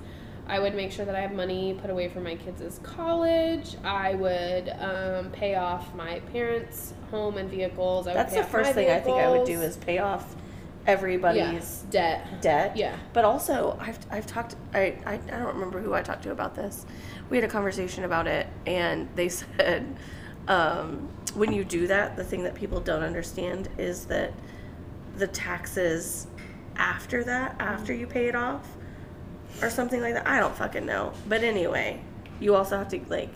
I 0.50 0.58
would 0.58 0.74
make 0.74 0.90
sure 0.90 1.04
that 1.04 1.14
I 1.14 1.20
have 1.20 1.32
money 1.32 1.78
put 1.80 1.90
away 1.90 2.08
for 2.08 2.20
my 2.20 2.34
kids' 2.34 2.80
college. 2.82 3.76
I 3.84 4.14
would 4.14 4.68
um, 4.80 5.30
pay 5.30 5.54
off 5.54 5.94
my 5.94 6.18
parents' 6.32 6.92
home 7.12 7.38
and 7.38 7.48
vehicles. 7.48 8.08
I 8.08 8.10
would 8.10 8.18
That's 8.18 8.32
pay 8.34 8.40
the 8.40 8.46
off 8.46 8.52
my 8.52 8.58
first 8.58 8.74
thing 8.74 8.90
I 8.90 8.98
think 8.98 9.16
I 9.16 9.30
would 9.30 9.46
do 9.46 9.60
is 9.60 9.76
pay 9.76 9.98
off 9.98 10.34
yeah, 10.34 10.90
everybody's 10.90 11.84
debt. 11.90 12.42
debt. 12.42 12.76
Yeah. 12.76 12.96
But 13.12 13.24
also, 13.24 13.78
I've, 13.80 13.98
I've 14.10 14.26
talked, 14.26 14.56
I, 14.74 14.98
I, 15.06 15.14
I 15.14 15.38
don't 15.38 15.54
remember 15.54 15.80
who 15.80 15.94
I 15.94 16.02
talked 16.02 16.24
to 16.24 16.32
about 16.32 16.56
this. 16.56 16.84
We 17.28 17.36
had 17.36 17.44
a 17.44 17.52
conversation 17.52 18.02
about 18.02 18.26
it, 18.26 18.48
and 18.66 19.08
they 19.14 19.28
said 19.28 19.96
um, 20.48 21.08
when 21.34 21.52
you 21.52 21.62
do 21.62 21.86
that, 21.86 22.16
the 22.16 22.24
thing 22.24 22.42
that 22.42 22.56
people 22.56 22.80
don't 22.80 23.04
understand 23.04 23.68
is 23.78 24.06
that 24.06 24.32
the 25.16 25.28
taxes 25.28 26.26
after 26.74 27.22
that, 27.22 27.54
after 27.60 27.94
you 27.94 28.08
pay 28.08 28.26
it 28.26 28.34
off, 28.34 28.66
or 29.62 29.70
something 29.70 30.00
like 30.00 30.14
that. 30.14 30.26
I 30.26 30.40
don't 30.40 30.54
fucking 30.56 30.86
know. 30.86 31.12
But 31.28 31.42
anyway, 31.42 32.00
you 32.40 32.54
also 32.54 32.78
have 32.78 32.88
to, 32.88 33.00
like, 33.08 33.34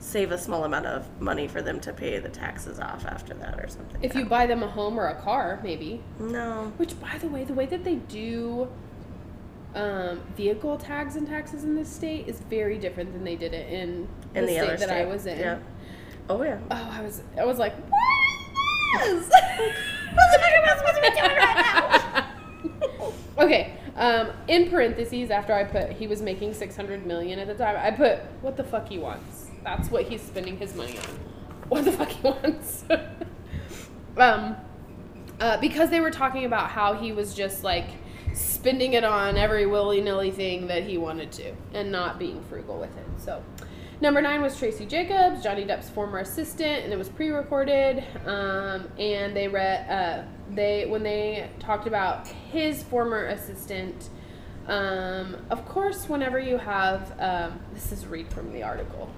save 0.00 0.30
a 0.30 0.38
small 0.38 0.64
amount 0.64 0.86
of 0.86 1.20
money 1.20 1.48
for 1.48 1.60
them 1.60 1.80
to 1.80 1.92
pay 1.92 2.18
the 2.18 2.28
taxes 2.28 2.78
off 2.78 3.04
after 3.04 3.34
that 3.34 3.58
or 3.58 3.68
something. 3.68 4.00
If 4.02 4.14
you 4.14 4.24
buy 4.24 4.46
them 4.46 4.62
a 4.62 4.68
home 4.68 4.98
or 4.98 5.08
a 5.08 5.14
car, 5.20 5.60
maybe. 5.62 6.00
No. 6.20 6.72
Which, 6.76 6.98
by 7.00 7.18
the 7.18 7.28
way, 7.28 7.44
the 7.44 7.54
way 7.54 7.66
that 7.66 7.82
they 7.84 7.96
do 7.96 8.68
um, 9.74 10.20
vehicle 10.36 10.76
tags 10.78 11.16
and 11.16 11.26
taxes 11.26 11.64
in 11.64 11.74
this 11.74 11.88
state 11.88 12.28
is 12.28 12.40
very 12.48 12.78
different 12.78 13.12
than 13.12 13.24
they 13.24 13.36
did 13.36 13.52
it 13.52 13.70
in, 13.70 14.08
In 14.34 14.46
the, 14.46 14.54
the 14.54 14.64
state 14.66 14.78
that 14.80 14.90
I 14.90 15.04
was 15.04 15.26
in. 15.26 15.38
yeah. 15.38 15.58
Oh 16.30 16.42
yeah. 16.42 16.58
Oh, 16.70 16.90
I 16.92 17.00
was 17.02 17.22
I 17.38 17.44
was 17.44 17.58
like, 17.58 17.74
yes. 18.94 19.28
what 20.14 20.32
the 20.32 20.38
fuck 20.38 20.52
am 20.52 20.64
I 20.64 20.76
supposed 20.76 20.94
to 20.94 21.00
be 21.02 21.10
doing 21.20 21.36
right 21.36 22.24
now? 22.98 23.04
okay. 23.44 23.77
Um, 23.98 24.30
in 24.46 24.70
parentheses, 24.70 25.30
after 25.30 25.52
I 25.52 25.64
put 25.64 25.90
he 25.90 26.06
was 26.06 26.22
making 26.22 26.54
six 26.54 26.76
hundred 26.76 27.04
million 27.04 27.40
at 27.40 27.48
the 27.48 27.54
time, 27.54 27.76
I 27.76 27.90
put 27.90 28.20
what 28.42 28.56
the 28.56 28.62
fuck 28.62 28.88
he 28.88 28.98
wants. 28.98 29.50
That's 29.64 29.90
what 29.90 30.04
he's 30.04 30.22
spending 30.22 30.56
his 30.56 30.74
money 30.74 30.96
on. 30.98 31.04
What 31.68 31.84
the 31.84 31.92
fuck 31.92 32.08
he 32.08 32.22
wants. 32.22 32.84
um, 34.16 34.56
uh, 35.38 35.58
because 35.58 35.90
they 35.90 36.00
were 36.00 36.10
talking 36.10 36.46
about 36.46 36.70
how 36.70 36.94
he 36.94 37.12
was 37.12 37.34
just 37.34 37.62
like 37.62 37.88
spending 38.32 38.94
it 38.94 39.04
on 39.04 39.36
every 39.36 39.66
willy 39.66 40.00
nilly 40.00 40.30
thing 40.30 40.68
that 40.68 40.84
he 40.84 40.96
wanted 40.96 41.30
to 41.32 41.52
and 41.74 41.92
not 41.92 42.18
being 42.18 42.42
frugal 42.44 42.78
with 42.78 42.96
it. 42.96 43.06
So, 43.18 43.42
number 44.00 44.20
nine 44.20 44.42
was 44.42 44.56
Tracey 44.56 44.86
Jacobs, 44.86 45.42
Johnny 45.42 45.64
Depp's 45.64 45.90
former 45.90 46.18
assistant, 46.18 46.84
and 46.84 46.92
it 46.92 46.98
was 46.98 47.08
pre 47.08 47.30
recorded. 47.30 48.04
Um, 48.26 48.88
and 48.98 49.36
they 49.36 49.48
read, 49.48 49.88
uh, 49.90 50.22
they, 50.54 50.86
when 50.86 51.02
they 51.02 51.50
talked 51.58 51.86
about 51.86 52.26
his 52.28 52.82
former 52.82 53.26
assistant, 53.26 54.08
um, 54.66 55.36
of 55.50 55.66
course, 55.66 56.08
whenever 56.08 56.38
you 56.38 56.58
have, 56.58 57.12
um, 57.18 57.58
this 57.72 57.90
is 57.92 58.06
read 58.06 58.28
from 58.32 58.52
the 58.52 58.62
article. 58.62 59.10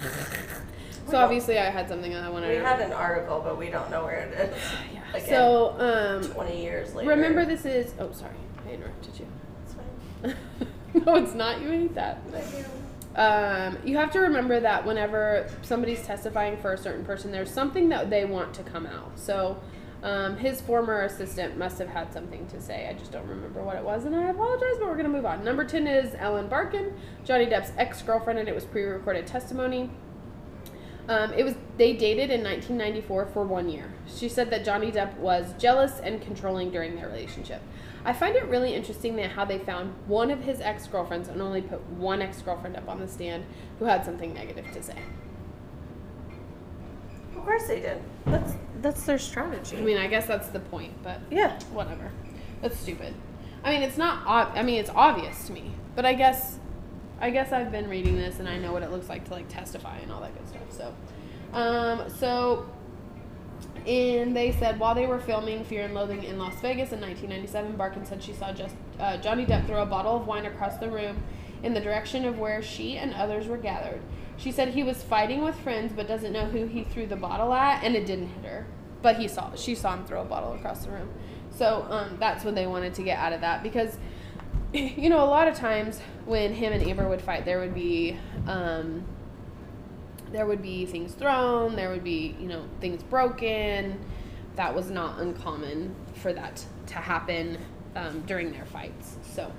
so 1.10 1.18
obviously, 1.18 1.58
I 1.58 1.70
had 1.70 1.88
something 1.88 2.12
that 2.12 2.24
I 2.24 2.30
wanted 2.30 2.48
We 2.48 2.54
to. 2.56 2.64
had 2.64 2.80
an 2.80 2.92
article, 2.92 3.40
but 3.44 3.58
we 3.58 3.68
don't 3.70 3.90
know 3.90 4.04
where 4.04 4.20
it 4.20 4.32
is. 4.32 4.62
yeah. 4.94 5.00
Again, 5.14 5.28
So, 5.28 6.20
um, 6.24 6.32
20 6.32 6.62
years 6.62 6.94
later. 6.94 7.10
Remember, 7.10 7.44
this 7.44 7.64
is. 7.64 7.92
Oh, 7.98 8.10
sorry, 8.12 8.32
I 8.66 8.72
interrupted 8.72 9.18
you. 9.20 9.26
It's 9.64 9.74
fine. 9.74 10.34
no, 11.04 11.16
it's 11.16 11.34
not. 11.34 11.60
You 11.60 11.72
ate 11.72 11.94
that. 11.94 12.18
Um, 13.16 13.78
you 13.82 13.96
have 13.96 14.10
to 14.12 14.20
remember 14.20 14.60
that 14.60 14.84
whenever 14.84 15.48
somebody's 15.62 16.02
testifying 16.02 16.58
for 16.58 16.74
a 16.74 16.78
certain 16.78 17.04
person, 17.04 17.32
there's 17.32 17.50
something 17.50 17.88
that 17.88 18.10
they 18.10 18.26
want 18.26 18.52
to 18.54 18.62
come 18.62 18.86
out. 18.86 19.18
So, 19.18 19.58
um, 20.02 20.36
his 20.36 20.60
former 20.60 21.00
assistant 21.00 21.56
must 21.56 21.78
have 21.78 21.88
had 21.88 22.12
something 22.12 22.46
to 22.48 22.60
say. 22.60 22.86
I 22.88 22.92
just 22.92 23.12
don't 23.12 23.26
remember 23.26 23.62
what 23.62 23.76
it 23.76 23.82
was, 23.82 24.04
and 24.04 24.14
I 24.14 24.28
apologize, 24.28 24.76
but 24.78 24.88
we're 24.88 24.96
gonna 24.96 25.08
move 25.08 25.24
on. 25.24 25.42
Number 25.42 25.64
ten 25.64 25.86
is 25.86 26.14
Ellen 26.18 26.48
Barkin, 26.48 26.92
Johnny 27.24 27.46
Depp's 27.46 27.72
ex-girlfriend, 27.78 28.38
and 28.38 28.48
it 28.48 28.54
was 28.54 28.64
pre-recorded 28.66 29.26
testimony. 29.26 29.90
Um, 31.08 31.32
it 31.32 31.44
was 31.44 31.54
they 31.78 31.94
dated 31.94 32.30
in 32.30 32.42
1994 32.42 33.26
for 33.26 33.44
one 33.44 33.68
year. 33.68 33.94
She 34.06 34.28
said 34.28 34.50
that 34.50 34.64
Johnny 34.64 34.92
Depp 34.92 35.16
was 35.16 35.54
jealous 35.58 36.00
and 36.00 36.20
controlling 36.20 36.70
during 36.70 36.96
their 36.96 37.06
relationship. 37.06 37.62
I 38.06 38.12
find 38.12 38.36
it 38.36 38.44
really 38.44 38.72
interesting 38.72 39.16
that 39.16 39.32
how 39.32 39.44
they 39.44 39.58
found 39.58 39.92
one 40.06 40.30
of 40.30 40.40
his 40.40 40.60
ex 40.60 40.86
girlfriends 40.86 41.28
and 41.28 41.42
only 41.42 41.60
put 41.60 41.84
one 41.90 42.22
ex 42.22 42.40
girlfriend 42.40 42.76
up 42.76 42.88
on 42.88 43.00
the 43.00 43.08
stand 43.08 43.44
who 43.80 43.84
had 43.84 44.04
something 44.04 44.32
negative 44.32 44.70
to 44.72 44.82
say. 44.82 44.96
Of 47.36 47.44
course 47.44 47.66
they 47.66 47.80
did. 47.80 48.00
That's 48.24 48.52
that's 48.80 49.04
their 49.04 49.18
strategy. 49.18 49.76
I 49.76 49.80
mean, 49.80 49.96
I 49.96 50.06
guess 50.06 50.26
that's 50.26 50.48
the 50.48 50.60
point, 50.60 50.92
but 51.02 51.20
yeah. 51.32 51.58
whatever. 51.72 52.12
That's 52.62 52.78
stupid. 52.78 53.12
I 53.64 53.72
mean, 53.72 53.82
it's 53.82 53.98
not. 53.98 54.24
ob- 54.24 54.56
I 54.56 54.62
mean, 54.62 54.78
it's 54.78 54.90
obvious 54.90 55.48
to 55.48 55.52
me, 55.52 55.72
but 55.96 56.06
I 56.06 56.14
guess, 56.14 56.60
I 57.20 57.30
guess 57.30 57.50
I've 57.50 57.72
been 57.72 57.88
reading 57.88 58.16
this 58.16 58.38
and 58.38 58.48
I 58.48 58.56
know 58.58 58.72
what 58.72 58.84
it 58.84 58.92
looks 58.92 59.08
like 59.08 59.24
to 59.24 59.32
like 59.32 59.48
testify 59.48 59.98
and 59.98 60.12
all 60.12 60.20
that 60.20 60.32
good 60.38 60.48
stuff. 60.48 60.94
So, 61.52 61.58
um, 61.58 62.08
so, 62.08 62.68
and 63.86 64.36
they 64.36 64.52
said 64.52 64.80
while 64.80 64.94
they 64.94 65.06
were 65.06 65.20
filming 65.20 65.64
Fear 65.64 65.84
and 65.84 65.94
Loathing 65.94 66.24
in 66.24 66.38
Las 66.38 66.60
Vegas 66.60 66.92
in 66.92 67.00
1997, 67.00 67.76
Barkin 67.76 68.04
said 68.04 68.22
she 68.22 68.32
saw 68.32 68.52
just 68.52 68.74
uh, 68.98 69.16
Johnny 69.18 69.46
Depp 69.46 69.66
throw 69.66 69.82
a 69.82 69.86
bottle 69.86 70.16
of 70.16 70.26
wine 70.26 70.46
across 70.46 70.76
the 70.78 70.90
room 70.90 71.22
in 71.62 71.72
the 71.72 71.80
direction 71.80 72.24
of 72.24 72.38
where 72.38 72.62
she 72.62 72.96
and 72.96 73.14
others 73.14 73.46
were 73.46 73.56
gathered. 73.56 74.00
She 74.36 74.50
said 74.52 74.68
he 74.68 74.82
was 74.82 75.02
fighting 75.02 75.42
with 75.42 75.54
friends, 75.60 75.92
but 75.94 76.08
doesn't 76.08 76.32
know 76.32 76.46
who 76.46 76.66
he 76.66 76.84
threw 76.84 77.06
the 77.06 77.16
bottle 77.16 77.52
at, 77.52 77.82
and 77.84 77.94
it 77.94 78.06
didn't 78.06 78.28
hit 78.28 78.44
her. 78.44 78.66
But 79.02 79.16
he 79.16 79.28
saw 79.28 79.54
she 79.54 79.74
saw 79.74 79.94
him 79.94 80.04
throw 80.04 80.22
a 80.22 80.24
bottle 80.24 80.52
across 80.54 80.84
the 80.84 80.90
room. 80.90 81.08
So 81.50 81.86
um, 81.88 82.16
that's 82.18 82.44
what 82.44 82.54
they 82.54 82.66
wanted 82.66 82.94
to 82.94 83.02
get 83.02 83.18
out 83.18 83.32
of 83.32 83.40
that 83.40 83.62
because, 83.62 83.96
you 84.72 85.08
know, 85.08 85.24
a 85.24 85.30
lot 85.30 85.48
of 85.48 85.54
times 85.54 86.00
when 86.24 86.52
him 86.52 86.72
and 86.72 86.82
Amber 86.82 87.08
would 87.08 87.22
fight, 87.22 87.44
there 87.44 87.60
would 87.60 87.74
be 87.74 88.18
um, 88.46 89.04
there 90.36 90.46
would 90.46 90.62
be 90.62 90.86
things 90.86 91.14
thrown, 91.14 91.76
there 91.76 91.90
would 91.90 92.04
be 92.04 92.36
you 92.38 92.46
know 92.46 92.64
things 92.80 93.02
broken. 93.02 93.98
That 94.56 94.74
was 94.74 94.90
not 94.90 95.18
uncommon 95.20 95.94
for 96.14 96.32
that 96.32 96.64
to 96.86 96.94
happen 96.94 97.58
um, 97.94 98.22
during 98.22 98.52
their 98.52 98.66
fights. 98.66 99.16
So. 99.22 99.52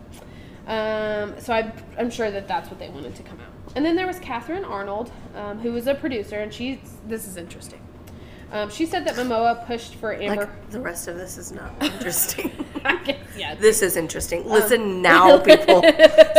Um, 0.68 1.40
so 1.40 1.54
I, 1.54 1.72
I'm 1.98 2.10
sure 2.10 2.30
that 2.30 2.46
that's 2.50 2.70
what 2.70 2.78
they 2.78 2.90
wanted 2.90 3.16
to 3.16 3.24
come 3.24 3.40
out. 3.40 3.74
And 3.78 3.86
then 3.86 3.96
there 3.96 4.06
was 4.06 4.20
Kathryn 4.20 4.70
Arnold, 4.70 5.14
um, 5.34 5.60
who 5.60 5.72
was 5.72 5.88
a 5.88 5.96
producer, 5.96 6.40
and 6.40 6.54
she's 6.54 6.80
this 7.08 7.26
is 7.26 7.38
interesting. 7.38 7.80
Um, 8.52 8.70
she 8.70 8.86
said 8.86 9.06
that 9.06 9.16
Momoa 9.16 9.66
pushed 9.68 9.96
for 9.96 10.14
Amber. 10.14 10.46
Like 10.46 10.70
the 10.70 10.80
rest 10.80 11.08
of 11.08 11.18
this 11.18 11.38
is 11.38 11.52
not 11.52 11.72
interesting. 11.82 12.66
Guess, 13.04 13.18
yeah. 13.38 13.56
this 13.56 13.82
is 13.82 13.98
interesting. 13.98 14.48
Listen 14.48 15.02
now, 15.02 15.38
people. 15.40 15.84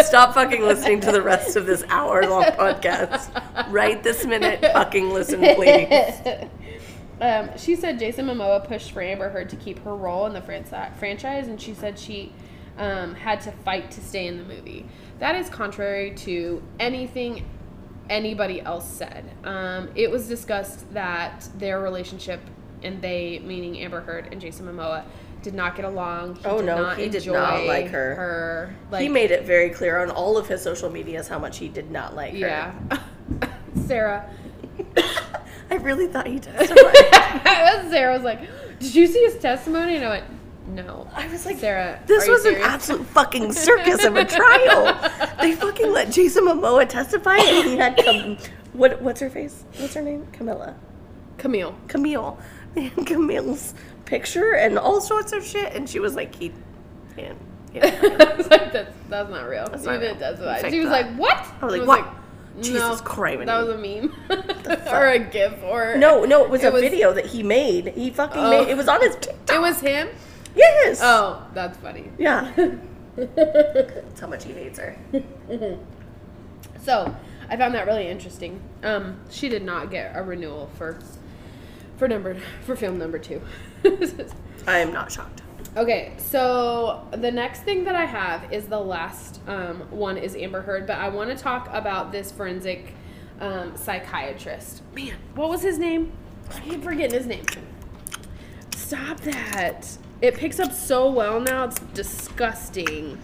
Stop 0.05 0.35
fucking 0.35 0.63
listening 0.63 1.01
to 1.01 1.13
the 1.13 1.21
rest 1.21 1.57
of 1.57 1.67
this 1.67 1.85
hour 1.89 2.27
long 2.27 2.45
podcast. 2.45 3.71
Right 3.71 4.03
this 4.03 4.25
minute, 4.25 4.61
fucking 4.63 5.11
listen, 5.11 5.41
please. 5.41 6.49
um, 7.21 7.51
she 7.59 7.77
said 7.77 7.99
Jason 7.99 8.27
Momoa 8.27 8.67
pushed 8.67 8.93
for 8.93 9.03
Amber 9.03 9.29
Heard 9.29 9.51
to 9.51 9.57
keep 9.57 9.79
her 9.81 9.95
role 9.95 10.25
in 10.27 10.33
the 10.33 10.43
franchise, 10.43 11.49
and 11.49 11.61
she 11.61 11.75
said 11.75 11.99
she 11.99 12.33
um, 12.79 13.15
had 13.15 13.41
to 13.43 13.53
fight 13.53 13.91
to 13.91 14.01
stay 14.01 14.27
in 14.27 14.39
the 14.39 14.45
movie. 14.45 14.87
That 15.19 15.35
is 15.35 15.51
contrary 15.51 16.13
to 16.17 16.63
anything 16.81 17.45
anybody 18.09 18.61
else 18.61 18.89
said. 18.89 19.25
Um, 19.45 19.91
it 19.95 20.11
was 20.11 20.29
discussed 20.29 20.93
that 20.95 21.49
their 21.57 21.81
relationship, 21.81 22.41
and 22.83 23.01
they, 23.03 23.41
meaning 23.41 23.81
Amber 23.81 24.01
Heard 24.01 24.29
and 24.33 24.41
Jason 24.41 24.67
Momoa, 24.67 25.05
did 25.43 25.55
not 25.55 25.77
get 25.77 25.85
along. 25.85 26.37
He 26.37 26.45
Oh, 26.47 26.61
no, 26.61 26.91
he 26.91 27.09
did 27.09 27.27
not 27.27 27.65
like 27.65 27.89
her. 27.89 28.15
Her, 28.15 28.77
like, 28.91 29.03
he 29.03 29.09
made 29.09 29.31
it 29.31 29.45
very 29.45 29.71
clear 29.71 30.01
on 30.01 30.11
all 30.11 30.37
of 30.37 30.49
his 30.49 30.63
social 30.63 30.91
medias 30.91 31.29
how 31.29 31.39
much 31.39 31.59
he 31.59 31.69
did 31.69 31.91
not 31.91 32.15
like 32.17 32.33
her. 32.33 32.39
yeah. 32.39 32.75
Sarah, 33.87 34.29
I 35.71 35.75
really 35.77 36.09
thought 36.09 36.27
he 36.27 36.39
testified. 36.39 36.95
Sarah 37.91 38.15
was 38.15 38.23
like, 38.23 38.41
"Did 38.81 38.95
you 38.95 39.07
see 39.07 39.23
his 39.25 39.37
testimony?" 39.37 39.97
And 39.97 40.05
I 40.05 40.09
went, 40.09 40.25
"No." 40.69 41.09
I 41.15 41.27
was 41.29 41.45
like, 41.47 41.59
Sarah, 41.59 42.01
This 42.07 42.29
was 42.29 42.45
an 42.45 42.57
absolute 42.57 43.07
fucking 43.07 43.53
circus 43.53 44.05
of 44.05 44.17
a 44.17 44.25
trial. 44.39 45.11
They 45.41 45.53
fucking 45.55 45.93
let 45.93 46.11
Jason 46.13 46.45
Momoa 46.45 46.89
testify, 46.89 47.37
and 47.37 47.69
he 47.69 47.77
had 47.77 47.97
Cam- 47.97 48.37
what? 48.73 49.01
What's 49.03 49.21
her 49.21 49.31
face? 49.31 49.65
What's 49.79 49.95
her 49.95 50.03
name? 50.03 50.27
Camilla. 50.33 50.75
Camille. 51.39 51.75
Camille. 51.89 52.39
They 52.75 52.83
had 52.89 53.07
Camille's 53.07 53.75
picture 54.05 54.53
and 54.55 54.79
all 54.79 55.01
sorts 55.01 55.33
of 55.33 55.45
shit, 55.45 55.73
and 55.75 55.89
she 55.89 55.99
was 56.01 56.15
like, 56.15 56.35
he. 56.35 56.53
Yeah, 57.17 57.85
I 57.85 58.35
was 58.37 58.49
like, 58.49 58.73
"That's 58.73 58.95
that's 59.11 59.31
not 59.31 59.47
real." 59.49 59.67
That's 59.69 59.85
you 59.85 59.91
not 59.91 60.01
didn't 60.01 60.19
real. 60.21 60.31
testify. 60.37 60.71
She 60.71 60.81
was 60.81 60.89
that. 60.89 61.07
like, 61.07 61.17
"What?" 61.19 61.47
I 61.61 61.65
was 61.67 61.75
And 61.75 61.87
like, 61.87 62.05
"What?" 62.07 62.15
Jesus 62.63 63.01
Christ. 63.03 63.45
That 63.47 63.59
was 63.67 63.69
a 63.69 63.77
meme, 63.79 64.13
or 64.91 65.09
a 65.09 65.19
gif, 65.19 65.63
or 65.63 65.97
No, 65.97 66.25
no, 66.25 66.43
it 66.45 66.51
was 66.51 66.65
It 66.65 66.69
a 66.69 66.71
was- 66.73 66.81
video 66.83 67.13
that 67.13 67.27
he 67.27 67.43
made. 67.43 67.89
He 67.89 68.11
fucking 68.11 68.41
Oh. 68.43 68.51
made. 68.51 68.69
It 68.69 68.73
oh. 68.73 68.77
was 68.77 68.89
on 68.89 69.01
his 69.01 69.15
TikTok. 69.17 69.57
It 69.57 69.61
was 69.61 69.81
him. 69.81 70.09
Yes. 70.59 71.01
Oh, 71.03 71.47
that's 71.55 71.79
funny. 71.79 72.11
Yeah. 72.19 72.53
That's 73.17 74.21
how 74.21 74.29
much 74.29 74.45
he 74.45 74.53
hates 74.53 74.79
her. 74.79 74.97
So 76.85 77.15
I 77.51 77.57
found 77.57 77.75
that 77.75 77.87
really 77.87 78.07
interesting. 78.07 78.61
Um, 78.83 79.21
she 79.31 79.49
did 79.49 79.63
not 79.65 79.91
get 79.91 80.13
a 80.15 80.23
renewal 80.23 80.71
for 80.79 80.99
for 81.97 82.07
number 82.09 82.37
for 82.65 82.77
film 82.77 82.99
number 82.99 83.19
two. 83.19 83.43
I 84.67 84.79
am 84.79 84.93
not 84.93 85.11
shocked. 85.11 85.43
okay, 85.77 86.15
so 86.19 87.07
the 87.11 87.31
next 87.31 87.63
thing 87.63 87.85
that 87.85 87.95
I 87.95 88.05
have 88.05 88.53
is 88.53 88.67
the 88.67 88.79
last 88.81 89.41
um, 89.49 89.81
one 89.91 90.17
is 90.17 90.35
Amber 90.37 90.63
Heard, 90.63 90.87
but 90.87 90.99
I 90.99 91.09
want 91.09 91.31
to 91.31 91.37
talk 91.37 91.69
about 91.73 92.13
this 92.13 92.31
forensic 92.31 92.95
um, 93.41 93.77
psychiatrist. 93.77 94.83
Man, 94.95 95.17
what 95.35 95.51
was 95.51 95.63
his 95.63 95.79
name? 95.79 96.13
I 96.55 96.61
keep 96.61 96.83
forgetting 96.83 97.19
his 97.19 97.27
name. 97.27 97.45
Stop 98.75 99.21
that. 99.21 99.99
It 100.21 100.35
picks 100.35 100.59
up 100.59 100.73
so 100.73 101.11
well 101.11 101.41
now. 101.41 101.65
It's 101.65 101.79
disgusting. 101.95 103.19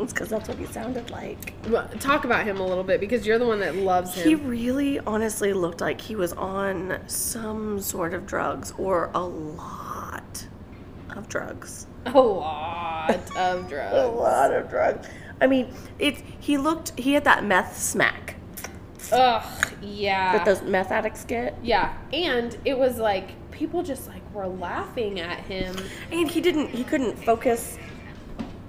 It's 0.00 0.12
because 0.12 0.28
that's 0.28 0.48
what 0.48 0.58
he 0.58 0.66
sounded 0.66 1.10
like. 1.10 1.54
Well, 1.68 1.88
Talk 1.98 2.24
about 2.24 2.46
him 2.46 2.60
a 2.60 2.66
little 2.66 2.84
bit 2.84 3.00
because 3.00 3.26
you're 3.26 3.38
the 3.38 3.46
one 3.46 3.60
that 3.60 3.74
loves 3.74 4.14
him. 4.14 4.28
He 4.28 4.34
really 4.36 5.00
honestly 5.00 5.52
looked 5.52 5.80
like 5.80 6.00
he 6.00 6.14
was 6.14 6.32
on 6.34 7.00
some 7.08 7.80
sort 7.80 8.14
of 8.14 8.26
drugs 8.26 8.72
or 8.78 9.10
a 9.14 9.20
lot 9.22 10.46
of 11.16 11.28
drugs. 11.28 11.86
A 12.06 12.10
lot 12.20 13.10
of 13.36 13.68
drugs. 13.68 13.94
A 13.94 14.06
lot 14.06 14.52
of 14.54 14.70
drugs. 14.70 15.06
I 15.40 15.46
mean, 15.46 15.72
it. 15.98 16.16
He 16.40 16.58
looked. 16.58 16.98
He 16.98 17.12
had 17.12 17.24
that 17.24 17.44
meth 17.44 17.76
smack 17.76 18.36
Ugh, 19.12 19.72
yeah. 19.82 20.32
that 20.36 20.44
those 20.44 20.62
meth 20.62 20.90
addicts 20.90 21.24
get, 21.24 21.56
Yeah, 21.62 21.96
and 22.12 22.56
it 22.64 22.78
was 22.78 22.98
like 22.98 23.30
people 23.58 23.82
just 23.82 24.06
like 24.08 24.22
were 24.32 24.46
laughing 24.46 25.18
at 25.20 25.40
him. 25.40 25.74
and 26.12 26.30
he 26.30 26.40
didn't. 26.40 26.68
He 26.68 26.84
couldn't 26.84 27.16
focus. 27.24 27.76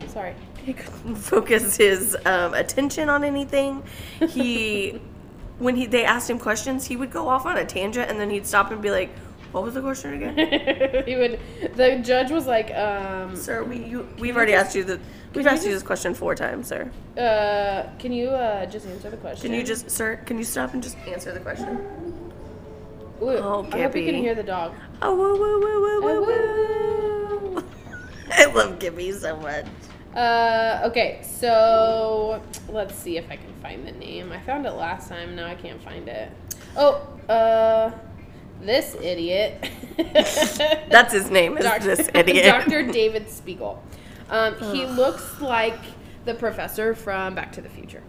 Sorry. 0.07 0.33
He 0.65 0.73
couldn't 0.73 1.15
focus 1.33 1.77
his 1.77 2.17
um, 2.25 2.53
attention 2.53 3.07
on 3.09 3.23
anything. 3.23 3.83
He, 4.27 4.99
when 5.59 5.75
he 5.75 5.85
they 5.85 6.03
asked 6.03 6.29
him 6.29 6.39
questions, 6.39 6.85
he 6.87 6.95
would 6.95 7.11
go 7.11 7.27
off 7.29 7.45
on 7.45 7.57
a 7.57 7.65
tangent 7.65 8.09
and 8.09 8.19
then 8.19 8.29
he'd 8.29 8.47
stop 8.47 8.71
and 8.71 8.81
be 8.81 8.89
like, 8.91 9.09
"What 9.51 9.63
was 9.63 9.75
the 9.75 9.81
question 9.81 10.13
again?" 10.15 11.03
he 11.05 11.15
would. 11.15 11.39
The 11.75 11.97
judge 12.03 12.31
was 12.31 12.47
like, 12.47 12.71
um, 12.73 13.35
Sir, 13.35 13.63
we 13.63 13.77
you, 13.85 14.07
we've 14.17 14.35
already 14.35 14.53
asked 14.53 14.75
you 14.75 14.83
the 14.83 14.99
we've 15.35 15.45
asked 15.45 15.63
you 15.63 15.71
just- 15.71 15.83
this 15.83 15.87
question 15.87 16.13
four 16.15 16.33
times, 16.35 16.67
sir. 16.67 16.89
uh, 17.17 17.89
"Can 17.99 18.11
you 18.11 18.29
uh, 18.29 18.65
just 18.65 18.87
answer 18.87 19.09
the 19.11 19.17
question?" 19.17 19.49
Can 19.49 19.53
you 19.57 19.63
just, 19.63 19.89
sir? 19.91 20.17
Can 20.25 20.37
you 20.39 20.43
stop 20.43 20.73
and 20.73 20.81
just 20.83 20.97
answer 21.07 21.31
the 21.31 21.39
question? 21.39 21.77
Oh, 23.21 23.67
I 23.71 23.81
hope 23.81 23.95
you 23.95 24.05
can 24.05 24.15
hear 24.15 24.35
the 24.35 24.43
dog. 24.43 24.73
Oh, 25.01 25.15
woo, 25.15 25.37
woo, 25.39 25.59
woo, 25.59 25.81
woo, 25.81 26.01
woo, 26.01 27.55
woo. 27.55 27.63
I 28.31 28.45
love 28.45 28.79
Gibby 28.79 29.11
so 29.11 29.35
much. 29.37 29.65
Uh, 30.15 30.81
okay, 30.85 31.21
so 31.23 32.41
let's 32.69 32.95
see 32.95 33.17
if 33.17 33.29
I 33.29 33.35
can 33.35 33.53
find 33.61 33.85
the 33.85 33.91
name. 33.91 34.31
I 34.31 34.39
found 34.39 34.65
it 34.65 34.71
last 34.71 35.09
time. 35.09 35.35
Now 35.35 35.45
I 35.45 35.55
can't 35.55 35.81
find 35.81 36.07
it. 36.07 36.31
Oh, 36.75 37.07
uh, 37.27 37.91
this 38.61 38.95
idiot. 39.01 39.69
That's 39.97 41.13
his 41.13 41.29
name. 41.29 41.57
Is 41.57 41.65
Doc- 41.65 41.81
this 41.81 42.09
idiot? 42.13 42.45
Dr. 42.67 42.91
David 42.91 43.29
Spiegel. 43.29 43.83
Um, 44.29 44.55
he 44.71 44.85
looks 44.85 45.41
like 45.41 45.79
the 46.25 46.33
professor 46.33 46.93
from 46.95 47.35
Back 47.35 47.51
to 47.53 47.61
the 47.61 47.69
Future. 47.69 48.03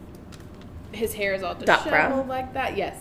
His 0.93 1.15
hair 1.15 1.35
is 1.35 1.43
all 1.43 1.55
disheveled 1.55 2.29
like 2.29 2.53
that. 2.55 2.77
Yes. 2.77 2.97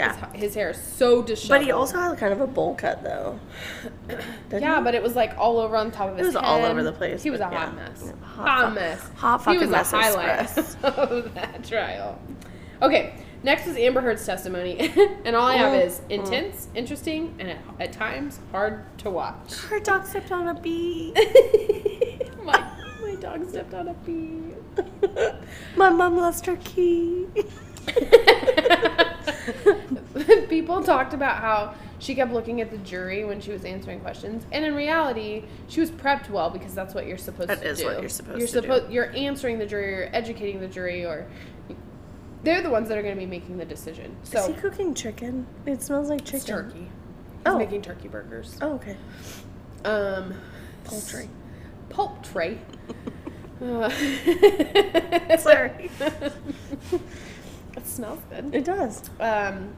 Yeah. 0.00 0.32
His, 0.32 0.42
his 0.42 0.54
hair 0.54 0.70
is 0.70 0.78
so 0.82 1.22
disheveled. 1.22 1.60
But 1.60 1.64
he 1.64 1.72
also 1.72 1.98
had 1.98 2.16
kind 2.18 2.32
of 2.32 2.40
a 2.40 2.46
bowl 2.46 2.74
cut 2.74 3.02
though. 3.02 3.38
Yeah, 4.52 4.78
he? 4.78 4.84
but 4.84 4.94
it 4.96 5.02
was 5.02 5.14
like 5.14 5.38
all 5.38 5.58
over 5.58 5.76
on 5.76 5.90
top 5.92 6.08
of 6.10 6.16
his 6.18 6.18
head. 6.18 6.22
It 6.24 6.26
was 6.26 6.34
head. 6.34 6.44
all 6.44 6.64
over 6.64 6.82
the 6.82 6.92
place, 6.92 7.22
He 7.22 7.30
was 7.30 7.40
a 7.40 7.44
but 7.44 7.52
hot 7.54 7.68
yeah. 7.74 7.82
mess. 7.88 8.02
Yeah, 8.04 8.12
Hot, 8.26 8.48
hot 8.48 8.74
mess. 8.74 9.00
hot 9.14 9.38
he 9.40 9.44
fucking 9.44 9.60
was 9.60 9.70
mess 9.70 9.90
the 9.92 9.96
highlight 9.98 10.40
express. 10.42 10.76
of 10.82 11.34
that 11.34 11.62
trial. 11.64 12.18
Okay, 12.82 13.14
next 13.42 13.66
is 13.68 13.76
Amber 13.76 14.00
Heard's 14.00 14.24
testimony, 14.26 14.78
and 15.24 15.36
all 15.36 15.46
I 15.46 15.56
have 15.56 15.72
Mm, 15.72 15.86
is 15.86 16.00
intense, 16.08 16.68
interesting, 16.74 17.34
and 17.38 17.50
at, 17.50 17.58
at 17.78 17.92
times 17.92 18.40
hard 18.50 18.84
to 18.98 19.10
watch. 19.10 19.54
Her 19.68 19.78
dog 19.80 20.06
stepped 20.06 20.32
on 20.32 20.48
a 20.48 20.54
bee. 20.60 21.12
my 22.42 22.58
my 23.02 23.14
dog 23.20 23.48
stepped 23.48 23.74
on 23.74 23.88
a 23.88 23.94
bee. 23.94 24.54
My 25.76 25.90
mom 25.90 26.16
lost 26.16 26.46
her 26.46 26.56
key. 26.56 27.26
People 30.48 30.82
talked 30.82 31.14
about 31.14 31.36
how 31.38 31.74
she 31.98 32.14
kept 32.14 32.32
looking 32.32 32.60
at 32.60 32.70
the 32.70 32.78
jury 32.78 33.24
when 33.24 33.40
she 33.40 33.50
was 33.52 33.64
answering 33.64 34.00
questions, 34.00 34.44
and 34.52 34.64
in 34.64 34.74
reality, 34.74 35.44
she 35.68 35.80
was 35.80 35.90
prepped 35.90 36.30
well 36.30 36.50
because 36.50 36.74
that's 36.74 36.94
what 36.94 37.06
you're 37.06 37.18
supposed 37.18 37.48
That 37.50 37.60
to 37.62 37.68
is 37.68 37.78
do. 37.80 37.86
what 37.86 38.00
you're 38.00 38.08
supposed 38.08 38.38
you're 38.54 38.62
to 38.62 38.80
do. 38.88 38.92
You're 38.92 39.10
answering 39.16 39.58
the 39.58 39.66
jury, 39.66 39.90
you're 39.92 40.16
educating 40.16 40.60
the 40.60 40.66
jury, 40.68 41.04
or 41.04 41.26
they're 42.42 42.62
the 42.62 42.70
ones 42.70 42.88
that 42.88 42.96
are 42.96 43.02
going 43.02 43.14
to 43.14 43.20
be 43.20 43.26
making 43.26 43.58
the 43.58 43.64
decision. 43.66 44.16
Is 44.22 44.30
So 44.30 44.46
he 44.52 44.54
cooking 44.60 44.94
chicken? 44.94 45.46
It 45.66 45.82
smells 45.82 46.08
like 46.08 46.20
chicken. 46.24 46.36
it's 46.38 46.46
turkey. 46.46 46.78
He's 46.80 46.88
Oh. 47.46 47.58
making 47.58 47.82
turkey 47.82 48.08
burgers. 48.08 48.56
Oh, 48.62 48.72
okay. 48.74 48.96
Um, 49.84 50.34
Poultry. 50.84 51.28
Poultry. 51.90 52.58
Uh, 53.62 53.88
Sorry. 55.38 55.90
it 57.76 57.86
smells 57.86 58.20
good. 58.30 58.54
It 58.54 58.64
does. 58.64 59.08
Um, 59.20 59.74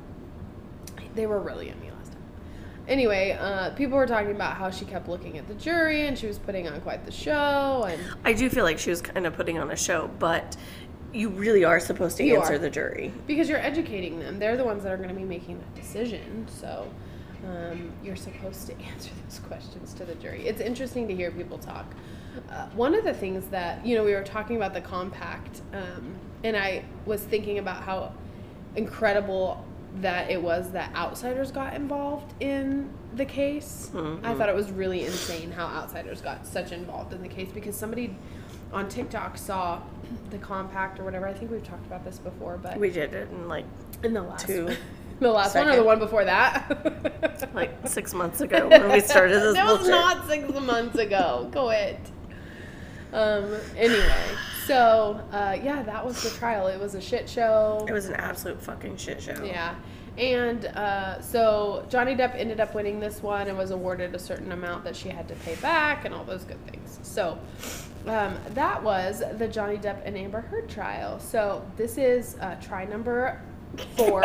they 1.14 1.26
were 1.26 1.40
really 1.40 1.68
yummy 1.68 1.90
last 1.90 2.12
time. 2.12 2.22
Anyway, 2.88 3.36
uh, 3.40 3.70
people 3.70 3.96
were 3.96 4.06
talking 4.06 4.32
about 4.32 4.56
how 4.56 4.70
she 4.70 4.84
kept 4.84 5.08
looking 5.08 5.38
at 5.38 5.46
the 5.48 5.54
jury 5.54 6.06
and 6.06 6.18
she 6.18 6.26
was 6.26 6.38
putting 6.38 6.68
on 6.68 6.80
quite 6.80 7.04
the 7.04 7.12
show. 7.12 7.86
And 7.88 8.00
I 8.24 8.32
do 8.32 8.48
feel 8.50 8.64
like 8.64 8.78
she 8.78 8.90
was 8.90 9.00
kind 9.00 9.26
of 9.26 9.34
putting 9.36 9.58
on 9.58 9.70
a 9.70 9.76
show, 9.76 10.10
but 10.18 10.56
you 11.12 11.28
really 11.28 11.62
are 11.64 11.78
supposed 11.78 12.16
to 12.16 12.24
You 12.24 12.38
answer 12.40 12.54
are. 12.54 12.58
the 12.58 12.70
jury. 12.70 13.12
because 13.26 13.48
you're 13.48 13.58
educating 13.58 14.18
them, 14.18 14.38
they're 14.38 14.56
the 14.56 14.64
ones 14.64 14.82
that 14.82 14.92
are 14.92 14.96
going 14.96 15.10
to 15.10 15.14
be 15.14 15.24
making 15.24 15.58
that 15.58 15.74
decision. 15.74 16.46
So 16.48 16.90
um, 17.46 17.92
you're 18.02 18.16
supposed 18.16 18.66
to 18.68 18.72
answer 18.92 19.10
those 19.24 19.38
questions 19.40 19.92
to 19.94 20.04
the 20.04 20.14
jury. 20.16 20.46
It's 20.46 20.60
interesting 20.60 21.06
to 21.08 21.14
hear 21.14 21.30
people 21.30 21.58
talk. 21.58 21.86
Uh, 22.50 22.66
one 22.70 22.94
of 22.94 23.04
the 23.04 23.12
things 23.12 23.44
that, 23.48 23.84
you 23.84 23.94
know, 23.94 24.02
we 24.04 24.14
were 24.14 24.22
talking 24.22 24.56
about 24.56 24.72
the 24.72 24.80
compact, 24.80 25.60
um, 25.74 26.14
and 26.44 26.56
I 26.56 26.84
was 27.04 27.20
thinking 27.22 27.58
about 27.58 27.82
how 27.82 28.12
incredible 28.74 29.64
that 30.00 30.30
it 30.30 30.42
was 30.42 30.70
that 30.72 30.94
outsiders 30.94 31.50
got 31.50 31.74
involved 31.74 32.32
in 32.40 32.90
the 33.14 33.24
case. 33.24 33.90
I 34.22 34.34
thought 34.34 34.48
it 34.48 34.54
was 34.54 34.70
really 34.70 35.04
insane 35.04 35.50
how 35.50 35.66
outsiders 35.66 36.20
got 36.20 36.46
such 36.46 36.72
involved 36.72 37.12
in 37.12 37.22
the 37.22 37.28
case 37.28 37.50
because 37.52 37.76
somebody 37.76 38.16
on 38.72 38.88
TikTok 38.88 39.36
saw 39.36 39.82
the 40.30 40.38
compact 40.38 40.98
or 40.98 41.04
whatever. 41.04 41.26
I 41.28 41.34
think 41.34 41.50
we've 41.50 41.62
talked 41.62 41.86
about 41.86 42.04
this 42.04 42.18
before, 42.18 42.58
but 42.58 42.78
We 42.78 42.90
did 42.90 43.12
it 43.12 43.28
in 43.30 43.48
like 43.48 43.66
in 44.02 44.14
the 44.14 44.22
last 44.22 44.46
two, 44.46 44.74
the 45.20 45.30
last 45.30 45.54
one 45.54 45.68
or 45.68 45.76
the 45.76 45.84
one 45.84 45.98
before 45.98 46.24
that. 46.24 47.50
like 47.54 47.86
six 47.86 48.14
months 48.14 48.40
ago 48.40 48.68
when 48.68 48.90
we 48.90 49.00
started 49.00 49.42
this 49.42 49.54
that 49.54 49.66
was 49.66 49.88
not 49.88 50.26
six 50.26 50.48
months 50.60 50.98
ago. 50.98 51.48
Go 51.52 51.70
it. 51.70 52.00
Um. 53.12 53.56
Anyway, 53.76 54.24
so 54.66 55.20
uh, 55.32 55.56
yeah, 55.62 55.82
that 55.82 56.04
was 56.04 56.22
the 56.22 56.30
trial. 56.30 56.66
It 56.66 56.80
was 56.80 56.94
a 56.94 57.00
shit 57.00 57.28
show. 57.28 57.84
It 57.88 57.92
was 57.92 58.06
an 58.06 58.14
absolute 58.14 58.60
fucking 58.62 58.96
shit 58.96 59.22
show. 59.22 59.42
Yeah. 59.44 59.74
And 60.18 60.66
uh, 60.66 61.20
so 61.22 61.86
Johnny 61.88 62.14
Depp 62.14 62.34
ended 62.36 62.60
up 62.60 62.74
winning 62.74 63.00
this 63.00 63.22
one 63.22 63.48
and 63.48 63.56
was 63.56 63.70
awarded 63.70 64.14
a 64.14 64.18
certain 64.18 64.52
amount 64.52 64.84
that 64.84 64.94
she 64.94 65.08
had 65.08 65.26
to 65.28 65.34
pay 65.36 65.54
back 65.56 66.04
and 66.04 66.14
all 66.14 66.24
those 66.24 66.44
good 66.44 66.62
things. 66.66 66.98
So 67.02 67.38
um, 68.06 68.36
that 68.50 68.82
was 68.82 69.22
the 69.38 69.48
Johnny 69.48 69.78
Depp 69.78 70.02
and 70.04 70.16
Amber 70.16 70.42
Heard 70.42 70.68
trial. 70.68 71.18
So 71.18 71.64
this 71.76 71.96
is 71.96 72.36
uh, 72.40 72.56
try 72.56 72.84
number 72.84 73.40
four. 73.96 74.22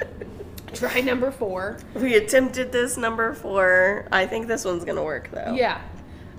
try 0.72 1.00
number 1.00 1.30
four. 1.30 1.78
We 1.94 2.14
attempted 2.14 2.72
this 2.72 2.96
number 2.96 3.34
four. 3.34 4.08
I 4.10 4.26
think 4.26 4.46
this 4.46 4.64
one's 4.64 4.84
gonna 4.84 5.04
work 5.04 5.30
though. 5.30 5.52
Yeah. 5.54 5.82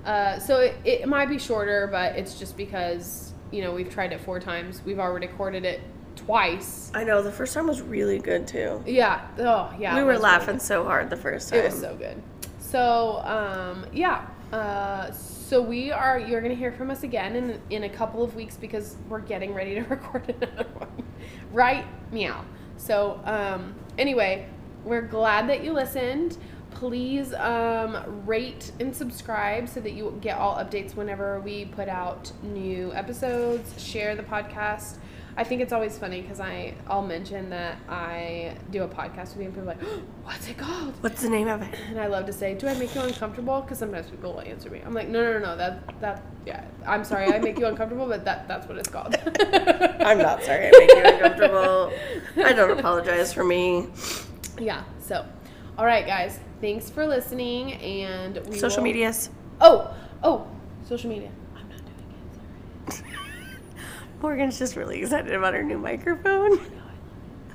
Uh, 0.06 0.38
so 0.38 0.60
it, 0.60 0.76
it 0.84 1.08
might 1.08 1.28
be 1.28 1.38
shorter, 1.38 1.88
but 1.88 2.16
it's 2.16 2.38
just 2.38 2.56
because, 2.56 3.32
you 3.50 3.60
know, 3.60 3.74
we've 3.74 3.90
tried 3.90 4.12
it 4.12 4.20
four 4.20 4.38
times. 4.38 4.80
We've 4.84 5.00
already 5.00 5.26
recorded 5.26 5.64
it 5.64 5.80
twice. 6.14 6.92
I 6.94 7.04
know 7.04 7.22
the 7.22 7.32
first 7.32 7.52
time 7.54 7.66
was 7.66 7.82
really 7.82 8.20
good 8.20 8.46
too. 8.46 8.82
Yeah. 8.86 9.26
Oh, 9.38 9.74
yeah. 9.78 9.96
we 9.96 10.02
were 10.02 10.12
was 10.12 10.20
really 10.20 10.22
laughing 10.22 10.58
so 10.60 10.84
hard 10.84 11.10
the 11.10 11.16
first 11.16 11.50
time. 11.50 11.58
It 11.58 11.64
was 11.64 11.80
so 11.80 11.96
good. 11.96 12.22
So, 12.60 13.20
um, 13.24 13.86
yeah. 13.92 14.26
Uh, 14.52 15.10
so 15.10 15.60
we 15.60 15.90
are. 15.90 16.18
You're 16.18 16.40
gonna 16.40 16.54
hear 16.54 16.72
from 16.72 16.90
us 16.90 17.02
again 17.02 17.34
in 17.36 17.60
in 17.70 17.84
a 17.84 17.88
couple 17.88 18.22
of 18.22 18.34
weeks 18.34 18.56
because 18.56 18.96
we're 19.08 19.20
getting 19.20 19.54
ready 19.54 19.74
to 19.74 19.80
record 19.88 20.34
another 20.40 20.68
one. 20.74 20.88
Right? 21.52 21.84
Meow. 22.12 22.44
So, 22.76 23.20
um, 23.24 23.74
anyway, 23.98 24.48
we're 24.84 25.02
glad 25.02 25.48
that 25.48 25.64
you 25.64 25.72
listened. 25.72 26.38
Please 26.78 27.32
um, 27.32 28.22
rate 28.26 28.70
and 28.80 28.94
subscribe 28.94 29.66
so 29.66 29.80
that 29.80 29.92
you 29.92 30.18
get 30.20 30.36
all 30.36 30.56
updates 30.56 30.94
whenever 30.94 31.40
we 31.40 31.64
put 31.64 31.88
out 31.88 32.30
new 32.42 32.92
episodes. 32.92 33.82
Share 33.82 34.14
the 34.14 34.22
podcast. 34.22 34.98
I 35.38 35.44
think 35.44 35.62
it's 35.62 35.72
always 35.72 35.96
funny 35.98 36.20
because 36.20 36.38
I 36.38 36.74
I'll 36.86 37.00
mention 37.00 37.48
that 37.48 37.78
I 37.88 38.58
do 38.70 38.82
a 38.82 38.88
podcast 38.88 39.28
with 39.30 39.38
you 39.38 39.44
and 39.44 39.54
people 39.54 39.70
are 39.70 39.74
like, 39.74 39.82
"What's 40.24 40.48
it 40.48 40.58
called?" 40.58 40.92
What's 41.00 41.22
the 41.22 41.30
name 41.30 41.48
of 41.48 41.62
it? 41.62 41.74
And 41.88 41.98
I 41.98 42.08
love 42.08 42.26
to 42.26 42.32
say, 42.34 42.52
"Do 42.52 42.68
I 42.68 42.74
make 42.74 42.94
you 42.94 43.00
uncomfortable?" 43.00 43.62
Because 43.62 43.78
sometimes 43.78 44.10
people 44.10 44.34
will 44.34 44.42
answer 44.42 44.68
me. 44.68 44.82
I'm 44.84 44.92
like, 44.92 45.08
"No, 45.08 45.22
no, 45.22 45.38
no, 45.38 45.46
no. 45.46 45.56
That 45.56 46.00
that 46.02 46.22
yeah. 46.44 46.62
I'm 46.86 47.04
sorry, 47.04 47.32
I 47.32 47.38
make 47.38 47.58
you 47.58 47.66
uncomfortable, 47.66 48.06
but 48.06 48.26
that 48.26 48.48
that's 48.48 48.68
what 48.68 48.76
it's 48.76 48.90
called." 48.90 49.14
I'm 50.00 50.18
not 50.18 50.42
sorry 50.42 50.66
I 50.66 50.72
make 50.78 50.90
you 50.90 51.04
uncomfortable. 51.04 51.90
I 52.36 52.52
don't 52.52 52.70
apologize 52.78 53.32
for 53.32 53.44
me. 53.44 53.86
Yeah. 54.58 54.84
So, 55.00 55.24
all 55.78 55.86
right, 55.86 56.06
guys. 56.06 56.38
Thanks 56.60 56.88
for 56.90 57.06
listening, 57.06 57.74
and 57.74 58.38
we 58.46 58.58
Social 58.58 58.78
will- 58.78 58.84
medias. 58.84 59.30
Oh, 59.60 59.94
oh, 60.22 60.46
social 60.88 61.10
media. 61.10 61.30
I'm 61.54 61.68
not 61.68 61.78
doing 61.78 61.92
it. 62.88 63.02
Morgan's 64.22 64.58
just 64.58 64.76
really 64.76 65.00
excited 65.00 65.32
about 65.34 65.54
her 65.54 65.62
new 65.62 65.78
microphone. 65.78 66.56
No, 66.56 66.60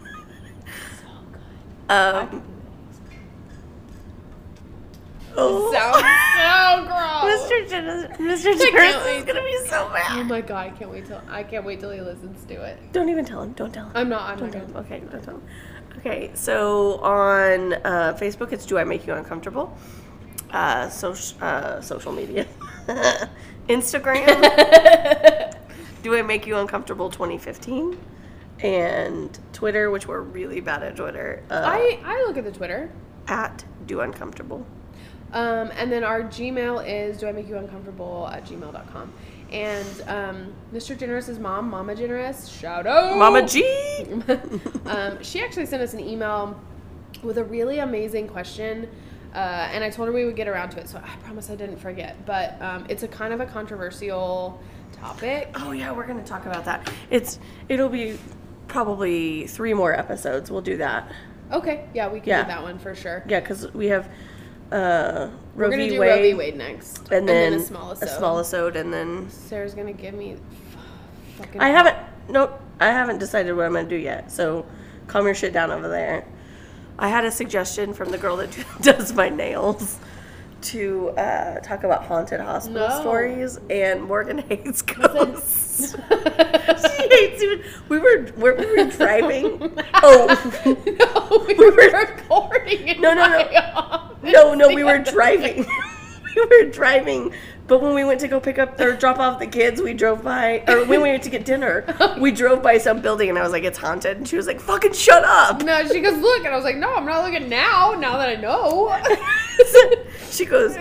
I 0.03 0.11
love 0.11 0.27
it. 0.45 0.67
So 0.99 1.07
good. 1.31 2.33
Um, 2.35 2.43
oh. 5.35 5.71
Sounds 5.71 5.97
so 5.97 6.87
gross. 6.87 7.51
Mr. 7.51 7.69
Dennis, 7.69 8.17
Mr. 8.17 8.71
can't 8.71 9.07
is 9.17 9.25
gonna 9.25 9.41
be 9.43 9.57
so 9.65 9.89
mad. 9.89 10.05
Oh 10.19 10.23
my 10.25 10.41
god, 10.41 10.67
I 10.67 10.69
can't 10.71 10.91
wait 10.91 11.05
till 11.07 11.21
I 11.29 11.41
can't 11.43 11.65
wait 11.65 11.79
till 11.79 11.91
he 11.91 12.01
listens 12.01 12.43
to 12.45 12.53
it. 12.63 12.77
Don't 12.93 13.09
even 13.09 13.25
tell 13.25 13.41
him. 13.41 13.53
Don't 13.53 13.73
tell 13.73 13.85
him. 13.85 13.91
I'm 13.95 14.09
not. 14.09 14.29
I'm 14.29 14.37
Don't 14.37 14.53
not 14.53 14.67
tell 14.67 14.67
him. 14.67 14.85
Okay, 14.85 14.99
don't 15.11 15.23
tell 15.23 15.35
him. 15.35 15.43
Okay, 16.01 16.31
so 16.33 16.95
on 17.01 17.73
uh, 17.73 18.17
Facebook, 18.19 18.51
it's 18.51 18.65
Do 18.65 18.79
I 18.79 18.83
Make 18.83 19.05
You 19.05 19.13
Uncomfortable? 19.13 19.77
Uh, 20.49 20.89
social, 20.89 21.37
uh, 21.43 21.79
social 21.79 22.11
media. 22.11 22.47
Instagram, 23.69 24.25
Do 26.03 26.15
I 26.15 26.23
Make 26.23 26.47
You 26.47 26.57
Uncomfortable 26.57 27.11
2015? 27.11 27.99
And 28.63 29.39
Twitter, 29.53 29.91
which 29.91 30.07
we're 30.07 30.21
really 30.21 30.59
bad 30.59 30.81
at 30.81 30.95
Twitter, 30.95 31.43
uh, 31.51 31.61
I 31.65 31.99
I 32.03 32.23
look 32.27 32.37
at 32.37 32.45
the 32.45 32.51
Twitter. 32.51 32.91
at 33.27 33.63
Do 33.85 34.01
Uncomfortable. 34.01 34.65
Um, 35.33 35.71
and 35.77 35.91
then 35.91 36.03
our 36.03 36.23
Gmail 36.23 36.83
is 36.85 37.17
do 37.19 37.27
I 37.27 37.31
make 37.31 37.47
you 37.47 37.57
uncomfortable 37.57 38.27
at 38.27 38.43
gmail.com. 38.45 39.13
And 39.51 40.01
um, 40.07 40.53
Mr. 40.73 40.97
Generous's 40.97 41.37
mom, 41.39 41.69
Mama 41.69 41.95
Generous, 41.95 42.47
shout 42.47 42.87
out, 42.87 43.17
Mama 43.17 43.45
G. 43.45 43.63
um, 44.85 45.21
she 45.21 45.41
actually 45.41 45.65
sent 45.65 45.81
us 45.81 45.93
an 45.93 45.99
email 45.99 46.59
with 47.21 47.37
a 47.37 47.43
really 47.43 47.79
amazing 47.79 48.27
question. 48.27 48.87
Uh, 49.33 49.69
and 49.71 49.83
I 49.83 49.89
told 49.89 50.07
her 50.07 50.13
we 50.13 50.25
would 50.25 50.35
get 50.35 50.47
around 50.47 50.69
to 50.71 50.79
it, 50.79 50.89
so 50.89 50.97
I 50.99 51.15
promise 51.23 51.49
I 51.49 51.55
didn't 51.55 51.77
forget. 51.77 52.25
But 52.25 52.61
um, 52.61 52.85
it's 52.89 53.03
a 53.03 53.07
kind 53.07 53.33
of 53.33 53.39
a 53.39 53.45
controversial 53.45 54.61
topic. 54.93 55.51
Oh 55.55 55.71
yeah, 55.71 55.91
we're 55.91 56.05
gonna 56.07 56.23
talk 56.23 56.45
about 56.45 56.65
that. 56.65 56.91
It's 57.09 57.39
it'll 57.69 57.89
be 57.89 58.17
probably 58.67 59.47
three 59.47 59.73
more 59.73 59.93
episodes. 59.97 60.51
We'll 60.51 60.61
do 60.61 60.77
that. 60.77 61.11
Okay, 61.51 61.87
yeah, 61.93 62.07
we 62.07 62.19
can 62.19 62.29
Yeah. 62.29 62.41
do 62.43 62.47
that 62.49 62.63
one 62.63 62.77
for 62.79 62.95
sure. 62.95 63.23
Yeah, 63.27 63.39
because 63.41 63.71
we 63.73 63.87
have 63.87 64.09
uh, 64.71 65.29
We're 65.55 65.69
gonna 65.69 65.83
v. 65.83 65.89
do 65.89 65.99
Wade, 65.99 66.09
Roe 66.09 66.21
v. 66.21 66.33
Wade 66.33 66.57
next, 66.57 67.11
and 67.11 67.27
then, 67.27 67.53
a 67.55 67.59
small 67.59 67.91
episode. 67.91 68.05
a 68.05 68.09
small 68.17 68.37
episode, 68.39 68.75
and 68.75 68.93
then 68.93 69.29
Sarah's 69.29 69.73
gonna 69.73 69.93
give 69.93 70.13
me. 70.13 70.37
Fucking 71.37 71.59
I 71.61 71.69
haven't. 71.69 71.97
Nope, 72.29 72.59
I 72.79 72.87
haven't 72.87 73.17
decided 73.19 73.53
what 73.55 73.65
I'm 73.65 73.73
gonna 73.73 73.87
do 73.89 73.95
yet. 73.95 74.31
So 74.31 74.65
calm 75.07 75.25
your 75.25 75.35
shit 75.35 75.51
down 75.53 75.71
over 75.71 75.87
there. 75.87 76.25
I 76.99 77.07
had 77.09 77.25
a 77.25 77.31
suggestion 77.31 77.93
from 77.93 78.11
the 78.11 78.17
girl 78.17 78.37
that 78.37 78.55
does 78.81 79.13
my 79.13 79.29
nails 79.29 79.97
to 80.61 81.09
uh, 81.11 81.59
talk 81.61 81.83
about 81.83 82.03
haunted 82.05 82.39
hospital 82.39 82.87
No. 82.87 83.01
stories, 83.01 83.59
and 83.69 84.03
Morgan 84.03 84.37
hates 84.49 84.81
ghosts. 84.83 85.70
She 85.81 87.07
hates 87.09 87.41
even. 87.43 87.63
We 87.89 87.97
were 87.99 88.23
where 88.35 88.55
we 88.55 88.65
were 88.65 88.89
driving. 88.91 89.77
Oh 90.03 90.25
no, 90.65 91.45
we 91.47 91.53
We 91.53 91.69
were 91.69 91.75
were- 91.75 91.99
recording. 92.15 92.87
In 92.87 93.01
No, 93.01 93.13
no, 93.13 93.27
no. 93.27 93.37
office 93.75 94.33
no, 94.33 94.53
no, 94.53 94.67
we 94.73 94.83
were 94.83 94.97
driving. 94.99 95.65
we 96.35 96.45
were 96.49 96.69
driving. 96.71 97.33
But 97.71 97.81
when 97.81 97.93
we 97.93 98.03
went 98.03 98.19
to 98.19 98.27
go 98.27 98.41
pick 98.41 98.59
up 98.59 98.77
or 98.81 98.97
drop 98.97 99.17
off 99.17 99.39
the 99.39 99.47
kids, 99.47 99.81
we 99.81 99.93
drove 99.93 100.23
by, 100.25 100.61
or 100.67 100.83
when 100.83 101.01
we 101.01 101.09
went 101.09 101.23
to 101.23 101.29
get 101.29 101.45
dinner, 101.45 101.85
we 102.19 102.33
drove 102.33 102.61
by 102.61 102.77
some 102.77 102.99
building, 102.99 103.29
and 103.29 103.39
I 103.39 103.43
was 103.43 103.53
like, 103.53 103.63
"It's 103.63 103.77
haunted," 103.77 104.17
and 104.17 104.27
she 104.27 104.35
was 104.35 104.45
like, 104.45 104.59
"Fucking 104.59 104.91
shut 104.91 105.23
up." 105.23 105.63
No, 105.63 105.87
she 105.87 106.01
goes, 106.01 106.17
look. 106.17 106.39
And 106.39 106.49
I 106.49 106.57
was 106.57 106.65
like, 106.65 106.75
no, 106.75 106.93
I'm 106.93 107.05
not 107.05 107.23
looking 107.23 107.47
now, 107.47 107.93
now 107.97 108.17
that 108.17 108.27
I 108.27 108.35
know. 108.35 108.93
she 110.31 110.43
goes, 110.43 110.75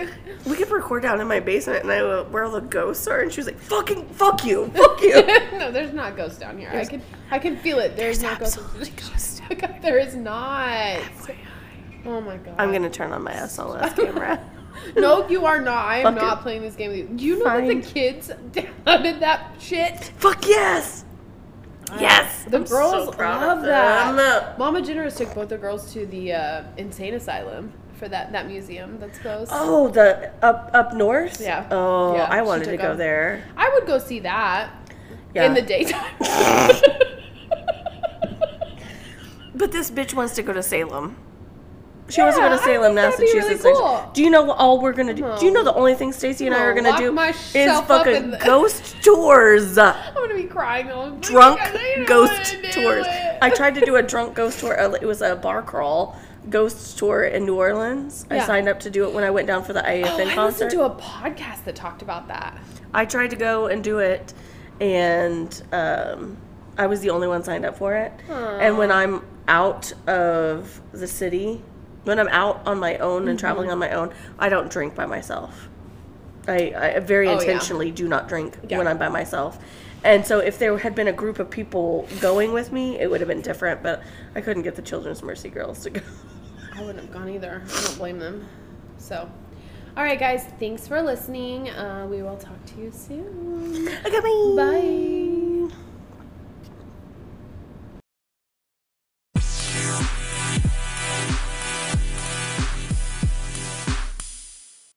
"We 0.45 0.57
could 0.57 0.69
record 0.69 1.03
down 1.03 1.21
in 1.21 1.29
my 1.29 1.39
basement," 1.39 1.83
and 1.83 1.91
I 1.93 1.99
go, 1.99 2.25
"Where 2.25 2.43
all 2.43 2.51
the 2.51 2.59
ghosts 2.59 3.07
are?" 3.07 3.21
And 3.21 3.31
she 3.31 3.39
was 3.39 3.47
like, 3.47 3.59
"Fucking 3.59 4.09
fuck 4.09 4.43
you, 4.43 4.69
fuck 4.75 5.01
you." 5.01 5.13
no, 5.57 5.71
there's 5.71 5.93
not 5.93 6.17
ghosts 6.17 6.39
down 6.39 6.57
here. 6.57 6.71
I 6.73 6.83
can 6.83 7.01
I 7.31 7.39
can 7.39 7.55
feel 7.55 7.79
it. 7.79 7.95
There's, 7.95 8.19
There's 8.19 8.23
not 8.23 8.39
ghosts. 8.41 8.57
absolutely 8.57 8.89
ghosts. 8.97 9.41
there 9.81 9.97
is 9.97 10.13
not. 10.13 10.99
Oh 12.05 12.19
my 12.19 12.35
god. 12.35 12.55
I'm 12.57 12.73
gonna 12.73 12.89
turn 12.89 13.13
on 13.13 13.23
my 13.23 13.31
SLS 13.31 13.95
camera. 13.95 14.45
No, 14.95 15.27
you 15.29 15.45
are 15.45 15.61
not. 15.61 15.85
I 15.85 15.97
am 15.99 16.03
Fuck 16.13 16.15
not 16.15 16.37
it. 16.39 16.41
playing 16.41 16.61
this 16.63 16.75
game 16.75 16.89
with 16.89 16.97
you. 16.99 17.07
Do 17.15 17.23
you 17.25 17.39
know 17.43 17.43
that 17.45 17.67
the 17.67 17.81
kids 17.81 18.29
downloaded 18.51 19.19
that 19.19 19.53
shit? 19.59 20.11
Fuck 20.17 20.47
yes. 20.47 21.05
Yes. 21.99 22.45
The 22.45 22.57
I'm 22.57 22.65
so 22.65 22.75
girls 22.75 23.15
proud 23.15 23.41
love 23.41 23.57
of 23.59 23.65
that. 23.65 24.15
them. 24.15 24.55
Mama 24.59 24.81
Generous 24.81 25.17
took 25.17 25.33
both 25.35 25.49
the 25.49 25.57
girls 25.57 25.91
to 25.93 26.05
the 26.05 26.33
uh, 26.33 26.63
insane 26.77 27.13
asylum 27.15 27.73
for 27.95 28.07
that 28.07 28.31
that 28.31 28.47
museum 28.47 28.97
that's 28.99 29.19
closed. 29.19 29.51
Oh, 29.53 29.89
the 29.89 30.31
up 30.41 30.69
up 30.73 30.93
north. 30.93 31.39
Yeah. 31.41 31.67
Oh, 31.69 32.15
Yeah, 32.15 32.27
I 32.29 32.41
wanted 32.41 32.65
to 32.65 32.77
go 32.77 32.89
them. 32.89 32.97
there. 32.97 33.43
I 33.57 33.69
would 33.73 33.85
go 33.85 33.99
see 33.99 34.19
that 34.21 34.71
Yeah. 35.35 35.45
in 35.45 35.53
the 35.53 35.61
daytime. 35.61 36.15
But 39.53 39.71
this 39.73 39.91
bitch 39.91 40.13
wants 40.13 40.33
to 40.35 40.43
go 40.43 40.53
to 40.53 40.63
Salem. 40.63 41.17
She 42.11 42.21
wants 42.21 42.37
to 42.37 42.41
go 42.41 42.49
Yeah, 42.49 42.57
to 42.57 42.63
Salem, 42.63 42.93
think 42.93 42.95
that'd 42.95 43.19
be 43.19 43.25
Massachusetts. 43.25 43.63
really 43.63 43.77
cool. 43.79 44.09
Do 44.13 44.21
you 44.23 44.29
know 44.29 44.43
what 44.43 44.57
all 44.57 44.79
we're 44.81 44.93
gonna 44.93 45.13
do? 45.13 45.33
Do 45.39 45.45
you 45.45 45.51
know 45.51 45.63
the 45.63 45.73
only 45.73 45.95
thing 45.95 46.11
Stacy 46.11 46.45
and 46.47 46.55
I 46.55 46.63
are 46.63 46.73
gonna 46.73 46.97
do 46.97 47.05
is 47.07 47.11
myself 47.13 47.89
up 47.89 48.07
in 48.07 48.31
fucking 48.31 48.39
ghost 48.47 48.95
tours, 49.01 49.77
I'm 49.77 50.13
gonna 50.13 50.35
be 50.35 50.43
crying 50.43 50.91
all 50.91 51.11
drunk 51.11 51.59
ghost 52.07 52.55
tours. 52.71 53.05
I 53.41 53.49
tried 53.55 53.75
to 53.75 53.81
do 53.81 53.95
a 53.95 54.03
drunk 54.03 54.35
ghost 54.35 54.59
tour. 54.59 54.79
uh, 54.79 54.91
It 54.93 55.05
was 55.05 55.21
a 55.21 55.35
bar 55.35 55.61
crawl 55.61 56.17
ghost 56.49 56.97
tour 56.97 57.23
in 57.23 57.45
New 57.45 57.55
Orleans. 57.55 58.25
I 58.29 58.39
signed 58.39 58.67
up 58.67 58.79
to 58.81 58.89
do 58.89 59.07
it 59.07 59.13
when 59.13 59.23
I 59.23 59.29
went 59.29 59.47
down 59.47 59.63
for 59.63 59.73
the 59.73 59.81
IAFN 59.81 60.35
Oh, 60.37 60.41
I 60.41 60.45
listened 60.45 60.71
to 60.71 60.81
a 60.83 60.89
podcast 60.89 61.63
that 61.65 61.75
talked 61.75 62.01
about 62.01 62.27
that. 62.29 62.57
I 62.93 63.05
tried 63.05 63.29
to 63.29 63.35
go 63.35 63.67
and 63.67 63.83
do 63.83 63.99
it, 63.99 64.33
and 64.79 65.61
um, 65.71 66.37
I 66.77 66.87
was 66.87 66.99
the 67.01 67.11
only 67.11 67.27
one 67.27 67.43
signed 67.43 67.63
up 67.65 67.77
for 67.77 67.95
it. 67.95 68.11
And 68.29 68.77
when 68.77 68.91
I'm 68.91 69.23
out 69.47 69.91
of 70.07 70.81
the 70.91 71.07
city, 71.07 71.61
when 72.03 72.19
I'm 72.19 72.27
out 72.29 72.61
on 72.65 72.79
my 72.79 72.97
own 72.97 73.27
and 73.27 73.37
traveling 73.39 73.67
Mm-hmm. 73.69 73.73
on 73.73 73.89
my 73.89 73.91
own, 73.91 74.13
I 74.39 74.49
don't 74.49 74.69
drink 74.71 74.95
by 74.95 75.05
myself. 75.05 75.69
I, 76.47 76.73
I 76.95 76.99
very 76.99 77.27
Oh, 77.27 77.33
yeah. 77.33 77.39
intentionally 77.41 77.91
do 77.91 78.07
not 78.07 78.27
drink 78.27 78.57
Yeah. 78.67 78.77
when 78.79 78.87
I'm 78.87 78.97
by 78.97 79.09
myself. 79.09 79.59
And 80.03 80.25
so 80.25 80.39
if 80.39 80.57
there 80.57 80.75
had 80.79 80.95
been 80.95 81.07
a 81.07 81.13
group 81.13 81.37
of 81.37 81.51
people 81.51 82.07
going 82.19 82.53
with 82.53 82.71
me, 82.71 82.99
it 82.99 83.09
would 83.11 83.21
have 83.21 83.27
been 83.27 83.41
different, 83.41 83.83
but 83.83 84.01
I 84.35 84.41
couldn't 84.41 84.63
get 84.63 84.75
the 84.75 84.81
Children's 84.81 85.21
Mercy 85.21 85.49
girls 85.49 85.83
to 85.83 85.91
go. 85.91 86.01
I 86.75 86.79
wouldn't 86.81 86.99
have 87.05 87.11
gone 87.13 87.29
either. 87.29 87.61
I 87.67 87.81
don't 87.81 87.97
blame 87.99 88.17
them. 88.17 88.47
So, 88.97 89.29
all 89.95 90.03
right, 90.03 90.17
guys, 90.19 90.45
thanks 90.59 90.87
for 90.87 91.01
listening. 91.03 91.69
Uh, 91.69 92.07
we 92.09 92.23
will 92.23 92.37
talk 92.37 92.65
to 92.67 92.81
you 92.81 92.91
soon. 92.91 93.87
At 93.89 94.23
me. 94.23 94.55
Bye. 94.57 95.47